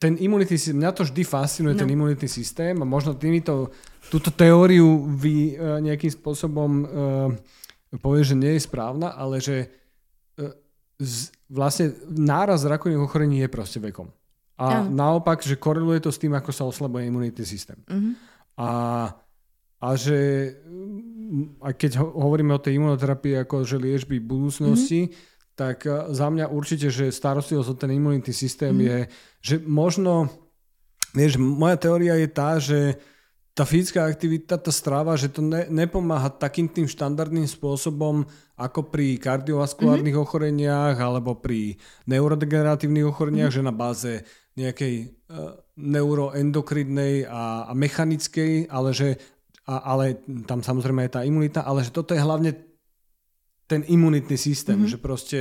ten 0.00 0.16
imunitný 0.16 0.56
systém, 0.56 0.80
mňa 0.80 0.96
to 0.96 1.04
vždy 1.06 1.22
fascinuje, 1.22 1.76
no. 1.76 1.80
ten 1.84 1.92
imunitný 1.92 2.26
systém 2.26 2.74
a 2.74 2.88
možno 2.88 3.14
týmito, 3.14 3.70
túto 4.08 4.32
teóriu 4.32 5.06
vy 5.12 5.54
uh, 5.54 5.78
nejakým 5.78 6.10
spôsobom 6.10 6.70
uh, 6.82 6.88
povie, 8.00 8.24
že 8.24 8.34
nie 8.34 8.56
je 8.56 8.64
správna, 8.64 9.12
ale 9.12 9.44
že 9.44 9.70
z, 11.00 11.32
vlastne 11.48 11.96
náraz 12.06 12.68
rakovinových 12.68 13.06
ochorení 13.08 13.40
je 13.40 13.48
proste 13.48 13.80
vekom. 13.80 14.12
A 14.60 14.64
ja. 14.68 14.80
naopak, 14.84 15.40
že 15.40 15.56
koreluje 15.56 16.04
to 16.04 16.12
s 16.12 16.20
tým, 16.20 16.36
ako 16.36 16.52
sa 16.52 16.68
oslabuje 16.68 17.08
imunitný 17.08 17.44
systém. 17.48 17.80
Uh-huh. 17.88 18.12
A, 18.60 18.70
a 19.80 19.88
že 19.96 20.52
aj 21.64 21.74
keď 21.80 21.90
hovoríme 22.04 22.52
o 22.52 22.60
tej 22.60 22.76
imunoterapii 22.76 23.40
ako 23.40 23.64
že 23.64 23.80
liečby 23.80 24.20
budúcnosti, 24.20 25.08
uh-huh 25.08 25.28
tak 25.60 25.84
eh, 25.84 26.08
za 26.16 26.32
mňa 26.32 26.48
určite, 26.48 26.88
že 26.88 27.12
starostlivosť 27.12 27.68
o 27.68 27.76
ten 27.76 27.92
imunitný 27.92 28.32
systém 28.32 28.72
mm. 28.72 28.80
je, 28.80 28.98
že 29.44 29.54
možno, 29.60 30.32
vieš, 31.12 31.36
moja 31.36 31.76
teória 31.76 32.16
je 32.16 32.28
tá, 32.32 32.56
že 32.56 32.96
tá 33.52 33.68
fyzická 33.68 34.08
aktivita, 34.08 34.56
tá 34.56 34.72
strava, 34.72 35.12
že 35.20 35.28
to 35.28 35.44
ne, 35.44 35.68
nepomáha 35.68 36.32
takým 36.32 36.64
tým 36.64 36.88
štandardným 36.88 37.44
spôsobom 37.44 38.24
ako 38.60 38.92
pri 38.92 39.16
kardiovaskulárnych 39.16 40.12
mm-hmm. 40.12 40.28
ochoreniach 40.28 40.96
alebo 41.00 41.40
pri 41.40 41.80
neurodegeneratívnych 42.04 43.08
ochoreniach, 43.08 43.48
mm-hmm. 43.48 43.64
že 43.64 43.68
na 43.68 43.74
báze 43.74 44.12
nejakej 44.60 44.94
uh, 45.32 45.56
neuroendokridnej 45.80 47.24
a, 47.24 47.64
a 47.64 47.72
mechanickej, 47.72 48.68
ale 48.68 48.92
že 48.92 49.16
a, 49.64 49.96
ale 49.96 50.20
tam 50.44 50.60
samozrejme 50.60 51.06
je 51.06 51.14
tá 51.14 51.22
imunita, 51.24 51.64
ale 51.64 51.86
že 51.86 51.94
toto 51.94 52.12
je 52.12 52.20
hlavne 52.20 52.52
ten 53.70 53.86
imunitný 53.86 54.34
systém, 54.34 54.82
mm-hmm. 54.82 54.92
že 54.92 54.98
proste, 54.98 55.40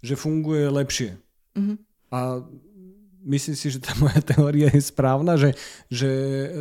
že 0.00 0.16
funguje 0.16 0.64
lepšie. 0.72 1.20
Mm-hmm. 1.54 1.76
A 2.10 2.40
myslím 3.26 3.56
si, 3.58 3.66
že 3.74 3.82
tá 3.82 3.92
moja 3.98 4.22
teória 4.22 4.70
je 4.70 4.80
správna, 4.80 5.34
že, 5.34 5.52
že 5.90 6.08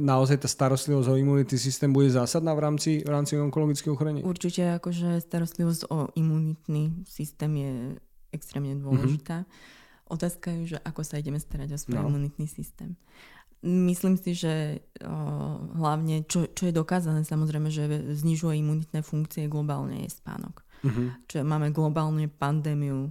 naozaj 0.01 0.43
tá 0.43 0.49
starostlivosť 0.49 1.07
o 1.13 1.19
imunitný 1.19 1.57
systém 1.61 1.93
bude 1.93 2.09
zásadná 2.09 2.51
v 2.57 2.61
rámci, 2.65 2.91
v 3.05 3.09
rámci 3.09 3.37
onkologického 3.37 3.93
ochorenia? 3.93 4.25
Určite, 4.25 4.75
akože 4.81 5.21
starostlivosť 5.21 5.81
o 5.93 6.09
imunitný 6.17 7.05
systém 7.05 7.51
je 7.55 7.73
extrémne 8.33 8.75
dôležitá. 8.81 9.45
Mm-hmm. 9.45 10.11
Otázka 10.11 10.47
je, 10.61 10.75
že 10.75 10.77
ako 10.83 11.01
sa 11.01 11.21
ideme 11.21 11.39
starať 11.39 11.69
o 11.73 11.79
svoj 11.79 11.97
no. 12.01 12.09
imunitný 12.11 12.45
systém. 12.45 12.97
Myslím 13.65 14.19
si, 14.19 14.37
že 14.37 14.85
o, 15.01 15.15
hlavne, 15.79 16.27
čo, 16.29 16.45
čo 16.51 16.69
je 16.69 16.73
dokázané 16.75 17.25
samozrejme, 17.25 17.73
že 17.73 17.87
znižuje 18.13 18.61
imunitné 18.61 19.01
funkcie 19.01 19.49
globálne 19.49 20.05
je 20.05 20.11
spánok 20.13 20.65
uh-huh. 20.85 21.07
čo 21.25 21.41
máme 21.41 21.73
globálne 21.73 22.29
pandémiu 22.29 23.09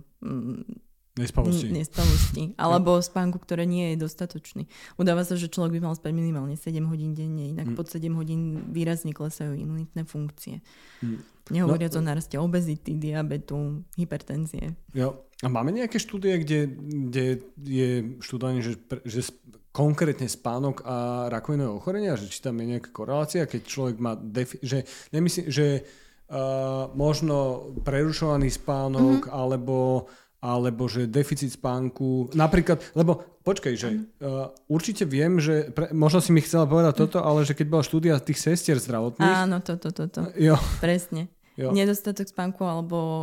Nespavosti. 1.14 1.70
Nespavosti. 1.70 2.42
Alebo 2.58 2.98
spánku, 2.98 3.38
ktoré 3.38 3.70
nie 3.70 3.94
je 3.94 4.02
dostatočný. 4.02 4.66
Udáva 4.98 5.22
sa, 5.22 5.38
že 5.38 5.46
človek 5.46 5.78
by 5.78 5.80
mal 5.86 5.94
spať 5.94 6.10
minimálne 6.10 6.58
7 6.58 6.74
hodín 6.90 7.14
denne, 7.14 7.54
inak 7.54 7.70
mm. 7.70 7.76
pod 7.78 7.86
7 7.86 8.10
hodín 8.18 8.66
výrazne 8.74 9.14
klesajú 9.14 9.54
imunitné 9.54 10.02
funkcie. 10.10 10.58
Mm. 11.06 11.22
Nehovoriac 11.54 11.94
no, 11.94 12.00
o 12.00 12.02
naraste 12.02 12.36
obezity, 12.40 12.98
diabetu, 12.98 13.84
hypertenzie. 13.94 14.74
Jo. 14.90 15.28
A 15.44 15.46
máme 15.52 15.76
nejaké 15.76 16.00
štúdie, 16.00 16.40
kde, 16.40 16.72
kde 16.72 17.24
je 17.62 17.90
štúdanie, 18.24 18.64
že, 18.64 18.80
že 19.04 19.28
konkrétne 19.74 20.30
spánok 20.30 20.86
a 20.86 21.28
rakovinové 21.28 21.68
ochorenia, 21.74 22.18
že 22.18 22.30
či 22.30 22.40
tam 22.40 22.58
je 22.62 22.74
nejaká 22.74 22.90
korelácia, 22.94 23.44
keď 23.44 23.62
človek 23.66 23.96
má, 24.00 24.16
defi- 24.16 24.62
že 24.64 24.88
nemyslím, 25.12 25.46
že 25.50 25.66
uh, 25.82 26.88
možno 26.96 27.68
prerušovaný 27.82 28.48
spánok 28.48 29.28
mm-hmm. 29.28 29.36
alebo 29.36 30.06
alebo 30.44 30.84
že 30.92 31.08
deficit 31.08 31.56
spánku, 31.56 32.36
napríklad, 32.36 32.84
lebo 32.92 33.24
počkaj, 33.48 33.74
že 33.80 34.04
uh, 34.20 34.52
určite 34.68 35.08
viem, 35.08 35.40
že, 35.40 35.72
pre, 35.72 35.88
možno 35.96 36.20
si 36.20 36.36
mi 36.36 36.44
chcela 36.44 36.68
povedať 36.68 37.00
toto, 37.00 37.24
ale 37.24 37.48
že 37.48 37.56
keď 37.56 37.66
bola 37.72 37.80
štúdia 37.80 38.20
tých 38.20 38.36
sestier 38.36 38.76
zdravotných. 38.76 39.24
Áno, 39.24 39.64
toto, 39.64 39.88
toto, 39.88 40.28
to. 40.28 40.36
Jo. 40.36 40.60
presne. 40.84 41.32
Jo. 41.54 41.70
Nedostatok 41.70 42.26
spánku 42.26 42.66
alebo 42.66 42.98
o, 42.98 43.22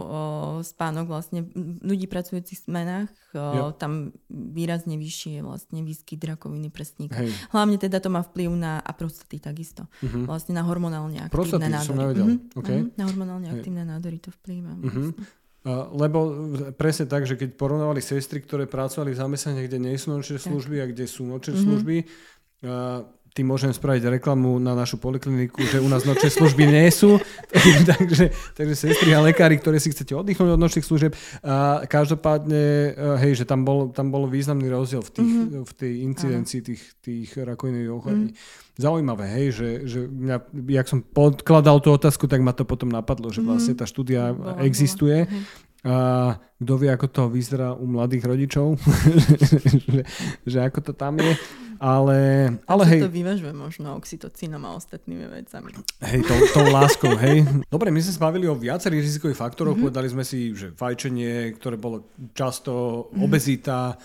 spánok 0.64 1.12
vlastne 1.12 1.52
ľudí 1.84 2.08
pracujúcich 2.08 2.64
v 2.64 2.64
smenách, 2.64 3.12
o, 3.36 3.76
tam 3.76 4.16
výrazne 4.32 4.96
vyššie 4.96 5.32
je 5.38 5.42
vlastne 5.44 5.84
výskyt 5.84 6.24
rakoviny 6.24 6.72
prsníka. 6.72 7.20
Hej. 7.20 7.36
Hlavne 7.52 7.76
teda 7.76 8.00
to 8.00 8.08
má 8.08 8.24
vplyv 8.24 8.56
na 8.56 8.80
a 8.80 8.92
prostaty 8.96 9.44
takisto. 9.44 9.84
Uh-huh. 10.00 10.24
Vlastne 10.32 10.56
na 10.56 10.64
hormonálne 10.64 11.28
aktívne 11.28 11.36
prostaty, 11.36 11.68
nádory. 11.76 11.88
Som 11.92 12.00
uh-huh. 12.00 12.60
okay. 12.64 12.80
uh-huh. 12.88 12.96
Na 12.96 13.04
hormonálne 13.12 13.48
Hej. 13.52 13.56
aktívne 13.60 13.84
nádory 13.84 14.18
to 14.24 14.32
vplýva. 14.32 14.80
Uh-huh. 14.80 15.12
Vlastne. 15.12 15.41
Lebo 15.68 16.20
presne 16.74 17.06
tak, 17.06 17.30
že 17.30 17.38
keď 17.38 17.54
porovnávali 17.54 18.02
sestry, 18.02 18.42
ktoré 18.42 18.66
pracovali 18.66 19.14
v 19.14 19.22
zamestnaniach, 19.22 19.70
kde 19.70 19.78
nie 19.78 19.94
sú 19.94 20.10
nočné 20.10 20.42
služby 20.42 20.82
a 20.82 20.90
kde 20.90 21.06
sú 21.06 21.22
nočné 21.30 21.54
uh-huh. 21.54 21.66
služby, 21.70 21.98
tým 23.32 23.48
môžem 23.48 23.72
spraviť 23.72 24.20
reklamu 24.20 24.60
na 24.60 24.76
našu 24.76 25.00
polikliniku, 25.00 25.64
že 25.64 25.80
u 25.80 25.88
nás 25.88 26.04
nočné 26.04 26.28
služby 26.28 26.68
nie 26.68 26.92
sú, 26.92 27.16
takže, 27.92 28.36
takže 28.52 28.76
sestry 28.76 29.16
a 29.16 29.24
lekári, 29.24 29.56
ktorí 29.56 29.80
si 29.80 29.96
chcete 29.96 30.12
oddychnúť 30.12 30.60
od 30.60 30.60
nočných 30.60 30.84
služieb. 30.84 31.16
A 31.40 31.88
každopádne, 31.88 32.64
e, 32.92 33.16
hej, 33.24 33.44
že 33.44 33.46
tam 33.48 33.64
bol, 33.64 33.88
tam 33.96 34.12
bol 34.12 34.28
významný 34.28 34.68
rozdiel 34.68 35.00
v, 35.00 35.12
tých, 35.16 35.32
mm-hmm. 35.32 35.64
v 35.64 35.74
tej 35.80 35.92
incidencii 36.12 36.60
tých, 36.60 36.84
tých 37.00 37.30
rakovinových 37.40 37.92
ochorení. 37.96 38.30
Mm-hmm. 38.36 38.80
Zaujímavé, 38.82 39.26
hej, 39.40 39.48
že, 39.56 39.70
že 39.88 40.00
mňa, 40.12 40.38
jak 40.68 40.88
som 40.92 41.00
podkladal 41.00 41.80
tú 41.80 41.96
otázku, 41.96 42.28
tak 42.28 42.44
ma 42.44 42.52
to 42.52 42.68
potom 42.68 42.92
napadlo, 42.92 43.32
že 43.32 43.40
vlastne 43.40 43.80
tá 43.80 43.88
štúdia 43.88 44.36
bola, 44.36 44.60
existuje. 44.68 45.24
Bola. 45.24 45.40
Mhm. 45.40 45.70
A 45.82 45.96
kto 46.62 46.78
vie, 46.78 46.94
ako 46.94 47.08
to 47.10 47.24
vyzerá 47.34 47.74
u 47.74 47.90
mladých 47.90 48.30
rodičov, 48.30 48.78
že, 49.90 50.06
že 50.46 50.58
ako 50.62 50.80
to 50.86 50.94
tam 50.94 51.18
je. 51.18 51.34
Ale, 51.82 52.54
ale 52.70 52.84
hej. 52.94 53.02
to 53.02 53.10
vyvažuje 53.10 53.58
možno 53.58 53.98
oxytocínom 53.98 54.62
a 54.70 54.78
ostatnými 54.78 55.26
vecami. 55.26 55.74
Hej, 56.06 56.30
tou, 56.30 56.38
tou 56.54 56.70
láskou, 56.78 57.18
hej. 57.18 57.42
Dobre, 57.74 57.90
my 57.90 57.98
sme 57.98 58.14
sa 58.14 58.30
bavili 58.30 58.46
o 58.46 58.54
viacerých 58.54 59.02
rizikových 59.02 59.42
faktoroch. 59.42 59.74
Mm-hmm. 59.74 59.90
Povedali 59.90 60.08
sme 60.14 60.22
si, 60.22 60.54
že 60.54 60.78
fajčenie, 60.78 61.58
ktoré 61.58 61.82
bolo 61.82 62.14
často 62.38 63.10
mm-hmm. 63.10 63.26
obezita, 63.26 63.98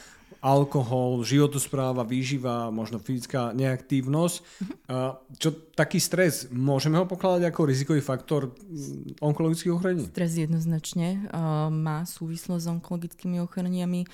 alkohol, 0.47 1.27
životospráva, 1.27 2.07
výživa, 2.07 2.71
možno 2.71 3.03
fyzická 3.03 3.51
neaktívnosť. 3.51 4.37
Uh-huh. 4.39 5.19
Čo 5.43 5.51
taký 5.75 5.99
stres, 5.99 6.47
môžeme 6.55 7.03
ho 7.03 7.05
pokladať 7.11 7.51
ako 7.51 7.67
rizikový 7.67 7.99
faktor 7.99 8.55
onkologických 9.19 9.75
ochorení? 9.75 10.07
Stres 10.07 10.39
jednoznačne 10.39 11.27
má 11.75 12.07
súvislosť 12.07 12.63
s 12.63 12.73
onkologickými 12.79 13.43
ochoreniami. 13.43 14.07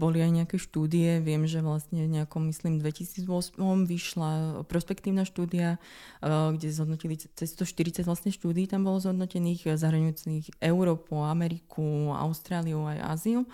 Boli 0.00 0.24
aj 0.24 0.32
nejaké 0.32 0.56
štúdie, 0.56 1.20
viem, 1.20 1.44
že 1.44 1.60
vlastne 1.60 2.08
v 2.08 2.10
nejakom, 2.16 2.48
myslím, 2.48 2.80
2008 2.80 3.60
vyšla 3.84 4.64
prospektívna 4.64 5.28
štúdia, 5.28 5.76
kde 6.24 6.72
zhodnotili 6.72 7.20
cez 7.20 7.52
140 7.52 8.08
vlastne 8.08 8.32
štúdií, 8.32 8.64
tam 8.64 8.88
bolo 8.88 8.96
zhodnotených 8.96 9.76
zahraničných 9.76 10.56
Európu, 10.64 11.20
Ameriku, 11.20 12.16
Austráliu 12.16 12.88
aj 12.88 12.98
Áziu. 13.04 13.44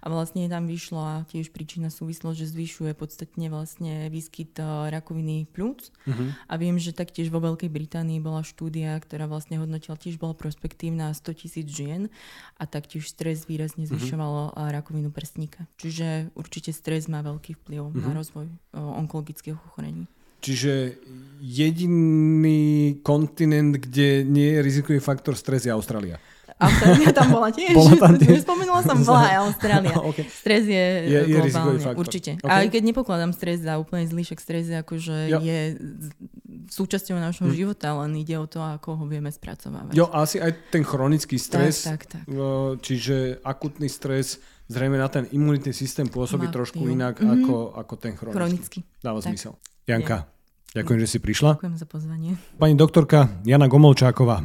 A 0.00 0.06
vlastne 0.08 0.46
tam 0.46 0.70
vyšla 0.70 1.26
tiež 1.26 1.50
príčina 1.56 1.88
súvislosť, 1.88 2.36
že 2.36 2.52
zvyšuje 2.52 2.92
podstatne 2.92 3.48
vlastne 3.48 4.12
výskyt 4.12 4.60
eh, 4.60 4.92
rakoviny 4.92 5.48
plúc. 5.48 5.88
Uh-huh. 6.04 6.36
A 6.44 6.60
viem, 6.60 6.76
že 6.76 6.92
taktiež 6.92 7.32
vo 7.32 7.40
Veľkej 7.40 7.72
Británii 7.72 8.20
bola 8.20 8.44
štúdia, 8.44 9.00
ktorá 9.00 9.24
vlastne 9.24 9.56
hodnotila, 9.56 9.96
tiež 9.96 10.20
bola 10.20 10.36
prospektívna 10.36 11.16
100 11.16 11.40
tisíc 11.40 11.66
žien 11.72 12.12
a 12.60 12.68
taktiež 12.68 13.08
stres 13.08 13.48
výrazne 13.48 13.88
mhm. 13.88 13.96
zvyšovalo 13.96 14.52
uh-huh. 14.52 14.68
rakovinu 14.68 15.08
prstníka. 15.08 15.64
Čiže 15.80 16.36
určite 16.36 16.76
stres 16.76 17.08
má 17.08 17.24
veľký 17.24 17.56
vplyv 17.64 17.80
uh-huh. 17.88 18.04
na 18.04 18.12
rozvoj 18.12 18.52
uh, 18.52 19.00
onkologických 19.00 19.56
ochorení. 19.56 20.04
Čiže 20.44 21.00
jediný 21.40 23.00
kontinent, 23.00 23.80
kde 23.82 24.22
nie 24.22 24.54
je 24.54 24.62
rizikový 24.62 25.00
faktor 25.00 25.34
stres 25.34 25.64
je 25.64 25.72
Austrália. 25.72 26.20
Austrália 26.56 27.12
tam 27.12 27.28
bola 27.36 27.52
tiež. 27.52 27.76
Bola 27.76 27.92
tam 28.00 28.16
tiež. 28.16 28.40
Spomenula 28.40 28.80
som, 28.80 28.96
bola 29.04 29.28
aj 29.28 29.36
Austrália. 29.44 29.96
okay. 30.08 30.24
Stres 30.24 30.64
je, 30.64 30.86
je, 31.04 31.20
je 31.28 31.36
globálne, 31.36 31.80
určite. 32.00 32.40
Okay. 32.40 32.48
A 32.48 32.64
keď 32.64 32.82
nepokladám 32.88 33.36
stres 33.36 33.60
za 33.60 33.76
úplne 33.76 34.08
zlý, 34.08 34.24
však 34.24 34.40
stres 34.40 34.64
je 34.72 34.76
akože 34.80 35.16
jo. 35.36 35.38
je 35.44 35.58
súčasťou 36.72 37.20
nášho 37.20 37.52
hm. 37.52 37.54
života, 37.54 37.92
len 38.00 38.16
ide 38.16 38.40
o 38.40 38.48
to, 38.48 38.64
ako 38.64 38.96
ho 38.96 39.04
vieme 39.04 39.28
spracovávať. 39.28 39.92
Jo, 39.92 40.08
asi 40.08 40.40
aj 40.40 40.72
ten 40.72 40.80
chronický 40.80 41.36
stres, 41.36 41.84
tak, 41.84 42.08
tak, 42.08 42.24
tak. 42.24 42.80
čiže 42.80 43.44
akutný 43.44 43.92
stres 43.92 44.40
zrejme 44.66 44.98
na 44.98 45.06
ten 45.12 45.28
imunitný 45.30 45.70
systém 45.70 46.08
pôsobí 46.10 46.50
Má, 46.50 46.54
trošku 46.54 46.82
jo. 46.82 46.90
inak 46.90 47.20
mm-hmm. 47.20 47.34
ako, 47.44 47.54
ako 47.78 47.94
ten 48.00 48.12
chronický. 48.18 48.40
Chronický. 48.40 48.78
Dáva 48.98 49.20
tak. 49.22 49.30
zmysel. 49.30 49.52
Janka, 49.86 50.16
je. 50.26 50.82
ďakujem, 50.82 50.98
že 51.04 51.08
si 51.08 51.18
prišla. 51.22 51.50
Ďakujem 51.60 51.76
za 51.78 51.86
pozvanie. 51.86 52.30
Pani 52.58 52.74
doktorka 52.74 53.30
Jana 53.46 53.70
Gomolčáková, 53.70 54.42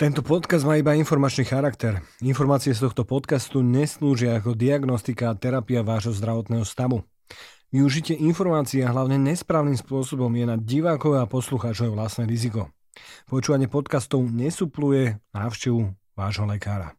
tento 0.00 0.24
podcast 0.24 0.64
má 0.64 0.80
iba 0.80 0.96
informačný 0.96 1.44
charakter. 1.44 2.00
Informácie 2.24 2.72
z 2.72 2.88
tohto 2.88 3.04
podcastu 3.04 3.60
neslúžia 3.60 4.40
ako 4.40 4.56
diagnostika 4.56 5.28
a 5.28 5.36
terapia 5.36 5.84
vášho 5.84 6.16
zdravotného 6.16 6.64
stavu. 6.64 7.04
Využitie 7.68 8.16
informácií 8.16 8.80
a 8.80 8.96
hlavne 8.96 9.20
nesprávnym 9.20 9.76
spôsobom 9.76 10.32
je 10.32 10.48
na 10.48 10.56
divákov 10.56 11.20
a 11.20 11.28
poslucháčov 11.28 11.92
vlastné 11.92 12.24
riziko. 12.24 12.72
Počúvanie 13.28 13.68
podcastov 13.68 14.24
nesupluje 14.24 15.20
návštevu 15.36 15.92
vášho 16.16 16.48
lekára. 16.48 16.96